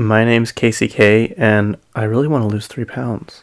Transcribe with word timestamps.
My 0.00 0.24
name's 0.24 0.52
Casey 0.52 0.86
K, 0.86 1.34
and 1.36 1.76
I 1.92 2.04
really 2.04 2.28
want 2.28 2.42
to 2.42 2.46
lose 2.46 2.68
three 2.68 2.84
pounds. 2.84 3.42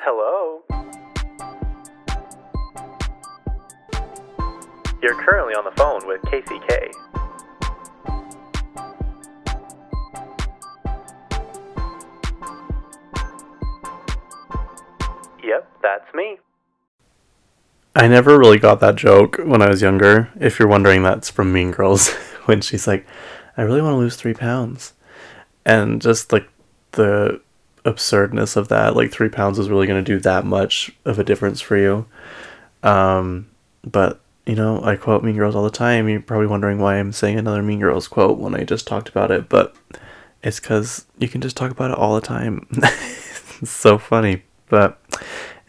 Hello? 0.00 0.62
You're 5.00 5.14
currently 5.14 5.54
on 5.54 5.64
the 5.64 5.70
phone 5.76 6.08
with 6.08 6.20
Casey 6.22 6.58
K. 6.68 6.90
Yep, 15.44 15.70
that's 15.80 16.12
me. 16.14 16.38
I 17.94 18.08
never 18.08 18.36
really 18.36 18.58
got 18.58 18.80
that 18.80 18.96
joke 18.96 19.36
when 19.44 19.62
I 19.62 19.68
was 19.68 19.82
younger. 19.82 20.30
If 20.40 20.58
you're 20.58 20.66
wondering, 20.66 21.04
that's 21.04 21.30
from 21.30 21.52
Mean 21.52 21.70
Girls 21.70 22.12
when 22.50 22.60
she's 22.60 22.88
like, 22.88 23.06
I 23.56 23.62
really 23.62 23.80
want 23.80 23.94
to 23.94 23.98
lose 23.98 24.16
three 24.16 24.34
pounds. 24.34 24.92
And 25.64 26.02
just 26.02 26.32
like 26.32 26.48
the 26.92 27.40
absurdness 27.84 28.56
of 28.56 28.66
that, 28.68 28.96
like 28.96 29.12
three 29.12 29.28
pounds 29.28 29.56
is 29.60 29.70
really 29.70 29.86
going 29.86 30.04
to 30.04 30.12
do 30.12 30.18
that 30.18 30.44
much 30.44 30.90
of 31.04 31.20
a 31.20 31.24
difference 31.24 31.60
for 31.60 31.76
you. 31.76 32.06
Um, 32.82 33.48
but, 33.84 34.20
you 34.46 34.56
know, 34.56 34.82
I 34.82 34.96
quote 34.96 35.22
Mean 35.22 35.36
Girls 35.36 35.54
all 35.54 35.62
the 35.62 35.70
time. 35.70 36.08
You're 36.08 36.20
probably 36.20 36.48
wondering 36.48 36.80
why 36.80 36.96
I'm 36.96 37.12
saying 37.12 37.38
another 37.38 37.62
Mean 37.62 37.78
Girls 37.78 38.08
quote 38.08 38.38
when 38.38 38.56
I 38.56 38.64
just 38.64 38.88
talked 38.88 39.08
about 39.08 39.30
it, 39.30 39.48
but 39.48 39.76
it's 40.42 40.58
because 40.58 41.06
you 41.18 41.28
can 41.28 41.40
just 41.40 41.56
talk 41.56 41.70
about 41.70 41.92
it 41.92 41.98
all 41.98 42.16
the 42.16 42.20
time. 42.20 42.66
it's 42.72 43.70
so 43.70 43.96
funny. 43.96 44.42
But, 44.68 45.00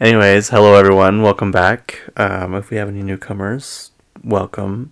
anyways, 0.00 0.48
hello 0.48 0.74
everyone. 0.74 1.22
Welcome 1.22 1.52
back. 1.52 2.00
Um, 2.16 2.56
if 2.56 2.70
we 2.70 2.76
have 2.78 2.88
any 2.88 3.04
newcomers, 3.04 3.92
welcome. 4.24 4.90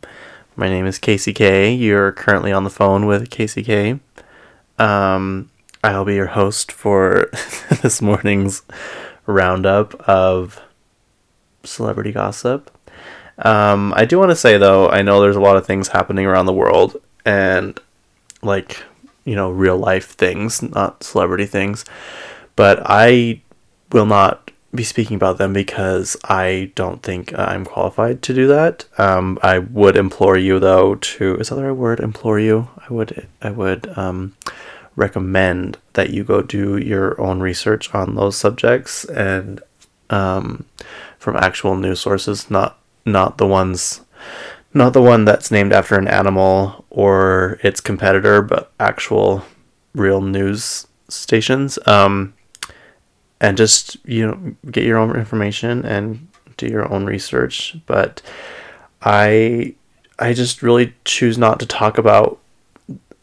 My 0.60 0.69
name 0.69 0.84
is 0.84 0.98
Casey 0.98 1.32
K. 1.32 1.73
You're 1.73 2.12
currently 2.12 2.52
on 2.52 2.64
the 2.64 2.70
phone 2.70 3.06
with 3.06 3.30
Casey 3.30 3.62
K. 3.62 3.98
Um, 4.78 5.51
I'll 5.82 6.04
be 6.04 6.16
your 6.16 6.26
host 6.26 6.71
for 6.71 7.30
this 7.80 8.02
morning's 8.02 8.60
roundup 9.24 9.95
of 10.07 10.60
celebrity 11.65 12.12
gossip. 12.12 12.71
Um, 13.38 13.95
I 13.96 14.04
do 14.04 14.18
want 14.18 14.32
to 14.32 14.37
say 14.37 14.59
though, 14.59 14.90
I 14.90 15.01
know 15.01 15.23
there's 15.23 15.34
a 15.34 15.40
lot 15.40 15.57
of 15.57 15.65
things 15.65 15.88
happening 15.88 16.26
around 16.26 16.45
the 16.45 16.52
world, 16.52 16.99
and 17.24 17.80
like 18.43 18.84
you 19.24 19.34
know, 19.34 19.51
real 19.51 19.79
life 19.79 20.10
things, 20.10 20.60
not 20.60 21.02
celebrity 21.02 21.46
things. 21.46 21.87
But 22.54 22.82
I 22.84 23.40
will 23.93 24.04
not 24.04 24.49
be 24.74 24.85
speaking 24.85 25.16
about 25.16 25.38
them 25.38 25.52
because 25.52 26.16
I 26.24 26.73
don't 26.74 27.02
think 27.02 27.37
I'm 27.37 27.65
qualified 27.65 28.23
to 28.23 28.35
do 28.35 28.46
that. 28.49 28.85
Um, 28.99 29.38
I 29.43 29.59
would 29.59 29.96
implore 29.96 30.37
you, 30.37 30.60
though, 30.60 30.95
to 30.95 31.37
is 31.37 31.49
that 31.49 31.57
the 31.57 31.65
right 31.65 31.73
word? 31.73 32.01
Implore 32.01 32.38
you. 32.38 32.68
I 32.88 32.93
would. 32.93 33.27
I 33.43 33.51
would 33.51 33.96
um, 33.99 34.37
recommend 34.96 35.79
that 35.95 36.10
you 36.10 36.23
go 36.23 36.43
do 36.43 36.77
your 36.77 37.21
own 37.21 37.40
research 37.40 37.93
on 37.95 38.15
those 38.15 38.37
subjects 38.37 39.04
and 39.07 39.60
um, 40.10 40.65
from 41.18 41.37
actual 41.37 41.77
news 41.77 42.01
sources, 42.01 42.51
not 42.51 42.79
not 43.05 43.38
the 43.38 43.46
ones, 43.46 44.02
not 44.73 44.93
the 44.93 45.02
one 45.02 45.24
that's 45.24 45.51
named 45.51 45.73
after 45.73 45.96
an 45.96 46.07
animal 46.07 46.84
or 46.90 47.59
its 47.62 47.80
competitor, 47.80 48.43
but 48.43 48.71
actual 48.79 49.45
real 49.95 50.21
news 50.21 50.87
stations. 51.09 51.79
Um, 51.87 52.34
and 53.41 53.57
just 53.57 53.96
you 54.05 54.27
know 54.27 54.55
get 54.71 54.85
your 54.85 54.99
own 54.99 55.16
information 55.16 55.85
and 55.85 56.27
do 56.57 56.66
your 56.66 56.91
own 56.93 57.07
research. 57.07 57.77
But 57.87 58.23
i 59.02 59.74
i 60.19 60.35
just 60.35 60.63
really 60.63 60.93
choose 61.07 61.38
not 61.38 61.59
to 61.59 61.65
talk 61.65 61.96
about 61.96 62.38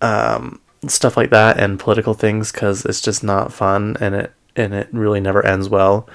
um, 0.02 0.60
stuff 0.88 1.16
like 1.16 1.30
that 1.30 1.60
and 1.60 1.80
political 1.80 2.16
things 2.16 2.52
because 2.52 2.84
it's 2.86 3.02
just 3.02 3.24
not 3.24 3.54
fun 3.54 3.96
and 4.00 4.16
it 4.16 4.34
and 4.56 4.74
it 4.74 4.90
really 4.92 5.20
never 5.20 5.46
ends 5.46 5.70
well. 5.70 6.10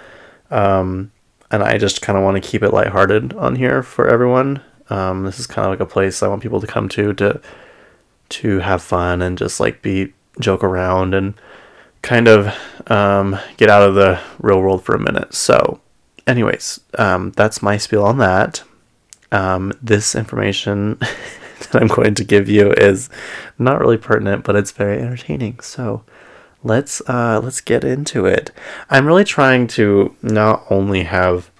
Um, 0.50 1.12
and 1.50 1.62
i 1.62 1.78
just 1.78 2.02
kind 2.02 2.18
of 2.18 2.24
want 2.24 2.42
to 2.42 2.48
keep 2.50 2.62
it 2.62 2.72
lighthearted 2.72 3.34
on 3.34 3.56
here 3.56 3.82
for 3.82 4.08
everyone. 4.08 4.60
Um, 4.90 5.24
this 5.24 5.38
is 5.38 5.46
kind 5.46 5.64
of 5.64 5.70
like 5.70 5.80
a 5.80 5.90
place 5.90 6.22
i 6.22 6.28
want 6.28 6.42
people 6.42 6.60
to 6.60 6.66
come 6.66 6.88
to 6.90 7.14
to 7.14 7.40
to 8.30 8.58
have 8.58 8.82
fun 8.82 9.22
and 9.22 9.38
just 9.38 9.60
like 9.60 9.82
be 9.82 10.12
joke 10.40 10.64
around 10.64 11.14
and 11.14 11.34
kind 12.02 12.28
of 12.28 12.52
um, 12.90 13.38
get 13.56 13.70
out 13.70 13.88
of 13.88 13.94
the 13.94 14.20
real 14.40 14.60
world 14.60 14.84
for 14.84 14.94
a 14.94 15.00
minute. 15.00 15.34
So, 15.34 15.80
anyways, 16.26 16.80
um, 16.98 17.30
that's 17.32 17.62
my 17.62 17.76
spiel 17.76 18.04
on 18.04 18.18
that. 18.18 18.62
Um, 19.30 19.72
this 19.80 20.14
information 20.14 20.98
that 21.70 21.76
I'm 21.80 21.88
going 21.88 22.14
to 22.14 22.24
give 22.24 22.48
you 22.48 22.72
is 22.72 23.08
not 23.58 23.80
really 23.80 23.96
pertinent, 23.96 24.44
but 24.44 24.56
it's 24.56 24.72
very 24.72 25.00
entertaining. 25.00 25.60
So, 25.60 26.04
let's 26.64 27.00
uh, 27.08 27.40
let's 27.42 27.60
get 27.60 27.84
into 27.84 28.26
it. 28.26 28.50
I'm 28.90 29.06
really 29.06 29.24
trying 29.24 29.66
to 29.68 30.14
not 30.22 30.64
only 30.70 31.04
have 31.04 31.50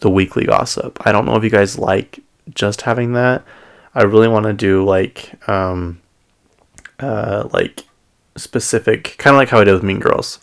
the 0.00 0.10
weekly 0.10 0.44
gossip. 0.44 0.98
I 1.06 1.12
don't 1.12 1.24
know 1.24 1.36
if 1.36 1.44
you 1.44 1.50
guys 1.50 1.78
like 1.78 2.20
just 2.54 2.82
having 2.82 3.12
that. 3.14 3.44
I 3.94 4.02
really 4.02 4.28
want 4.28 4.44
to 4.46 4.52
do 4.52 4.84
like 4.84 5.32
um, 5.48 6.00
uh, 6.98 7.48
like 7.52 7.84
specific, 8.36 9.16
kind 9.18 9.34
of 9.34 9.38
like 9.38 9.48
how 9.48 9.60
I 9.60 9.64
did 9.64 9.74
with 9.74 9.82
Mean 9.82 10.00
Girls. 10.00 10.40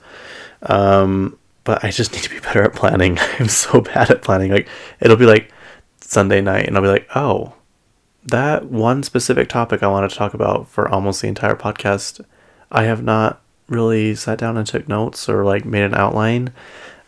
Um, 0.63 1.37
but 1.63 1.83
I 1.83 1.91
just 1.91 2.13
need 2.13 2.23
to 2.23 2.29
be 2.29 2.39
better 2.39 2.63
at 2.63 2.73
planning. 2.73 3.17
I'm 3.39 3.47
so 3.47 3.81
bad 3.81 4.09
at 4.09 4.21
planning. 4.21 4.51
Like 4.51 4.67
it'll 4.99 5.17
be 5.17 5.25
like 5.25 5.51
Sunday 5.99 6.41
night, 6.41 6.67
and 6.67 6.75
I'll 6.75 6.83
be 6.83 6.89
like, 6.89 7.07
oh, 7.15 7.53
that 8.23 8.65
one 8.65 9.03
specific 9.03 9.49
topic 9.49 9.81
I 9.83 9.87
wanted 9.87 10.09
to 10.09 10.15
talk 10.15 10.33
about 10.33 10.67
for 10.67 10.87
almost 10.89 11.21
the 11.21 11.27
entire 11.27 11.55
podcast, 11.55 12.23
I 12.71 12.83
have 12.83 13.03
not 13.03 13.41
really 13.67 14.13
sat 14.15 14.37
down 14.37 14.57
and 14.57 14.67
took 14.67 14.87
notes 14.87 15.29
or 15.29 15.45
like 15.45 15.65
made 15.65 15.83
an 15.83 15.95
outline. 15.95 16.53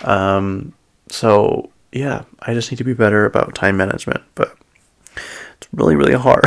Um, 0.04 0.74
so 1.10 1.70
yeah, 1.92 2.24
I 2.42 2.54
just 2.54 2.72
need 2.72 2.78
to 2.78 2.84
be 2.84 2.94
better 2.94 3.26
about 3.26 3.54
time 3.54 3.78
management, 3.78 4.24
but 4.36 4.58
it's 5.16 5.68
really 5.74 5.96
really 5.96 6.14
hard. 6.14 6.46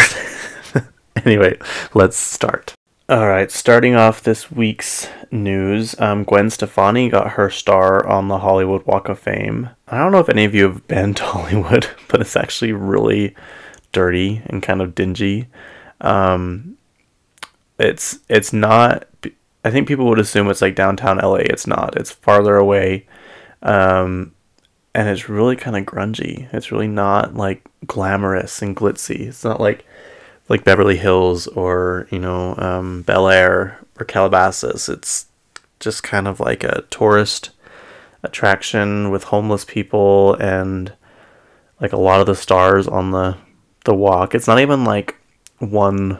anyway, 1.25 1.59
let's 1.95 2.17
start. 2.17 2.76
All 3.09 3.29
right, 3.29 3.53
starting 3.53 3.95
off 3.95 4.21
this 4.21 4.51
week's 4.51 5.09
news, 5.31 5.95
um, 6.01 6.25
Gwen 6.25 6.51
Stefani 6.51 7.09
got 7.09 7.35
her 7.35 7.49
star 7.51 8.05
on 8.05 8.27
the 8.27 8.41
Hollywood 8.41 8.85
Walk 8.85 9.09
of 9.09 9.17
Fame. 9.17 9.71
I 9.87 9.99
don't 9.99 10.11
know 10.11 10.19
if 10.19 10.29
any 10.29 10.45
of 10.45 10.57
you 10.57 10.65
have 10.65 10.89
been 10.89 11.15
to 11.15 11.23
Hollywood, 11.25 11.89
but 12.09 12.21
it's 12.21 12.35
actually 12.35 12.73
really 12.73 13.37
dirty 13.93 14.43
and 14.47 14.61
kind 14.61 14.83
of 14.83 14.97
dingy. 14.97 15.47
Um, 16.01 16.79
it's 17.79 18.19
it's 18.29 18.53
not. 18.53 19.07
I 19.65 19.71
think 19.71 19.87
people 19.87 20.07
would 20.07 20.19
assume 20.19 20.51
it's 20.51 20.63
like 20.63 20.75
downtown 20.75 21.19
LA. 21.19 21.37
It's 21.37 21.69
not. 21.69 21.97
It's 21.97 22.11
farther 22.11 22.57
away, 22.57 23.07
um, 23.63 24.33
and 24.97 25.09
it's 25.09 25.29
really 25.29 25.55
kind 25.55 25.77
of 25.77 25.85
grungy. 25.85 26.53
It's 26.53 26.73
really 26.73 26.89
not 26.89 27.37
like 27.37 27.69
glamorous 27.87 28.63
and 28.63 28.75
glitzy. 28.77 29.29
It's 29.29 29.45
not 29.45 29.61
like 29.61 29.86
like 30.49 30.65
Beverly 30.65 30.97
Hills 30.97 31.47
or 31.49 32.07
you 32.11 32.19
know 32.19 32.55
um, 32.57 33.03
Bel 33.03 33.29
Air 33.29 33.79
or 33.99 34.05
Calabasas. 34.05 34.89
It's 34.89 35.27
just 35.81 36.03
kind 36.03 36.27
of 36.27 36.41
like 36.41 36.65
a 36.65 36.83
tourist 36.91 37.51
attraction 38.23 39.11
with 39.11 39.25
homeless 39.25 39.65
people 39.65 40.35
and 40.35 40.93
like 41.81 41.93
a 41.93 41.99
lot 41.99 42.21
of 42.21 42.27
the 42.27 42.35
stars 42.35 42.89
on 42.89 43.11
the 43.11 43.37
the 43.85 43.95
walk. 43.95 44.35
It's 44.35 44.47
not 44.47 44.61
even 44.61 44.85
like 44.85 45.17
one 45.59 46.19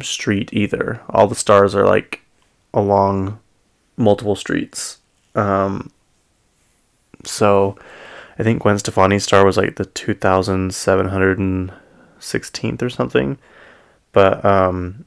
street 0.00 0.50
either. 0.52 1.00
All 1.08 1.26
the 1.26 1.34
stars 1.34 1.74
are 1.74 1.86
like 1.86 2.20
along 2.74 3.38
multiple 3.96 4.36
streets. 4.36 4.98
Um, 5.34 5.90
so 7.24 7.76
I 8.38 8.42
think 8.42 8.62
Gwen 8.62 8.78
Stefani's 8.78 9.24
star 9.24 9.44
was 9.44 9.56
like 9.56 9.76
the 9.76 9.84
2,700 9.84 11.38
and 11.38 11.72
16th 12.22 12.82
or 12.82 12.90
something. 12.90 13.38
But 14.12 14.44
um, 14.44 15.04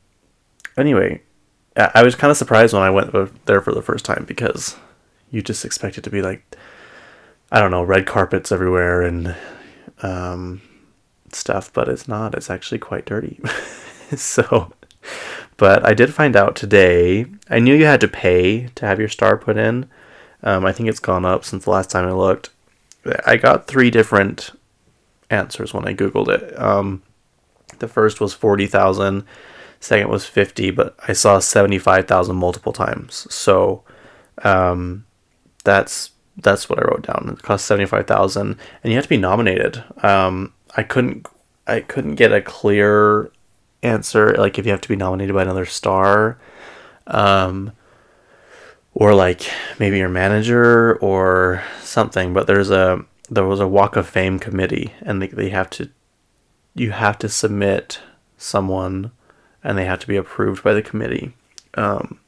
anyway, 0.77 1.21
I 1.77 2.03
was 2.03 2.15
kind 2.15 2.31
of 2.31 2.37
surprised 2.37 2.73
when 2.73 2.83
I 2.83 2.89
went 2.89 3.11
there 3.45 3.61
for 3.61 3.73
the 3.73 3.81
first 3.81 4.05
time 4.05 4.25
because 4.25 4.77
you 5.29 5.41
just 5.41 5.65
expect 5.65 5.97
it 5.97 6.03
to 6.05 6.09
be 6.09 6.21
like, 6.21 6.55
I 7.51 7.59
don't 7.59 7.71
know, 7.71 7.83
red 7.83 8.05
carpets 8.05 8.51
everywhere 8.51 9.01
and 9.01 9.35
um, 10.01 10.61
stuff, 11.31 11.71
but 11.73 11.89
it's 11.89 12.07
not. 12.07 12.33
It's 12.33 12.49
actually 12.49 12.79
quite 12.79 13.05
dirty. 13.05 13.39
so, 14.15 14.71
but 15.57 15.85
I 15.85 15.93
did 15.93 16.13
find 16.13 16.35
out 16.35 16.55
today. 16.55 17.25
I 17.49 17.59
knew 17.59 17.75
you 17.75 17.85
had 17.85 18.01
to 18.01 18.07
pay 18.07 18.67
to 18.75 18.85
have 18.85 18.99
your 18.99 19.09
star 19.09 19.37
put 19.37 19.57
in. 19.57 19.89
Um, 20.43 20.65
I 20.65 20.71
think 20.71 20.89
it's 20.89 20.99
gone 20.99 21.25
up 21.25 21.43
since 21.43 21.65
the 21.65 21.71
last 21.71 21.91
time 21.91 22.07
I 22.07 22.11
looked. 22.11 22.49
I 23.25 23.37
got 23.37 23.67
three 23.67 23.91
different 23.91 24.51
answers 25.29 25.73
when 25.73 25.87
I 25.87 25.93
googled 25.93 26.29
it. 26.29 26.57
Um, 26.59 27.03
the 27.79 27.87
first 27.87 28.19
was 28.21 28.33
forty 28.33 28.67
thousand, 28.67 29.25
second 29.79 30.09
was 30.09 30.25
fifty, 30.25 30.71
but 30.71 30.95
I 31.07 31.13
saw 31.13 31.39
seventy 31.39 31.79
five 31.79 32.07
thousand 32.07 32.35
multiple 32.37 32.73
times. 32.73 33.27
So, 33.33 33.83
um, 34.43 35.05
that's 35.63 36.11
that's 36.37 36.69
what 36.69 36.79
I 36.79 36.83
wrote 36.83 37.07
down. 37.07 37.29
It 37.33 37.43
cost 37.43 37.65
seventy 37.65 37.85
five 37.85 38.07
thousand, 38.07 38.57
and 38.83 38.91
you 38.91 38.97
have 38.97 39.05
to 39.05 39.09
be 39.09 39.17
nominated. 39.17 39.83
Um, 40.03 40.53
I 40.75 40.83
couldn't 40.83 41.27
I 41.67 41.81
couldn't 41.81 42.15
get 42.15 42.31
a 42.31 42.41
clear 42.41 43.31
answer 43.83 44.33
like 44.35 44.57
if 44.57 44.65
you 44.65 44.71
have 44.71 44.81
to 44.81 44.89
be 44.89 44.95
nominated 44.95 45.35
by 45.35 45.43
another 45.43 45.65
star 45.65 46.39
um 47.07 47.71
or 48.93 49.13
like 49.13 49.49
maybe 49.79 49.99
your 49.99 50.09
manager 50.09 50.95
or 50.97 51.63
something 51.81 52.33
but 52.33 52.47
there's 52.47 52.71
a 52.71 53.03
there 53.29 53.45
was 53.45 53.59
a 53.59 53.67
walk 53.67 53.95
of 53.95 54.07
fame 54.07 54.39
committee 54.39 54.91
and 55.01 55.21
they, 55.21 55.27
they 55.27 55.49
have 55.49 55.69
to 55.69 55.89
you 56.75 56.91
have 56.91 57.17
to 57.17 57.29
submit 57.29 57.99
someone 58.37 59.11
and 59.63 59.77
they 59.77 59.85
have 59.85 59.99
to 59.99 60.07
be 60.07 60.15
approved 60.15 60.63
by 60.63 60.73
the 60.73 60.81
committee 60.81 61.33
um 61.75 62.19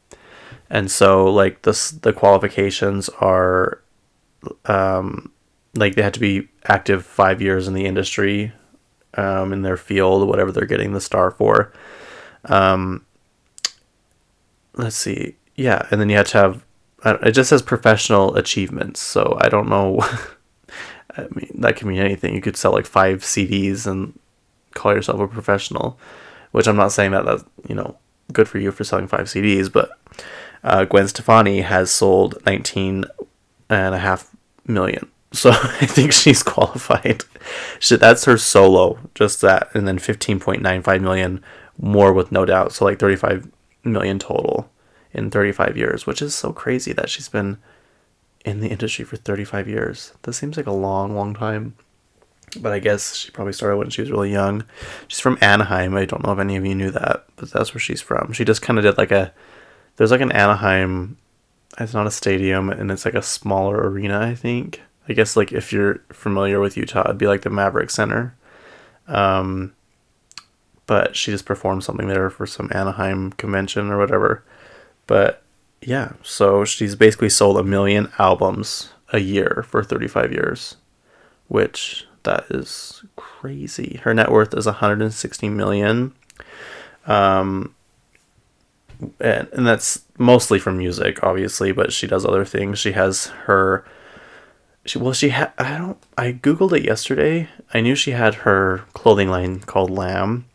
and 0.69 0.89
so 0.89 1.25
like 1.25 1.61
this 1.61 1.91
the 1.91 2.13
qualifications 2.13 3.09
are 3.19 3.81
um 4.65 5.31
like 5.75 5.95
they 5.95 6.01
have 6.01 6.13
to 6.13 6.19
be 6.19 6.47
active 6.65 7.05
five 7.05 7.41
years 7.41 7.67
in 7.67 7.73
the 7.73 7.85
industry 7.85 8.51
um, 9.15 9.51
in 9.51 9.61
their 9.61 9.77
field, 9.77 10.27
whatever 10.27 10.51
they're 10.51 10.65
getting 10.65 10.93
the 10.93 11.01
star 11.01 11.31
for. 11.31 11.73
Um, 12.45 13.05
let's 14.75 14.95
see. 14.95 15.35
Yeah, 15.55 15.87
and 15.91 15.99
then 15.99 16.09
you 16.09 16.17
have 16.17 16.27
to 16.29 16.37
have. 16.37 16.65
It 17.05 17.31
just 17.31 17.49
says 17.49 17.61
professional 17.61 18.35
achievements, 18.35 18.99
so 18.99 19.37
I 19.41 19.49
don't 19.49 19.69
know. 19.69 19.99
I 21.17 21.27
mean, 21.31 21.51
that 21.59 21.75
can 21.75 21.87
mean 21.87 21.99
anything. 21.99 22.35
You 22.35 22.41
could 22.41 22.57
sell 22.57 22.71
like 22.71 22.85
five 22.85 23.21
CDs 23.21 23.87
and 23.87 24.17
call 24.77 24.93
yourself 24.93 25.19
a 25.19 25.27
professional, 25.27 25.99
which 26.51 26.67
I'm 26.67 26.77
not 26.77 26.91
saying 26.91 27.11
that 27.11 27.25
that's 27.25 27.43
you 27.67 27.75
know 27.75 27.97
good 28.31 28.47
for 28.47 28.59
you 28.59 28.71
for 28.71 28.83
selling 28.83 29.07
five 29.07 29.27
CDs, 29.27 29.71
but 29.71 29.91
uh, 30.63 30.85
Gwen 30.85 31.07
Stefani 31.07 31.61
has 31.61 31.91
sold 31.91 32.37
19 32.45 33.05
and 33.69 33.95
a 33.95 33.99
half 33.99 34.35
million 34.65 35.09
so 35.33 35.51
I 35.51 35.85
think 35.85 36.13
she's 36.13 36.41
qualified. 36.41 37.23
She, 37.79 37.97
that's 37.97 38.25
her 38.25 38.37
solo, 38.37 38.97
just 39.13 39.41
that, 39.41 39.69
and 39.75 39.87
then 39.87 39.99
15.95 39.99 41.01
million 41.01 41.43
more 41.77 42.13
with 42.13 42.31
no 42.31 42.45
doubt. 42.45 42.71
So 42.71 42.85
like 42.85 42.97
35 42.97 43.51
million 43.83 44.19
total 44.19 44.69
in 45.13 45.29
35 45.29 45.75
years, 45.75 46.07
which 46.07 46.21
is 46.21 46.33
so 46.33 46.53
crazy 46.53 46.93
that 46.93 47.09
she's 47.09 47.27
been 47.27 47.57
in 48.45 48.61
the 48.61 48.69
industry 48.69 49.03
for 49.03 49.17
35 49.17 49.67
years. 49.67 50.13
That 50.21 50.33
seems 50.33 50.55
like 50.55 50.65
a 50.65 50.71
long, 50.71 51.13
long 51.13 51.33
time. 51.33 51.75
But 52.57 52.73
I 52.73 52.79
guess 52.79 53.15
she 53.15 53.31
probably 53.31 53.53
started 53.53 53.77
when 53.77 53.89
she 53.89 54.01
was 54.01 54.11
really 54.11 54.31
young. 54.31 54.63
She's 55.07 55.19
from 55.19 55.37
Anaheim. 55.41 55.95
I 55.95 56.05
don't 56.05 56.25
know 56.25 56.33
if 56.33 56.39
any 56.39 56.55
of 56.55 56.65
you 56.65 56.75
knew 56.75 56.91
that, 56.91 57.25
but 57.35 57.51
that's 57.51 57.73
where 57.73 57.79
she's 57.79 58.01
from. 58.01 58.33
She 58.33 58.45
just 58.45 58.61
kind 58.61 58.77
of 58.79 58.83
did 58.83 58.97
like 58.97 59.11
a. 59.11 59.33
There's 59.95 60.11
like 60.11 60.21
an 60.21 60.31
Anaheim. 60.31 61.17
It's 61.79 61.93
not 61.93 62.07
a 62.07 62.11
stadium, 62.11 62.69
and 62.69 62.91
it's 62.91 63.05
like 63.05 63.13
a 63.13 63.21
smaller 63.21 63.89
arena, 63.89 64.19
I 64.19 64.35
think 64.35 64.81
I 65.09 65.13
guess 65.13 65.35
like 65.35 65.51
if 65.51 65.71
you're 65.71 66.01
familiar 66.11 66.59
with 66.59 66.77
Utah, 66.77 67.03
it'd 67.05 67.17
be 67.17 67.27
like 67.27 67.41
the 67.41 67.49
Maverik 67.49 67.89
Center. 67.89 68.35
Um, 69.07 69.73
but 70.85 71.15
she 71.15 71.31
just 71.31 71.45
performed 71.45 71.83
something 71.83 72.07
there 72.07 72.29
for 72.29 72.45
some 72.45 72.69
Anaheim 72.73 73.31
convention 73.33 73.89
or 73.89 73.97
whatever. 73.97 74.43
But 75.05 75.43
yeah, 75.81 76.13
so 76.23 76.65
she's 76.65 76.95
basically 76.95 77.29
sold 77.29 77.57
a 77.57 77.63
million 77.63 78.11
albums 78.19 78.91
a 79.13 79.19
year 79.19 79.65
for 79.67 79.83
35 79.83 80.31
years, 80.31 80.75
which 81.47 82.05
that 82.27 82.45
is 82.49 83.03
crazy. 83.15 83.99
Her 84.03 84.13
net 84.13 84.31
worth 84.31 84.53
is 84.53 84.65
160 84.65 85.49
million. 85.49 86.13
Um, 87.05 87.73
and, 89.19 89.47
and 89.53 89.65
that's 89.65 90.03
mostly 90.17 90.59
from 90.59 90.77
music, 90.77 91.23
obviously, 91.23 91.71
but 91.71 91.93
she 91.93 92.07
does 92.07 92.25
other 92.25 92.45
things. 92.45 92.79
She 92.79 92.91
has 92.91 93.27
her 93.45 93.85
she 94.85 94.97
well 94.97 95.13
she 95.13 95.29
had 95.29 95.51
I 95.57 95.77
don't 95.77 95.97
I 96.17 96.33
googled 96.33 96.77
it 96.77 96.85
yesterday. 96.85 97.49
I 97.73 97.81
knew 97.81 97.95
she 97.95 98.11
had 98.11 98.35
her 98.35 98.83
clothing 98.93 99.29
line 99.29 99.59
called 99.59 99.89
Lamb, 99.89 100.45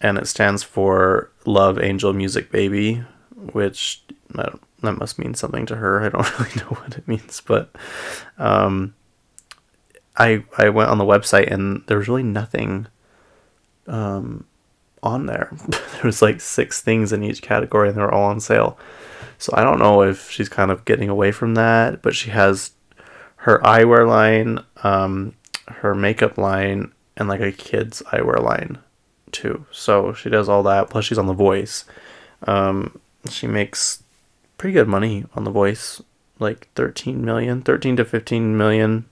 and 0.00 0.16
it 0.18 0.26
stands 0.26 0.62
for 0.62 1.30
Love 1.44 1.78
Angel 1.80 2.12
Music 2.12 2.50
Baby, 2.50 3.04
which 3.52 4.02
that 4.34 4.58
must 4.82 5.18
mean 5.18 5.34
something 5.34 5.66
to 5.66 5.76
her. 5.76 6.02
I 6.02 6.08
don't 6.08 6.38
really 6.38 6.56
know 6.56 6.76
what 6.76 6.96
it 6.96 7.06
means, 7.08 7.42
but 7.44 7.70
um, 8.38 8.94
I 10.16 10.44
I 10.58 10.68
went 10.68 10.90
on 10.90 10.98
the 10.98 11.04
website 11.04 11.50
and 11.50 11.82
there 11.86 11.98
was 11.98 12.08
really 12.08 12.22
nothing 12.22 12.86
um, 13.86 14.44
on 15.02 15.26
there. 15.26 15.50
there 15.68 16.04
was 16.04 16.22
like 16.22 16.40
six 16.40 16.80
things 16.80 17.12
in 17.12 17.22
each 17.22 17.42
category, 17.42 17.88
and 17.88 17.96
they 17.96 18.02
were 18.02 18.12
all 18.12 18.24
on 18.24 18.40
sale. 18.40 18.78
So 19.38 19.52
I 19.56 19.64
don't 19.64 19.78
know 19.78 20.02
if 20.02 20.30
she's 20.30 20.48
kind 20.48 20.70
of 20.70 20.84
getting 20.84 21.08
away 21.08 21.32
from 21.32 21.54
that, 21.54 22.02
but 22.02 22.14
she 22.14 22.30
has 22.30 22.72
her 23.36 23.58
eyewear 23.60 24.06
line, 24.06 24.62
um, 24.82 25.34
her 25.66 25.94
makeup 25.94 26.36
line, 26.36 26.92
and 27.16 27.28
like 27.28 27.40
a 27.40 27.52
kid's 27.52 28.02
eyewear 28.12 28.42
line 28.42 28.78
too. 29.32 29.66
So 29.70 30.12
she 30.12 30.28
does 30.28 30.48
all 30.48 30.62
that. 30.64 30.90
Plus, 30.90 31.04
she's 31.04 31.18
on 31.18 31.26
The 31.26 31.32
Voice. 31.32 31.84
Um, 32.46 33.00
she 33.30 33.46
makes 33.46 34.02
pretty 34.58 34.74
good 34.74 34.88
money 34.88 35.24
on 35.34 35.44
The 35.44 35.50
Voice, 35.50 36.02
like 36.38 36.68
13 36.74 37.24
million, 37.24 37.62
13 37.62 37.96
to 37.96 38.04
15 38.04 38.56
million. 38.56 39.06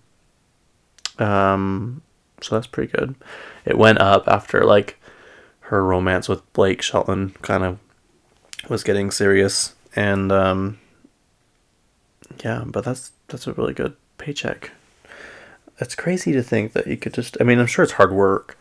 Um, 1.18 2.02
so 2.40 2.54
that's 2.54 2.66
pretty 2.66 2.92
good. 2.92 3.14
It 3.64 3.78
went 3.78 4.00
up 4.00 4.28
after 4.28 4.64
like 4.64 4.98
her 5.60 5.84
romance 5.84 6.28
with 6.28 6.50
Blake 6.52 6.82
Shelton 6.82 7.34
kind 7.42 7.64
of 7.64 7.78
was 8.68 8.82
getting 8.82 9.10
serious, 9.10 9.74
and 9.94 10.32
um, 10.32 10.78
yeah, 12.44 12.64
but 12.66 12.84
that's 12.84 13.12
that's 13.28 13.46
a 13.46 13.52
really 13.52 13.74
good 13.74 13.96
paycheck. 14.18 14.70
It's 15.80 15.94
crazy 15.94 16.32
to 16.32 16.42
think 16.42 16.72
that 16.72 16.86
you 16.86 16.96
could 16.96 17.14
just. 17.14 17.36
I 17.40 17.44
mean, 17.44 17.58
I'm 17.58 17.66
sure 17.66 17.82
it's 17.82 17.92
hard 17.92 18.12
work. 18.12 18.58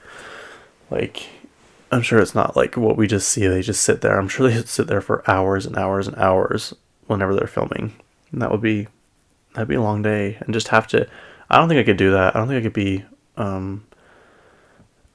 Like, 0.90 1.28
I'm 1.92 2.02
sure 2.02 2.20
it's 2.20 2.36
not 2.36 2.56
like 2.56 2.78
what 2.78 2.98
we 2.98 3.08
just 3.08 3.30
see. 3.30 3.48
They 3.48 3.62
just 3.62 3.82
sit 3.82 4.02
there. 4.02 4.20
I'm 4.20 4.28
sure 4.28 4.50
they 4.50 4.62
sit 4.64 4.88
there 4.88 5.02
for 5.02 5.30
hours 5.30 5.66
and 5.66 5.78
hours 5.78 6.08
and 6.08 6.18
hours 6.18 6.74
whenever 7.08 7.36
they're 7.36 7.48
filming. 7.48 7.94
And 8.32 8.42
that 8.42 8.52
would 8.52 8.62
be 8.62 8.88
that'd 9.54 9.68
be 9.68 9.76
a 9.76 9.82
long 9.82 10.02
day. 10.02 10.38
And 10.42 10.54
just 10.54 10.70
have 10.70 10.88
to. 10.88 11.08
I 11.50 11.58
don't 11.58 11.70
think 11.70 11.80
I 11.80 11.84
could 11.84 11.98
do 11.98 12.12
that. 12.12 12.36
I 12.36 12.40
don't 12.40 12.48
think 12.48 12.60
I 12.60 12.64
could 12.64 12.74
be 12.74 13.06
um, 13.38 13.86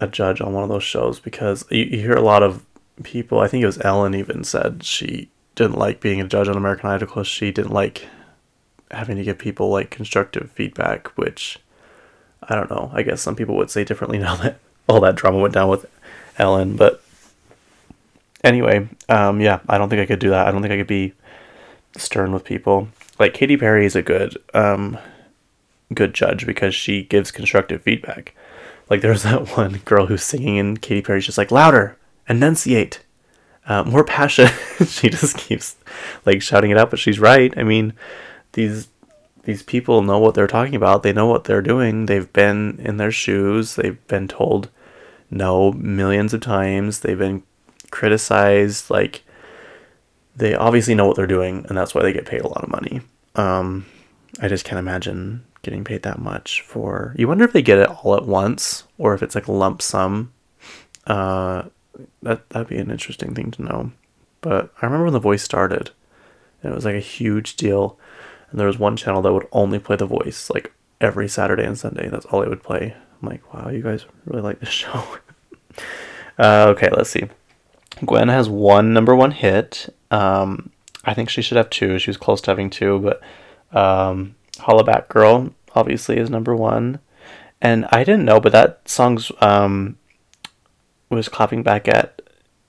a 0.00 0.06
judge 0.06 0.40
on 0.40 0.52
one 0.52 0.62
of 0.62 0.68
those 0.68 0.84
shows 0.84 1.20
because 1.20 1.64
you, 1.70 1.84
you 1.84 1.98
hear 1.98 2.14
a 2.14 2.22
lot 2.22 2.42
of 2.42 2.64
people. 3.02 3.40
I 3.40 3.48
think 3.48 3.62
it 3.62 3.66
was 3.66 3.80
Ellen 3.82 4.14
even 4.14 4.44
said 4.44 4.82
she 4.82 5.28
didn't 5.54 5.78
like 5.78 6.00
being 6.00 6.20
a 6.20 6.28
judge 6.28 6.48
on 6.48 6.56
American 6.56 6.90
Idol 6.90 7.06
because 7.08 7.26
she 7.26 7.50
didn't 7.50 7.72
like 7.72 8.06
having 8.90 9.16
to 9.16 9.24
give 9.24 9.38
people 9.38 9.70
like 9.70 9.90
constructive 9.90 10.50
feedback, 10.52 11.08
which 11.16 11.58
I 12.42 12.54
don't 12.54 12.70
know. 12.70 12.90
I 12.92 13.02
guess 13.02 13.20
some 13.20 13.36
people 13.36 13.56
would 13.56 13.70
say 13.70 13.84
differently 13.84 14.18
now 14.18 14.36
that 14.36 14.58
all 14.88 15.00
that 15.00 15.16
drama 15.16 15.38
went 15.38 15.54
down 15.54 15.68
with 15.68 15.86
Ellen. 16.38 16.76
But 16.76 17.02
anyway, 18.42 18.88
um, 19.08 19.40
yeah, 19.40 19.60
I 19.68 19.78
don't 19.78 19.88
think 19.88 20.00
I 20.00 20.06
could 20.06 20.18
do 20.18 20.30
that. 20.30 20.46
I 20.46 20.50
don't 20.50 20.62
think 20.62 20.72
I 20.72 20.78
could 20.78 20.86
be 20.86 21.14
stern 21.96 22.32
with 22.32 22.44
people. 22.44 22.88
Like 23.18 23.34
Katy 23.34 23.56
Perry 23.56 23.86
is 23.86 23.94
a 23.96 24.02
good, 24.02 24.36
um, 24.54 24.98
good 25.94 26.14
judge 26.14 26.46
because 26.46 26.74
she 26.74 27.02
gives 27.02 27.30
constructive 27.30 27.82
feedback. 27.82 28.34
Like 28.90 29.00
there's 29.00 29.22
that 29.24 29.56
one 29.56 29.78
girl 29.84 30.06
who's 30.06 30.22
singing 30.22 30.58
and 30.58 30.80
Katy 30.80 31.02
Perry's 31.02 31.26
just 31.26 31.38
like 31.38 31.50
louder, 31.50 31.96
enunciate, 32.28 33.02
uh, 33.66 33.84
more 33.84 34.04
passion. 34.04 34.48
she 34.86 35.08
just 35.08 35.36
keeps 35.36 35.76
like 36.26 36.42
shouting 36.42 36.70
it 36.70 36.78
out, 36.78 36.90
but 36.90 36.98
she's 36.98 37.20
right. 37.20 37.52
I 37.56 37.62
mean, 37.62 37.92
these 38.52 38.88
these 39.44 39.62
people 39.62 40.02
know 40.02 40.18
what 40.18 40.34
they're 40.34 40.46
talking 40.46 40.74
about. 40.76 41.02
They 41.02 41.12
know 41.12 41.26
what 41.26 41.44
they're 41.44 41.62
doing. 41.62 42.06
They've 42.06 42.32
been 42.32 42.78
in 42.78 42.96
their 42.96 43.10
shoes. 43.10 43.74
They've 43.74 44.06
been 44.06 44.28
told 44.28 44.68
no 45.30 45.72
millions 45.72 46.32
of 46.32 46.40
times. 46.40 47.00
They've 47.00 47.18
been 47.18 47.42
criticized. 47.90 48.90
Like 48.90 49.22
they 50.36 50.54
obviously 50.54 50.94
know 50.94 51.06
what 51.06 51.16
they're 51.16 51.26
doing, 51.26 51.66
and 51.68 51.76
that's 51.76 51.94
why 51.94 52.02
they 52.02 52.12
get 52.12 52.26
paid 52.26 52.42
a 52.42 52.48
lot 52.48 52.62
of 52.62 52.70
money. 52.70 53.00
Um, 53.34 53.86
I 54.40 54.48
just 54.48 54.64
can't 54.64 54.78
imagine 54.78 55.44
getting 55.62 55.84
paid 55.84 56.02
that 56.02 56.18
much 56.18 56.60
for. 56.62 57.14
You 57.16 57.28
wonder 57.28 57.44
if 57.44 57.52
they 57.52 57.62
get 57.62 57.78
it 57.78 57.88
all 57.88 58.16
at 58.16 58.26
once, 58.26 58.84
or 58.98 59.14
if 59.14 59.22
it's 59.22 59.34
like 59.34 59.48
a 59.48 59.52
lump 59.52 59.82
sum. 59.82 60.32
Uh, 61.06 61.64
that 62.22 62.48
that'd 62.50 62.68
be 62.68 62.78
an 62.78 62.90
interesting 62.90 63.34
thing 63.34 63.50
to 63.52 63.62
know. 63.62 63.92
But 64.40 64.72
I 64.80 64.86
remember 64.86 65.04
when 65.04 65.12
The 65.12 65.20
Voice 65.20 65.42
started, 65.42 65.90
and 66.62 66.72
it 66.72 66.74
was 66.74 66.84
like 66.84 66.96
a 66.96 67.00
huge 67.00 67.56
deal 67.56 67.98
and 68.52 68.60
there 68.60 68.66
was 68.68 68.78
one 68.78 68.96
channel 68.96 69.22
that 69.22 69.32
would 69.32 69.48
only 69.50 69.78
play 69.78 69.96
The 69.96 70.06
Voice 70.06 70.50
like 70.50 70.72
every 71.00 71.26
Saturday 71.26 71.64
and 71.64 71.76
Sunday. 71.76 72.08
That's 72.08 72.26
all 72.26 72.42
it 72.42 72.48
would 72.48 72.62
play. 72.62 72.94
I'm 73.20 73.28
like, 73.28 73.52
wow, 73.52 73.70
you 73.70 73.82
guys 73.82 74.04
really 74.26 74.42
like 74.42 74.60
this 74.60 74.68
show. 74.68 75.18
uh, 76.38 76.66
okay, 76.68 76.90
let's 76.92 77.10
see. 77.10 77.28
Gwen 78.04 78.28
has 78.28 78.48
one 78.48 78.92
number 78.92 79.16
one 79.16 79.30
hit. 79.32 79.88
Um, 80.10 80.70
I 81.04 81.14
think 81.14 81.30
she 81.30 81.42
should 81.42 81.56
have 81.56 81.70
two. 81.70 81.98
She 81.98 82.10
was 82.10 82.16
close 82.16 82.40
to 82.42 82.50
having 82.50 82.68
two, 82.68 82.98
but 83.00 83.22
um, 83.76 84.34
Hollaback 84.62 85.08
Girl 85.08 85.54
obviously 85.74 86.18
is 86.18 86.30
number 86.30 86.54
one. 86.54 87.00
And 87.60 87.86
I 87.92 88.02
didn't 88.04 88.24
know, 88.24 88.40
but 88.40 88.52
that 88.52 88.88
song's 88.88 89.30
um, 89.40 89.96
was 91.08 91.28
clapping 91.28 91.62
back 91.62 91.86
at 91.86 92.20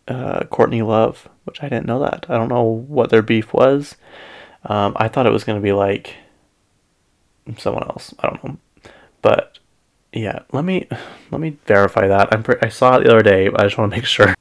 uh, 0.08 0.44
Courtney 0.46 0.82
Love, 0.82 1.28
which 1.46 1.64
I 1.64 1.70
didn't 1.70 1.88
know 1.88 2.00
that. 2.00 2.26
I 2.30 2.38
don't 2.38 2.50
know 2.50 2.64
what 2.64 3.10
their 3.10 3.22
beef 3.22 3.54
was. 3.54 3.96
Um, 4.66 4.94
I 4.98 5.08
thought 5.08 5.26
it 5.26 5.32
was 5.32 5.44
going 5.44 5.58
to 5.58 5.64
be 5.64 5.72
like 5.72 6.16
someone 7.58 7.84
else. 7.84 8.14
I 8.20 8.28
don't 8.30 8.44
know, 8.44 8.58
but 9.22 9.58
yeah. 10.12 10.40
Let 10.52 10.64
me 10.64 10.88
let 11.32 11.42
me 11.42 11.58
verify 11.66 12.08
that. 12.08 12.32
I'm 12.32 12.44
pre- 12.44 12.62
I 12.62 12.70
saw 12.70 12.98
it 12.98 13.04
the 13.04 13.10
other 13.10 13.24
day. 13.24 13.48
I 13.48 13.64
just 13.64 13.78
want 13.78 13.92
to 13.92 13.98
make 13.98 14.06
sure. 14.06 14.36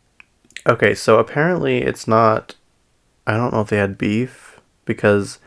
Okay, 0.67 0.95
so 0.95 1.19
apparently 1.19 1.79
it's 1.79 2.07
not. 2.07 2.57
I 3.27 3.37
don't 3.37 3.53
know 3.53 3.61
if 3.61 3.69
they 3.69 3.79
had 3.79 3.99
beef 3.99 4.61
because 4.85 5.39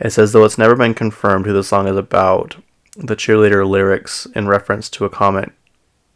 it 0.00 0.10
says 0.10 0.32
though 0.32 0.44
it's 0.44 0.58
never 0.58 0.76
been 0.76 0.94
confirmed 0.94 1.46
who 1.46 1.52
the 1.52 1.64
song 1.64 1.86
is 1.88 1.96
about. 1.96 2.56
The 2.96 3.16
cheerleader 3.16 3.68
lyrics 3.68 4.26
in 4.34 4.48
reference 4.48 4.88
to 4.90 5.04
a 5.04 5.10
comment, 5.10 5.52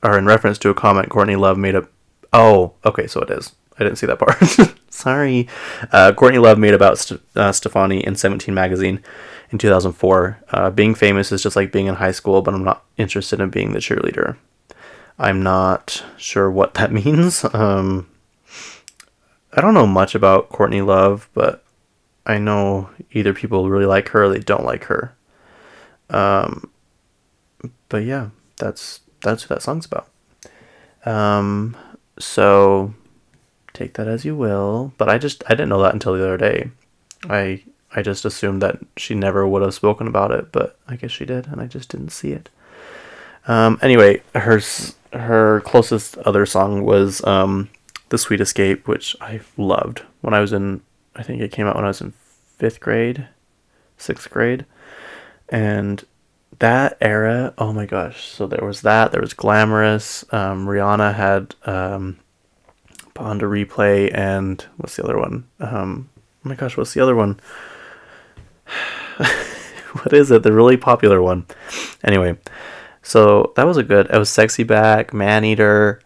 or 0.03 0.19
in 0.19 0.27
reference 0.27 0.59
to 0.59 0.71
a 0.71 0.75
comment 0.75 1.11
Courtney 1.11 1.37
Love 1.37 1.57
made 1.57 1.75
a. 1.77 1.87
Oh, 2.33 2.75
okay, 2.85 3.07
so 3.07 3.21
it 3.21 3.31
is. 3.31 3.55
I 3.79 3.85
didn't 3.85 3.99
see 3.99 4.07
that 4.07 4.19
part. 4.19 4.77
Sorry. 4.91 5.49
Uh, 5.91 6.13
Courtney 6.13 6.39
Love 6.39 6.59
made 6.59 6.75
about 6.75 6.99
St- 6.99 7.21
uh, 7.35 7.53
Stefani 7.53 8.05
in 8.05 8.17
17 8.17 8.55
magazine 8.55 9.03
in 9.51 9.59
2004. 9.59 10.41
Uh, 10.51 10.71
being 10.71 10.95
famous 10.95 11.33
is 11.33 11.43
just 11.43 11.57
like 11.57 11.73
being 11.73 11.87
in 11.87 11.97
high 11.97 12.11
school, 12.11 12.43
but 12.43 12.55
I'm 12.55 12.65
not 12.65 12.85
interested 12.97 13.41
in 13.41 13.51
being 13.51 13.73
the 13.73 13.79
cheerleader. 13.79 14.37
I'm 15.19 15.43
not 15.43 16.05
sure 16.17 16.51
what 16.51 16.75
that 16.75 16.93
means. 17.05 17.45
Um, 17.55 18.09
I 19.53 19.61
don't 19.61 19.75
know 19.75 19.87
much 19.87 20.15
about 20.15 20.49
Courtney 20.49 20.81
Love, 20.81 21.29
but 21.35 21.65
I 22.25 22.39
know 22.39 22.91
either 23.13 23.35
people 23.35 23.69
really 23.69 23.87
like 23.87 24.09
her 24.11 24.25
or 24.25 24.29
they 24.29 24.39
don't 24.39 24.65
like 24.65 24.85
her. 24.85 25.15
Um, 26.11 26.71
but 27.89 28.05
yeah, 28.05 28.31
that's 28.57 29.01
that's 29.23 29.49
what 29.49 29.57
that 29.57 29.63
song's 29.63 29.87
about. 29.87 30.09
Um, 31.05 31.77
so 32.19 32.95
take 33.73 33.95
that 33.95 34.09
as 34.09 34.25
you 34.25 34.37
will. 34.37 34.93
But 34.99 35.09
I 35.09 35.19
just 35.19 35.43
I 35.47 35.51
didn't 35.51 35.69
know 35.69 35.83
that 35.83 35.95
until 35.95 36.15
the 36.15 36.23
other 36.23 36.37
day. 36.37 36.71
I 37.29 37.63
I 37.95 38.03
just 38.03 38.25
assumed 38.25 38.63
that 38.63 38.79
she 38.97 39.15
never 39.15 39.47
would 39.47 39.63
have 39.63 39.75
spoken 39.75 40.07
about 40.07 40.31
it, 40.31 40.51
but 40.53 40.79
I 40.89 40.97
guess 40.97 41.11
she 41.11 41.25
did, 41.25 41.47
and 41.47 41.61
I 41.61 41.67
just 41.67 41.91
didn't 41.91 42.11
see 42.11 42.33
it. 42.33 42.49
Um, 43.47 43.79
anyway, 43.83 44.23
her 44.35 44.61
her 45.13 45.61
closest 45.63 46.17
other 46.19 46.47
song 46.47 46.85
was 46.85 47.25
um, 47.25 47.69
"The 48.09 48.19
Sweet 48.19 48.41
Escape," 48.41 48.89
which 48.89 49.17
I 49.21 49.41
loved 49.57 50.03
when 50.21 50.35
I 50.35 50.41
was 50.41 50.53
in. 50.53 50.83
I 51.15 51.23
think 51.23 51.41
it 51.41 51.53
came 51.53 51.67
out 51.67 51.77
when 51.77 51.85
I 51.85 51.89
was 51.89 52.01
in 52.01 52.13
fifth 52.57 52.81
grade, 52.81 53.29
sixth 53.97 54.31
grade, 54.31 54.65
and 55.49 56.05
that 56.59 56.97
era. 57.01 57.55
Oh 57.59 57.73
my 57.73 57.87
gosh! 57.87 58.25
So 58.25 58.47
there 58.47 58.65
was 58.65 58.83
that. 58.83 59.13
There 59.13 59.21
was 59.21 59.35
"Glamorous." 59.35 60.25
Um, 60.33 60.67
Rihanna 60.67 61.15
had 61.15 61.55
um, 61.65 62.19
"Pon 63.15 63.39
de 63.39 63.47
Replay," 63.47 64.11
and 64.15 64.65
what's 64.77 64.97
the 64.97 65.05
other 65.05 65.19
one? 65.19 65.49
Um, 65.61 66.09
oh 66.17 66.49
my 66.49 66.55
gosh, 66.55 66.77
what's 66.77 66.95
the 66.95 67.01
other 67.01 67.17
one? 67.17 67.41
what 69.17 70.13
is 70.13 70.31
it? 70.31 70.43
The 70.43 70.53
really 70.53 70.77
popular 70.77 71.21
one. 71.21 71.47
Anyway, 72.05 72.39
so 73.03 73.53
that 73.57 73.67
was 73.67 73.77
a 73.77 73.83
good. 73.83 74.07
It 74.11 74.19
was 74.19 74.31
"Sexy 74.31 74.63
Back," 74.63 75.13
"Man 75.13 75.45
Eater." 75.45 76.01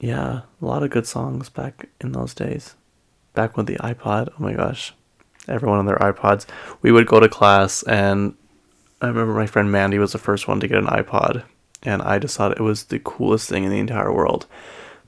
Yeah, 0.00 0.42
a 0.62 0.64
lot 0.64 0.84
of 0.84 0.90
good 0.90 1.06
songs 1.06 1.48
back 1.48 1.88
in 2.00 2.12
those 2.12 2.32
days. 2.32 2.76
Back 3.38 3.56
with 3.56 3.66
the 3.66 3.76
iPod. 3.76 4.30
Oh 4.30 4.42
my 4.42 4.52
gosh, 4.52 4.92
everyone 5.46 5.78
on 5.78 5.86
their 5.86 5.94
iPods. 5.98 6.44
We 6.82 6.90
would 6.90 7.06
go 7.06 7.20
to 7.20 7.28
class, 7.28 7.84
and 7.84 8.34
I 9.00 9.06
remember 9.06 9.32
my 9.32 9.46
friend 9.46 9.70
Mandy 9.70 10.00
was 10.00 10.10
the 10.10 10.18
first 10.18 10.48
one 10.48 10.58
to 10.58 10.66
get 10.66 10.78
an 10.78 10.86
iPod, 10.86 11.44
and 11.84 12.02
I 12.02 12.18
just 12.18 12.36
thought 12.36 12.50
it 12.50 12.60
was 12.60 12.86
the 12.86 12.98
coolest 12.98 13.48
thing 13.48 13.62
in 13.62 13.70
the 13.70 13.78
entire 13.78 14.12
world. 14.12 14.46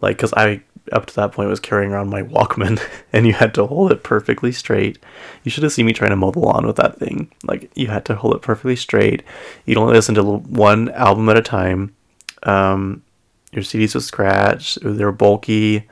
Like, 0.01 0.17
cause 0.17 0.33
I 0.37 0.63
up 0.93 1.07
to 1.07 1.17
that 1.17 1.33
point 1.33 1.51
was 1.51 1.59
carrying 1.59 1.91
around 1.91 2.09
my 2.09 2.23
Walkman 2.23 2.81
and 3.13 3.27
you 3.27 3.33
had 3.33 3.53
to 3.55 3.67
hold 3.67 3.91
it 3.91 4.05
perfectly 4.05 4.53
straight. 4.53 5.01
You 5.43 5.51
should 5.51 5.65
have 5.65 5.73
seen 5.73 5.87
me 5.87 5.93
trying 5.93 6.11
to 6.11 6.17
mow 6.17 6.31
the 6.31 6.39
lawn 6.39 6.69
with 6.69 6.77
that 6.77 6.99
thing. 6.99 7.33
Like 7.43 7.69
you 7.75 7.89
had 7.89 8.05
to 8.05 8.15
hold 8.15 8.37
it 8.37 8.43
perfectly 8.43 8.77
straight. 8.77 9.25
You'd 9.67 9.77
only 9.77 9.95
listen 9.95 10.15
to 10.15 10.23
one 10.23 10.89
album 10.91 11.29
at 11.31 11.37
a 11.37 11.43
time. 11.43 11.97
Um, 12.45 13.03
your 13.51 13.65
CDs 13.65 13.95
would 13.95 14.05
scratch. 14.05 14.77
They 14.77 15.05
were 15.05 15.11
bulky. 15.11 15.89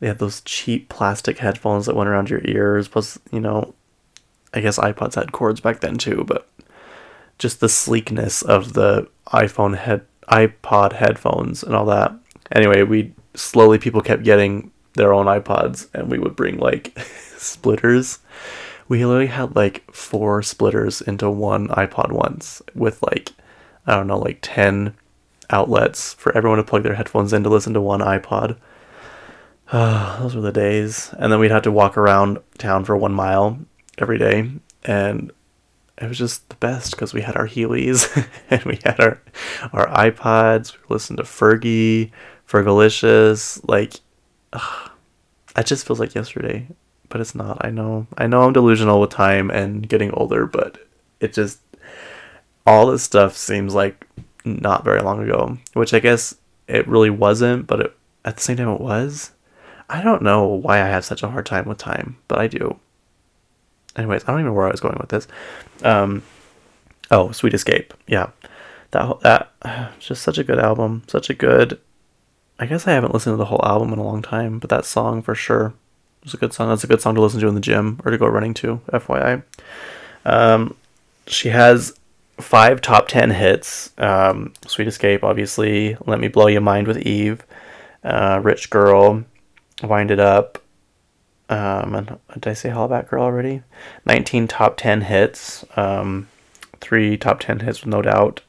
They 0.00 0.06
had 0.06 0.18
those 0.18 0.40
cheap 0.42 0.88
plastic 0.88 1.38
headphones 1.38 1.86
that 1.86 1.96
went 1.96 2.08
around 2.08 2.30
your 2.30 2.42
ears. 2.44 2.88
Plus, 2.88 3.18
you 3.32 3.40
know, 3.40 3.74
I 4.54 4.60
guess 4.60 4.78
iPods 4.78 5.14
had 5.14 5.32
cords 5.32 5.60
back 5.60 5.80
then 5.80 5.98
too, 5.98 6.24
but 6.26 6.48
just 7.38 7.60
the 7.60 7.68
sleekness 7.68 8.42
of 8.42 8.72
the 8.72 9.08
iPhone 9.28 9.76
head 9.76 10.04
iPod 10.28 10.92
headphones 10.92 11.62
and 11.62 11.74
all 11.74 11.86
that. 11.86 12.12
Anyway, 12.52 12.82
we 12.82 13.14
slowly 13.34 13.78
people 13.78 14.00
kept 14.00 14.24
getting 14.24 14.70
their 14.94 15.12
own 15.12 15.26
iPods, 15.26 15.88
and 15.94 16.10
we 16.10 16.18
would 16.18 16.36
bring 16.36 16.58
like 16.58 16.98
splitters. 17.36 18.18
We 18.88 19.04
literally 19.04 19.26
had 19.26 19.56
like 19.56 19.90
four 19.92 20.42
splitters 20.42 21.00
into 21.00 21.30
one 21.30 21.68
iPod 21.68 22.10
once 22.10 22.62
with 22.74 23.02
like, 23.02 23.32
I 23.86 23.94
don't 23.94 24.06
know, 24.06 24.18
like 24.18 24.38
10 24.42 24.94
outlets 25.50 26.14
for 26.14 26.34
everyone 26.36 26.58
to 26.58 26.64
plug 26.64 26.82
their 26.82 26.94
headphones 26.94 27.32
in 27.32 27.42
to 27.44 27.50
listen 27.50 27.74
to 27.74 27.80
one 27.80 28.00
iPod. 28.00 28.56
Those 30.18 30.34
were 30.34 30.40
the 30.40 30.52
days. 30.52 31.14
And 31.18 31.32
then 31.32 31.40
we'd 31.40 31.50
have 31.50 31.62
to 31.62 31.72
walk 31.72 31.96
around 31.96 32.38
town 32.56 32.84
for 32.84 32.96
one 32.96 33.12
mile 33.12 33.58
every 33.98 34.18
day. 34.18 34.50
And 34.84 35.32
it 35.98 36.08
was 36.08 36.18
just 36.18 36.48
the 36.48 36.56
best 36.56 36.92
because 36.92 37.12
we 37.12 37.22
had 37.22 37.36
our 37.36 37.46
Heelys 37.46 38.26
and 38.50 38.62
we 38.64 38.78
had 38.84 39.00
our, 39.00 39.20
our 39.72 39.88
iPods. 39.88 40.72
We 40.72 40.94
listened 40.94 41.18
to 41.18 41.24
Fergie, 41.24 42.10
Fergalicious, 42.48 43.60
like, 43.68 43.94
ugh, 44.52 44.90
that 45.54 45.66
just 45.66 45.86
feels 45.86 45.98
like 46.00 46.14
yesterday, 46.14 46.68
but 47.08 47.20
it's 47.20 47.34
not. 47.34 47.64
I 47.64 47.70
know, 47.70 48.06
I 48.16 48.26
know, 48.26 48.42
I'm 48.42 48.52
delusional 48.52 49.00
with 49.00 49.10
time 49.10 49.50
and 49.50 49.88
getting 49.88 50.12
older, 50.12 50.46
but 50.46 50.78
it 51.20 51.32
just 51.32 51.58
all 52.64 52.86
this 52.86 53.02
stuff 53.02 53.36
seems 53.36 53.74
like 53.74 54.06
not 54.44 54.84
very 54.84 55.00
long 55.00 55.22
ago, 55.22 55.58
which 55.72 55.92
I 55.92 55.98
guess 55.98 56.36
it 56.68 56.86
really 56.86 57.10
wasn't, 57.10 57.66
but 57.66 57.80
it, 57.80 57.96
at 58.24 58.36
the 58.36 58.42
same 58.42 58.56
time 58.56 58.68
it 58.68 58.80
was. 58.80 59.32
I 59.90 60.02
don't 60.02 60.22
know 60.22 60.46
why 60.46 60.76
I 60.82 60.86
have 60.86 61.04
such 61.04 61.22
a 61.22 61.28
hard 61.28 61.46
time 61.46 61.66
with 61.66 61.78
time, 61.78 62.18
but 62.28 62.38
I 62.38 62.46
do. 62.46 62.78
Anyways, 63.96 64.24
I 64.24 64.26
don't 64.28 64.40
even 64.40 64.46
know 64.46 64.52
where 64.52 64.66
I 64.66 64.70
was 64.70 64.80
going 64.80 64.98
with 65.00 65.08
this. 65.08 65.26
Um, 65.82 66.22
oh, 67.10 67.32
Sweet 67.32 67.54
Escape, 67.54 67.94
yeah, 68.06 68.30
that 68.90 69.20
that 69.20 69.52
just 69.98 70.22
such 70.22 70.38
a 70.38 70.44
good 70.44 70.58
album, 70.58 71.04
such 71.08 71.30
a 71.30 71.34
good 71.34 71.80
I 72.60 72.66
guess 72.66 72.88
I 72.88 72.92
haven't 72.92 73.14
listened 73.14 73.34
to 73.34 73.36
the 73.36 73.44
whole 73.44 73.64
album 73.64 73.92
in 73.92 74.00
a 74.00 74.04
long 74.04 74.20
time, 74.20 74.58
but 74.58 74.68
that 74.70 74.84
song 74.84 75.22
for 75.22 75.34
sure 75.34 75.74
was 76.24 76.34
a 76.34 76.36
good 76.36 76.52
song. 76.52 76.68
That's 76.68 76.82
a 76.82 76.88
good 76.88 77.00
song 77.00 77.14
to 77.14 77.20
listen 77.20 77.40
to 77.40 77.46
in 77.46 77.54
the 77.54 77.60
gym 77.60 78.00
or 78.04 78.10
to 78.10 78.18
go 78.18 78.26
running 78.26 78.52
to, 78.54 78.80
FYI. 78.92 79.44
Um, 80.24 80.76
she 81.28 81.50
has 81.50 81.94
five 82.38 82.80
top 82.80 83.06
10 83.06 83.30
hits 83.30 83.92
um, 83.98 84.54
Sweet 84.66 84.88
Escape, 84.88 85.22
obviously. 85.22 85.96
Let 86.04 86.18
Me 86.18 86.26
Blow 86.26 86.48
Your 86.48 86.60
Mind 86.60 86.88
with 86.88 86.98
Eve. 86.98 87.46
Uh, 88.02 88.40
Rich 88.42 88.70
Girl. 88.70 89.24
Wind 89.82 90.10
It 90.10 90.20
Up. 90.20 90.62
Um, 91.48 92.18
did 92.34 92.46
I 92.46 92.52
say 92.52 92.68
Hollaback 92.68 93.08
Girl 93.08 93.22
already? 93.22 93.62
19 94.04 94.48
top 94.48 94.76
10 94.76 95.02
hits. 95.02 95.64
Um, 95.76 96.28
three 96.80 97.16
top 97.16 97.40
10 97.40 97.60
hits 97.60 97.80
with 97.80 97.88
No 97.88 98.02
Doubt. 98.02 98.42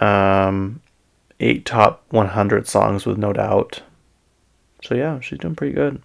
Um, 0.00 0.80
eight 1.40 1.64
top 1.64 2.04
100 2.10 2.68
songs 2.68 3.06
with 3.06 3.18
no 3.18 3.32
doubt. 3.32 3.82
So 4.82 4.94
yeah, 4.94 5.20
she's 5.20 5.38
doing 5.38 5.54
pretty 5.54 5.74
good. 5.74 6.02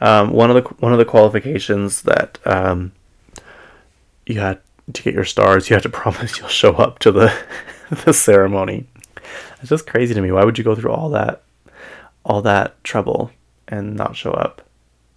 Um, 0.00 0.30
one 0.32 0.50
of 0.50 0.56
the 0.62 0.68
one 0.76 0.92
of 0.92 0.98
the 0.98 1.04
qualifications 1.04 2.02
that 2.02 2.38
um, 2.46 2.92
you 4.26 4.40
had 4.40 4.60
to 4.92 5.02
get 5.02 5.14
your 5.14 5.24
stars, 5.24 5.68
you 5.68 5.74
had 5.74 5.82
to 5.82 5.88
promise 5.90 6.38
you'll 6.38 6.48
show 6.48 6.74
up 6.74 6.98
to 7.00 7.12
the 7.12 7.34
the 8.04 8.14
ceremony. 8.14 8.86
It's 9.60 9.70
just 9.70 9.86
crazy 9.86 10.14
to 10.14 10.20
me. 10.20 10.32
Why 10.32 10.44
would 10.44 10.58
you 10.58 10.64
go 10.64 10.74
through 10.74 10.92
all 10.92 11.10
that 11.10 11.42
all 12.24 12.40
that 12.42 12.82
trouble 12.84 13.30
and 13.68 13.96
not 13.96 14.16
show 14.16 14.32
up? 14.32 14.62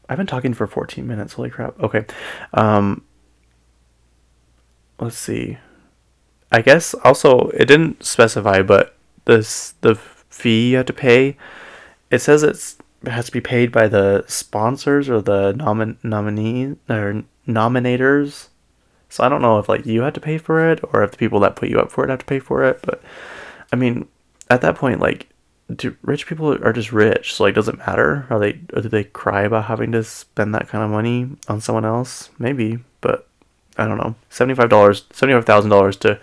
I've 0.10 0.18
been 0.18 0.28
talking 0.28 0.54
for 0.54 0.68
14 0.68 1.06
minutes. 1.06 1.34
Holy 1.34 1.50
crap. 1.50 1.80
Okay. 1.82 2.06
Um, 2.54 3.04
let's 5.00 5.18
see. 5.18 5.58
I 6.52 6.62
guess 6.62 6.94
also 6.94 7.50
it 7.50 7.66
didn't 7.66 8.06
specify, 8.06 8.62
but 8.62 8.96
this 9.26 9.74
the 9.82 9.96
fee 9.96 10.72
you 10.72 10.78
have 10.78 10.86
to 10.86 10.94
pay. 10.94 11.36
It 12.10 12.20
says 12.20 12.44
it's 12.44 12.78
it 13.04 13.12
has 13.12 13.26
to 13.26 13.32
be 13.32 13.42
paid 13.42 13.72
by 13.72 13.88
the 13.88 14.24
sponsors 14.28 15.10
or 15.10 15.22
the 15.22 15.54
nomin 15.54 15.98
nominee 16.04 16.78
or 16.90 17.24
nominators. 17.48 18.48
So 19.10 19.24
I 19.24 19.30
don't 19.30 19.42
know 19.42 19.60
if 19.60 19.68
like 19.68 19.86
you 19.86 20.02
had 20.02 20.14
to 20.16 20.22
pay 20.22 20.38
for 20.38 20.72
it 20.72 20.80
or 20.94 21.04
if 21.04 21.12
the 21.12 21.18
people 21.18 21.40
that 21.42 21.56
put 21.56 21.70
you 21.70 21.80
up 21.80 21.92
for 21.92 22.06
it 22.06 22.10
have 22.10 22.20
to 22.20 22.26
pay 22.26 22.40
for 22.40 22.64
it. 22.64 22.80
But 22.82 23.02
I 23.72 23.76
mean, 23.76 24.08
at 24.50 24.62
that 24.62 24.76
point, 24.76 25.00
like, 25.00 25.28
do 25.76 25.96
rich 26.02 26.28
people 26.28 26.54
are 26.64 26.74
just 26.74 26.92
rich? 26.94 27.34
So 27.34 27.44
like, 27.44 27.56
does 27.56 27.68
it 27.68 27.78
matter? 27.78 28.26
Are 28.30 28.40
they 28.40 28.60
or 28.74 28.82
do 28.82 28.90
they 28.90 29.04
cry 29.04 29.44
about 29.44 29.66
having 29.66 29.92
to 29.92 30.04
spend 30.04 30.56
that 30.56 30.68
kind 30.70 30.84
of 30.84 30.90
money 30.90 31.30
on 31.48 31.62
someone 31.62 31.86
else? 31.86 32.30
Maybe, 32.40 32.80
but 33.02 33.28
I 33.78 33.86
don't 33.86 33.98
know. 33.98 34.16
Seventy 34.30 34.56
five 34.56 34.70
dollars, 34.70 35.06
seventy 35.12 35.36
five 35.38 35.46
thousand 35.46 35.70
dollars 35.72 35.98
to 35.98 36.20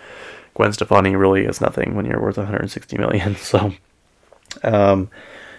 Gwen 0.54 0.72
Stefani 0.72 1.16
really 1.16 1.44
is 1.44 1.60
nothing 1.60 1.94
when 1.94 2.06
you're 2.06 2.20
worth 2.20 2.38
160 2.38 2.96
million. 2.98 3.36
So, 3.44 3.74
um, 4.62 5.10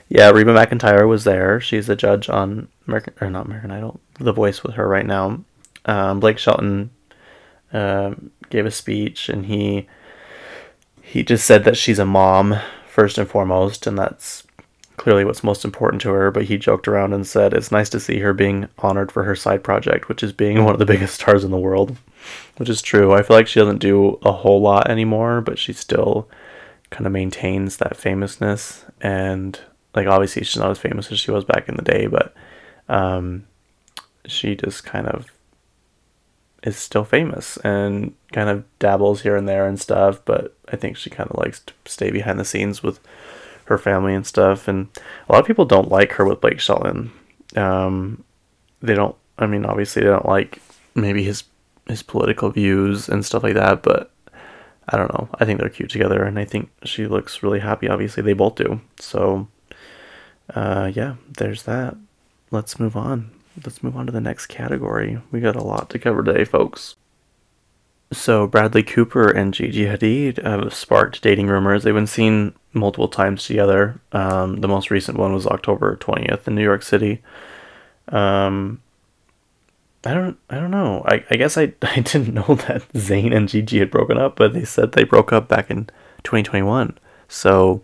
yeah, 0.08 0.30
Reba 0.30 0.54
McEntire 0.54 1.08
was 1.08 1.24
there. 1.26 1.60
She's 1.60 1.90
a 1.90 1.96
judge 1.96 2.30
on 2.30 2.70
American 2.88 3.14
or 3.20 3.30
not 3.30 3.46
American 3.46 3.72
Idol, 3.72 4.00
The 4.20 4.32
Voice 4.32 4.64
with 4.64 4.76
her 4.76 4.88
right 4.88 5.06
now. 5.06 5.42
Um, 5.86 6.20
Blake 6.20 6.38
Shelton 6.38 6.92
um, 7.74 8.32
gave 8.50 8.66
a 8.66 8.72
speech, 8.72 9.30
and 9.30 9.46
he 9.46 9.88
he 11.02 11.24
just 11.24 11.46
said 11.46 11.66
that 11.66 11.78
she's 11.78 12.00
a 12.00 12.06
mom 12.06 12.56
first 12.96 13.18
and 13.18 13.30
foremost, 13.30 13.86
and 13.86 13.98
that's 13.98 14.44
clearly 14.96 15.26
what's 15.26 15.44
most 15.44 15.66
important 15.66 16.02
to 16.02 16.10
her, 16.12 16.32
but 16.32 16.46
he 16.46 16.58
joked 16.58 16.88
around 16.88 17.12
and 17.12 17.28
said 17.28 17.54
it's 17.54 17.70
nice 17.70 17.90
to 17.90 18.00
see 18.00 18.20
her 18.20 18.34
being 18.34 18.70
honored 18.80 19.12
for 19.12 19.26
her 19.26 19.36
side 19.36 19.62
project, 19.66 20.08
which 20.08 20.24
is 20.24 20.32
being 20.32 20.64
one 20.64 20.72
of 20.74 20.80
the 20.80 20.86
biggest 20.86 21.16
stars 21.16 21.44
in 21.44 21.52
the 21.52 21.58
world, 21.58 21.98
which 22.56 22.70
is 22.70 22.82
true. 22.82 23.14
I 23.14 23.22
feel 23.22 23.36
like 23.36 23.48
she 23.48 23.60
doesn't 23.60 23.80
do 23.80 24.18
a 24.24 24.32
whole 24.32 24.62
lot 24.62 24.90
anymore, 24.90 25.42
but 25.42 25.60
she 25.60 25.74
still 25.74 26.30
kind 26.90 27.06
of 27.06 27.12
maintains 27.12 27.78
that 27.78 27.98
famousness 27.98 28.86
and 29.02 29.60
like 29.94 30.08
obviously 30.08 30.44
she's 30.44 30.62
not 30.62 30.72
as 30.72 30.78
famous 30.78 31.12
as 31.12 31.20
she 31.20 31.32
was 31.32 31.44
back 31.44 31.68
in 31.68 31.76
the 31.76 31.82
day, 31.82 32.08
but 32.08 32.34
um, 32.88 33.46
she 34.26 34.56
just 34.56 34.86
kind 34.86 35.08
of 35.08 35.26
is 36.64 36.78
still 36.78 37.04
famous 37.04 37.58
and 37.58 38.16
kind 38.36 38.50
of 38.50 38.66
dabbles 38.80 39.22
here 39.22 39.38
and 39.38 39.48
there 39.48 39.66
and 39.66 39.80
stuff. 39.80 40.20
But 40.26 40.54
I 40.68 40.76
think 40.76 40.98
she 40.98 41.10
kind 41.10 41.32
of 41.32 41.40
likes 41.40 41.62
to 41.62 41.74
stay 41.86 42.12
behind 42.12 42.38
the 42.38 42.46
scenes 42.46 42.84
with 42.84 43.00
her 43.66 43.78
family 43.78 44.14
and 44.14 44.28
stuff. 44.28 44.68
And 44.68 44.90
a 45.30 45.32
lot 45.32 45.40
of 45.40 45.48
people 45.48 45.64
don't 45.64 45.90
like 45.90 46.12
her 46.14 46.26
with 46.26 46.42
Blake 46.42 46.60
Shelton. 46.60 47.12
Um, 47.56 48.26
they 48.82 48.94
don't. 48.94 49.16
I 49.40 49.48
mean, 49.48 49.66
obviously 49.66 50.04
they 50.04 50.10
don't 50.10 50.28
like 50.28 50.62
maybe 50.96 51.24
his 51.24 51.46
his 51.88 52.04
political 52.04 52.50
views 52.50 53.08
and 53.08 53.26
stuff 53.26 53.44
like 53.44 53.54
that. 53.54 53.84
But 53.84 54.12
I 54.90 54.98
don't 54.98 55.14
know. 55.14 55.30
I 55.40 55.46
think 55.46 55.60
they're 55.60 55.70
cute 55.70 55.90
together, 55.90 56.22
and 56.24 56.38
I 56.38 56.44
think 56.44 56.70
she 56.84 57.08
looks 57.08 57.42
really 57.42 57.62
happy. 57.62 57.88
Obviously, 57.88 58.22
they 58.22 58.34
both 58.34 58.56
do. 58.56 58.82
So, 59.00 59.48
uh, 60.54 60.92
yeah, 60.94 61.16
there's 61.38 61.64
that. 61.64 61.96
Let's 62.52 62.82
move 62.82 62.98
on. 62.98 63.32
Let's 63.64 63.82
move 63.82 63.96
on 63.96 64.06
to 64.06 64.12
the 64.12 64.20
next 64.20 64.48
category. 64.48 65.22
We 65.32 65.40
got 65.40 65.56
a 65.56 65.64
lot 65.64 65.90
to 65.92 66.00
cover 66.00 66.22
today, 66.22 66.44
folks. 66.44 66.98
So, 68.12 68.48
Bradley 68.48 68.84
Cooper 68.84 69.30
and 69.30 69.54
Gigi 69.54 69.86
Hadid 69.86 70.44
have 70.44 70.74
sparked 70.74 71.22
dating 71.22 71.48
rumors. 71.48 71.84
They've 71.84 71.94
been 71.94 72.08
seen 72.08 72.54
multiple 72.72 73.08
times 73.08 73.46
together. 73.46 74.00
Um, 74.12 74.62
the 74.62 74.68
most 74.68 74.92
recent 74.92 75.18
one 75.18 75.34
was 75.34 75.48
October 75.48 75.98
20th 75.98 76.48
in 76.48 76.56
New 76.56 76.64
York 76.64 76.84
City. 76.84 77.22
Um, 78.10 78.82
I 80.06 80.14
don't 80.14 80.38
I 80.50 80.60
don't 80.60 80.72
know. 80.72 81.04
I, 81.08 81.26
I 81.32 81.36
guess 81.36 81.58
I, 81.58 81.74
I 81.82 82.00
didn't 82.02 82.34
know 82.34 82.44
that 82.68 82.88
Zayn 82.94 83.36
and 83.36 83.50
Gigi 83.50 83.80
had 83.80 83.92
broken 83.92 84.18
up, 84.18 84.36
but 84.36 84.54
they 84.54 84.66
said 84.66 84.92
they 84.92 85.04
broke 85.04 85.34
up 85.34 85.48
back 85.48 85.72
in 85.72 85.86
2021. 86.24 86.98
So 87.28 87.82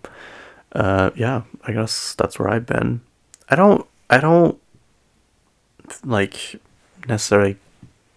uh, 0.74 1.10
yeah, 1.16 1.42
I 1.64 1.74
guess 1.74 2.14
that's 2.14 2.38
where 2.38 2.50
I've 2.50 2.66
been. 2.66 3.02
I 3.50 3.56
don't 3.56 3.88
I 4.10 4.20
don't 4.20 4.60
like 6.06 6.62
necessarily 7.08 7.58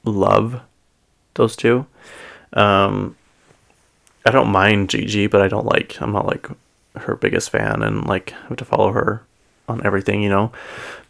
love 0.05 0.61
those 1.35 1.57
two. 1.57 1.87
Um, 2.55 3.17
I 4.25 4.31
don't 4.31 4.49
mind 4.49 4.91
Gigi, 4.91 5.27
but 5.27 5.43
I 5.43 5.49
don't 5.49 5.67
like 5.67 6.01
I'm 6.01 6.13
not 6.13 6.27
like 6.27 6.49
her 6.97 7.17
biggest 7.17 7.51
fan 7.51 7.83
and 7.83 8.07
like 8.07 8.31
have 8.31 8.57
to 8.57 8.65
follow 8.65 8.93
her 8.93 9.25
on 9.69 9.85
everything, 9.85 10.23
you 10.23 10.29
know. 10.29 10.53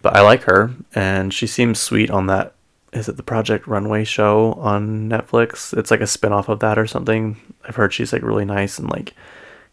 But 0.03 0.17
I 0.17 0.23
like 0.23 0.43
her 0.45 0.71
and 0.95 1.33
she 1.33 1.47
seems 1.47 1.79
sweet 1.79 2.11
on 2.11 2.27
that 2.27 2.55
is 2.93 3.09
it 3.09 3.17
the 3.17 3.25
Project 3.25 3.67
Runway 3.67 4.05
show 4.05 4.53
on 4.53 5.09
Netflix? 5.09 5.77
It's 5.77 5.91
like 5.91 6.01
a 6.01 6.07
spin-off 6.07 6.49
of 6.49 6.61
that 6.61 6.79
or 6.79 6.87
something. 6.87 7.37
I've 7.67 7.75
heard 7.75 7.93
she's 7.93 8.13
like 8.13 8.23
really 8.23 8.45
nice 8.45 8.79
and 8.79 8.89
like 8.89 9.15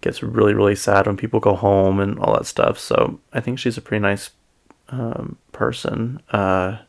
gets 0.01 0.23
really 0.23 0.55
really 0.55 0.75
sad 0.75 1.05
when 1.05 1.17
people 1.17 1.39
go 1.39 1.55
home 1.55 1.99
and 1.99 2.17
all 2.19 2.33
that 2.33 2.47
stuff. 2.47 2.79
So 2.79 3.19
I 3.31 3.39
think 3.39 3.59
she's 3.59 3.77
a 3.77 3.81
pretty 3.81 4.01
nice 4.01 4.31
um, 4.89 5.37
person. 5.51 6.21
Uh, 6.31 6.79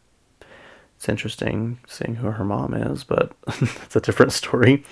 it's 1.03 1.09
interesting 1.09 1.81
seeing 1.89 2.15
who 2.15 2.31
her 2.31 2.45
mom 2.45 2.75
is, 2.75 3.03
but 3.03 3.33
it's 3.49 3.97
a 3.97 4.01
different 4.01 4.33
story. 4.33 4.85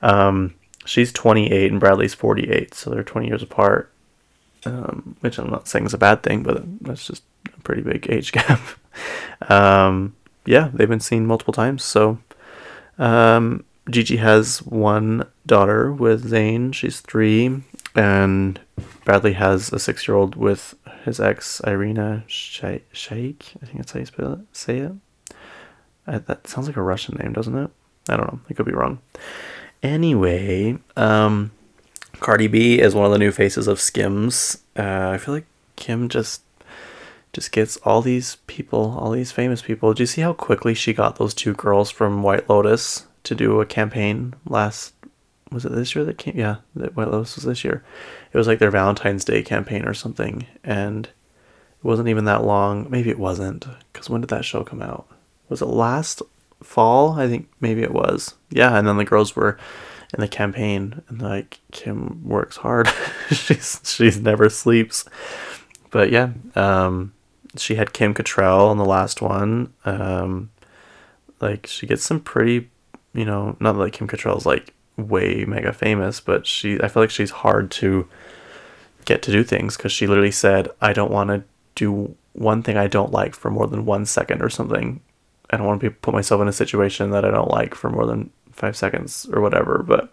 Um, 0.00 0.54
she's 0.86 1.12
28 1.12 1.70
and 1.70 1.78
Bradley's 1.78 2.14
48, 2.14 2.72
so 2.72 2.88
they're 2.88 3.04
20 3.04 3.26
years 3.26 3.42
apart. 3.42 3.92
Um, 4.64 5.16
which 5.20 5.36
I'm 5.36 5.50
not 5.50 5.68
saying 5.68 5.84
is 5.84 5.92
a 5.92 5.98
bad 5.98 6.22
thing, 6.22 6.42
but 6.42 6.62
that's 6.80 7.06
just 7.06 7.22
a 7.54 7.60
pretty 7.60 7.82
big 7.82 8.08
age 8.08 8.32
gap. 8.32 8.60
um, 9.50 10.16
yeah, 10.46 10.70
they've 10.72 10.88
been 10.88 11.00
seen 11.00 11.26
multiple 11.26 11.52
times. 11.52 11.84
So, 11.84 12.18
um, 12.96 13.62
Gigi 13.90 14.16
has 14.16 14.62
one 14.62 15.26
daughter 15.44 15.92
with 15.92 16.30
Zayn. 16.30 16.72
She's 16.72 17.00
three, 17.00 17.62
and 17.94 18.58
Bradley 19.04 19.34
has 19.34 19.70
a 19.70 19.78
six-year-old 19.78 20.34
with 20.34 20.74
his 21.04 21.20
ex 21.20 21.60
Irina 21.66 22.24
Shayk. 22.26 23.42
I 23.62 23.66
think 23.66 23.76
that's 23.76 23.92
how 23.92 24.00
you 24.00 24.06
spell 24.06 24.32
it. 24.32 24.40
Say 24.52 24.78
it. 24.78 24.92
Uh, 26.08 26.20
that 26.26 26.46
sounds 26.46 26.66
like 26.66 26.76
a 26.76 26.82
Russian 26.82 27.18
name, 27.22 27.34
doesn't 27.34 27.56
it? 27.56 27.70
I 28.08 28.16
don't 28.16 28.32
know. 28.32 28.40
I 28.48 28.54
could 28.54 28.66
be 28.66 28.72
wrong. 28.72 28.98
Anyway, 29.82 30.78
um, 30.96 31.52
Cardi 32.20 32.46
B 32.46 32.80
is 32.80 32.94
one 32.94 33.04
of 33.04 33.12
the 33.12 33.18
new 33.18 33.30
faces 33.30 33.68
of 33.68 33.80
Skims. 33.80 34.62
Uh, 34.76 35.10
I 35.10 35.18
feel 35.18 35.34
like 35.34 35.46
Kim 35.76 36.08
just 36.08 36.42
just 37.34 37.52
gets 37.52 37.76
all 37.78 38.00
these 38.00 38.36
people, 38.46 38.96
all 38.98 39.10
these 39.10 39.30
famous 39.32 39.60
people. 39.60 39.92
Do 39.92 40.02
you 40.02 40.06
see 40.06 40.22
how 40.22 40.32
quickly 40.32 40.72
she 40.72 40.94
got 40.94 41.16
those 41.16 41.34
two 41.34 41.52
girls 41.52 41.90
from 41.90 42.22
White 42.22 42.48
Lotus 42.48 43.06
to 43.24 43.34
do 43.34 43.60
a 43.60 43.66
campaign 43.66 44.34
last? 44.46 44.94
Was 45.52 45.66
it 45.66 45.72
this 45.72 45.94
year 45.94 46.04
that 46.06 46.18
came? 46.18 46.36
Yeah, 46.36 46.56
that 46.74 46.96
White 46.96 47.10
Lotus 47.10 47.36
was 47.36 47.44
this 47.44 47.64
year. 47.64 47.84
It 48.32 48.38
was 48.38 48.46
like 48.46 48.58
their 48.58 48.70
Valentine's 48.70 49.24
Day 49.24 49.42
campaign 49.42 49.84
or 49.84 49.94
something, 49.94 50.46
and 50.64 51.06
it 51.06 51.84
wasn't 51.84 52.08
even 52.08 52.24
that 52.24 52.44
long. 52.44 52.86
Maybe 52.90 53.10
it 53.10 53.18
wasn't, 53.18 53.66
because 53.92 54.08
when 54.08 54.22
did 54.22 54.30
that 54.30 54.46
show 54.46 54.64
come 54.64 54.82
out? 54.82 55.06
Was 55.48 55.62
it 55.62 55.66
last 55.66 56.22
fall? 56.62 57.12
I 57.12 57.28
think 57.28 57.48
maybe 57.60 57.82
it 57.82 57.92
was. 57.92 58.34
Yeah, 58.50 58.76
and 58.76 58.86
then 58.86 58.96
the 58.96 59.04
girls 59.04 59.34
were 59.36 59.58
in 60.14 60.20
the 60.20 60.28
campaign, 60.28 61.02
and 61.08 61.20
like 61.20 61.60
Kim 61.72 62.26
works 62.26 62.58
hard. 62.58 62.88
she's 63.30 63.80
she's 63.84 64.20
never 64.20 64.48
sleeps. 64.48 65.04
But 65.90 66.10
yeah, 66.10 66.30
um, 66.54 67.14
she 67.56 67.76
had 67.76 67.92
Kim 67.92 68.14
Cattrall 68.14 68.68
on 68.68 68.78
the 68.78 68.84
last 68.84 69.22
one. 69.22 69.72
Um, 69.84 70.50
like 71.40 71.66
she 71.66 71.86
gets 71.86 72.02
some 72.02 72.20
pretty, 72.20 72.70
you 73.14 73.24
know, 73.24 73.56
not 73.60 73.76
like 73.76 73.94
Kim 73.94 74.08
Cattrall's 74.08 74.46
like 74.46 74.74
way 74.96 75.44
mega 75.44 75.72
famous, 75.72 76.20
but 76.20 76.46
she 76.46 76.80
I 76.80 76.88
feel 76.88 77.02
like 77.02 77.10
she's 77.10 77.30
hard 77.30 77.70
to 77.72 78.08
get 79.04 79.22
to 79.22 79.32
do 79.32 79.44
things 79.44 79.76
because 79.76 79.92
she 79.92 80.06
literally 80.06 80.30
said, 80.30 80.68
"I 80.80 80.92
don't 80.92 81.10
want 81.10 81.30
to 81.30 81.44
do 81.74 82.16
one 82.32 82.62
thing 82.62 82.76
I 82.76 82.86
don't 82.86 83.12
like 83.12 83.34
for 83.34 83.50
more 83.50 83.66
than 83.66 83.84
one 83.84 84.06
second 84.06 84.42
or 84.42 84.48
something. 84.48 85.00
I 85.50 85.56
don't 85.56 85.66
want 85.66 85.80
to 85.80 85.90
put 85.90 86.14
myself 86.14 86.40
in 86.40 86.48
a 86.48 86.52
situation 86.52 87.10
that 87.10 87.24
I 87.24 87.30
don't 87.30 87.50
like 87.50 87.74
for 87.74 87.90
more 87.90 88.06
than 88.06 88.30
five 88.52 88.76
seconds 88.76 89.26
or 89.32 89.40
whatever." 89.40 89.82
But 89.82 90.10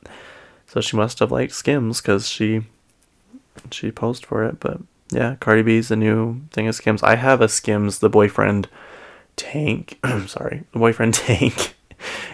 so 0.67 0.81
she 0.81 0.97
must 0.97 1.19
have 1.19 1.31
liked 1.31 1.53
Skims 1.53 2.01
because 2.01 2.27
she 2.27 2.63
she 3.71 3.91
posed 3.91 4.25
for 4.25 4.43
it, 4.43 4.59
but 4.59 4.79
yeah, 5.11 5.35
Cardi 5.39 5.61
B's 5.61 5.89
the 5.89 5.95
new 5.95 6.41
thing 6.51 6.67
of 6.67 6.75
Skims. 6.75 7.03
I 7.03 7.15
have 7.15 7.41
a 7.41 7.47
Skims, 7.47 7.99
the 7.99 8.09
boyfriend 8.09 8.67
tank. 9.35 9.99
I'm 10.03 10.27
sorry, 10.27 10.63
the 10.71 10.79
boyfriend 10.79 11.13
tank, 11.13 11.75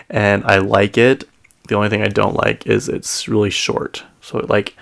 and 0.10 0.44
I 0.46 0.58
like 0.58 0.98
it. 0.98 1.26
The 1.68 1.76
only 1.76 1.90
thing 1.90 2.02
I 2.02 2.08
don't 2.08 2.36
like 2.36 2.66
is 2.68 2.90
it's 2.90 3.28
really 3.28 3.50
short. 3.50 4.04
So 4.20 4.40
it, 4.40 4.50
like, 4.50 4.76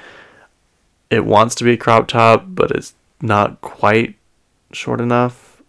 it 1.09 1.25
wants 1.25 1.55
to 1.55 1.63
be 1.63 1.73
a 1.73 1.77
crop 1.77 2.07
top, 2.07 2.45
but 2.47 2.71
it's 2.71 2.93
not 3.21 3.61
quite 3.61 4.15
short 4.71 5.01
enough. 5.01 5.61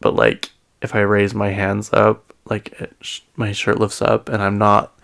But 0.00 0.14
like, 0.14 0.50
if 0.82 0.94
I 0.94 1.00
raise 1.00 1.34
my 1.34 1.50
hands 1.50 1.90
up, 1.92 2.32
like 2.44 2.72
it, 2.80 3.20
my 3.36 3.52
shirt 3.52 3.78
lifts 3.78 4.02
up, 4.02 4.28
and 4.28 4.42
I'm 4.42 4.58
not 4.58 4.98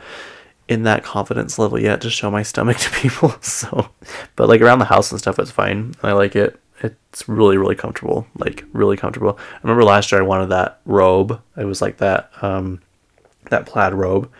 in 0.68 0.84
that 0.84 1.04
confidence 1.04 1.58
level 1.58 1.78
yet 1.78 2.00
to 2.00 2.10
show 2.10 2.30
my 2.30 2.42
stomach 2.42 2.76
to 2.78 2.90
people. 2.90 3.34
So, 3.40 3.90
but 4.36 4.48
like 4.48 4.60
around 4.60 4.78
the 4.78 4.86
house 4.86 5.10
and 5.10 5.20
stuff, 5.20 5.38
it's 5.38 5.50
fine. 5.50 5.94
I 6.02 6.12
like 6.12 6.36
it. 6.36 6.58
It's 6.82 7.28
really, 7.28 7.56
really 7.56 7.76
comfortable. 7.76 8.26
Like 8.36 8.64
really 8.72 8.96
comfortable. 8.96 9.38
I 9.38 9.58
remember 9.62 9.84
last 9.84 10.12
year 10.12 10.20
I 10.20 10.24
wanted 10.26 10.50
that 10.50 10.80
robe. 10.84 11.40
It 11.56 11.64
was 11.64 11.80
like 11.80 11.98
that, 11.98 12.30
um, 12.42 12.80
that 13.50 13.66
plaid 13.66 13.94
robe, 13.94 14.30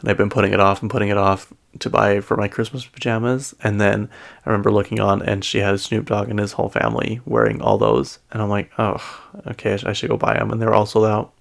and 0.00 0.10
I've 0.10 0.16
been 0.16 0.30
putting 0.30 0.52
it 0.52 0.60
off 0.60 0.82
and 0.82 0.90
putting 0.90 1.08
it 1.08 1.18
off 1.18 1.52
to 1.78 1.90
buy 1.90 2.20
for 2.20 2.36
my 2.36 2.48
Christmas 2.48 2.84
pajamas. 2.84 3.54
And 3.62 3.80
then 3.80 4.08
I 4.44 4.50
remember 4.50 4.70
looking 4.70 5.00
on, 5.00 5.22
and 5.22 5.44
she 5.44 5.58
had 5.58 5.80
Snoop 5.80 6.06
Dogg 6.06 6.28
and 6.28 6.38
his 6.38 6.52
whole 6.52 6.68
family 6.68 7.20
wearing 7.24 7.60
all 7.60 7.78
those, 7.78 8.18
and 8.30 8.42
I'm 8.42 8.48
like, 8.48 8.70
oh, 8.78 9.02
okay, 9.46 9.78
I 9.84 9.92
should 9.92 10.10
go 10.10 10.16
buy 10.16 10.34
them. 10.34 10.50
And 10.50 10.60
they're 10.60 10.74
all 10.74 10.86
sold 10.86 11.06
out, 11.06 11.32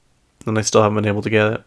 and 0.45 0.57
I 0.57 0.61
still 0.61 0.81
haven't 0.81 0.95
been 0.95 1.07
able 1.07 1.21
to 1.21 1.29
get 1.29 1.53
it. 1.53 1.63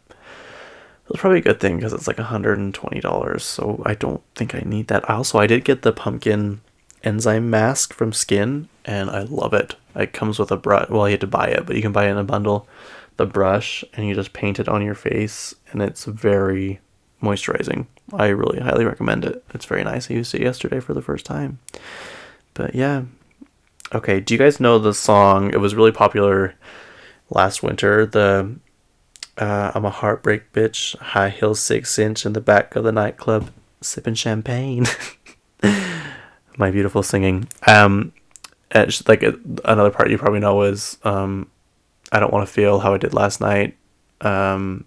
It's 1.11 1.21
probably 1.21 1.39
a 1.39 1.43
good 1.43 1.61
thing 1.61 1.77
because 1.77 1.95
it's 1.95 2.07
like 2.07 2.19
$120, 2.19 3.41
so 3.41 3.83
I 3.87 3.95
don't 3.95 4.23
think 4.35 4.55
I 4.55 4.63
need 4.67 4.89
that. 4.89 5.09
Also, 5.09 5.39
I 5.39 5.47
did 5.47 5.65
get 5.65 5.83
the 5.83 5.93
pumpkin 5.93 6.61
enzyme 7.03 7.49
mask 7.49 7.95
from 7.95 8.13
Skin, 8.13 8.69
and 8.85 9.09
I 9.09 9.23
love 9.23 9.55
it. 9.55 9.77
It 9.97 10.13
comes 10.13 10.39
with 10.39 10.51
a 10.51 10.57
brush. 10.57 10.91
Well, 10.91 11.09
you 11.09 11.13
had 11.13 11.23
to 11.23 11.27
buy 11.27 11.49
it, 11.49 11.65
but 11.65 11.77
you 11.77 11.83
can 11.83 11.93
buy 11.93 12.09
it 12.09 12.11
in 12.11 12.19
a 12.19 12.25
bundle. 12.25 12.69
The 13.17 13.25
brush, 13.25 13.85
and 13.95 14.07
you 14.07 14.15
just 14.15 14.35
paint 14.35 14.61
it 14.61 14.69
on 14.69 14.85
your 14.85 14.95
face, 14.95 15.55
and 15.71 15.81
it's 15.81 16.05
very 16.05 16.81
moisturizing. 17.23 17.87
I 18.13 18.29
really 18.29 18.61
highly 18.61 18.85
recommend 18.85 19.25
it. 19.25 19.45
It's 19.55 19.65
very 19.65 19.85
nice. 19.85 20.11
I 20.11 20.15
used 20.15 20.35
it 20.35 20.43
yesterday 20.43 20.81
for 20.81 20.95
the 20.95 21.03
first 21.03 21.27
time. 21.27 21.59
But 22.55 22.75
yeah. 22.75 23.05
Okay, 23.95 24.21
do 24.21 24.35
you 24.35 24.39
guys 24.39 24.61
know 24.61 24.79
the 24.79 24.95
song? 24.95 25.53
It 25.53 25.61
was 25.61 25.75
really 25.75 25.93
popular 25.93 26.55
last 27.31 27.63
winter. 27.63 28.05
The 28.07 28.57
uh, 29.39 29.73
I'm 29.75 29.85
a 29.85 29.91
heartbreak 29.91 30.53
bitch, 30.53 30.97
high 30.99 31.31
heels 31.31 31.61
six 31.61 31.99
inch 31.99 32.27
in 32.27 32.33
the 32.33 32.41
back 32.41 32.75
of 32.77 32.85
the 32.85 32.93
nightclub, 32.93 33.51
sipping 33.81 34.15
champagne. 34.15 34.87
My 36.59 36.71
beautiful 36.71 37.05
singing. 37.05 37.49
Um, 37.67 38.13
and 38.73 38.93
she, 38.93 39.05
like 39.07 39.23
another 39.65 39.91
part 39.91 40.11
you 40.11 40.19
probably 40.19 40.41
know 40.41 40.63
is 40.63 40.99
um, 41.05 41.49
I 42.11 42.19
don't 42.19 42.33
want 42.33 42.47
to 42.47 42.53
feel 42.53 42.81
how 42.81 42.95
I 42.95 42.99
did 42.99 43.15
last 43.15 43.41
night. 43.41 43.77
Um, 44.21 44.85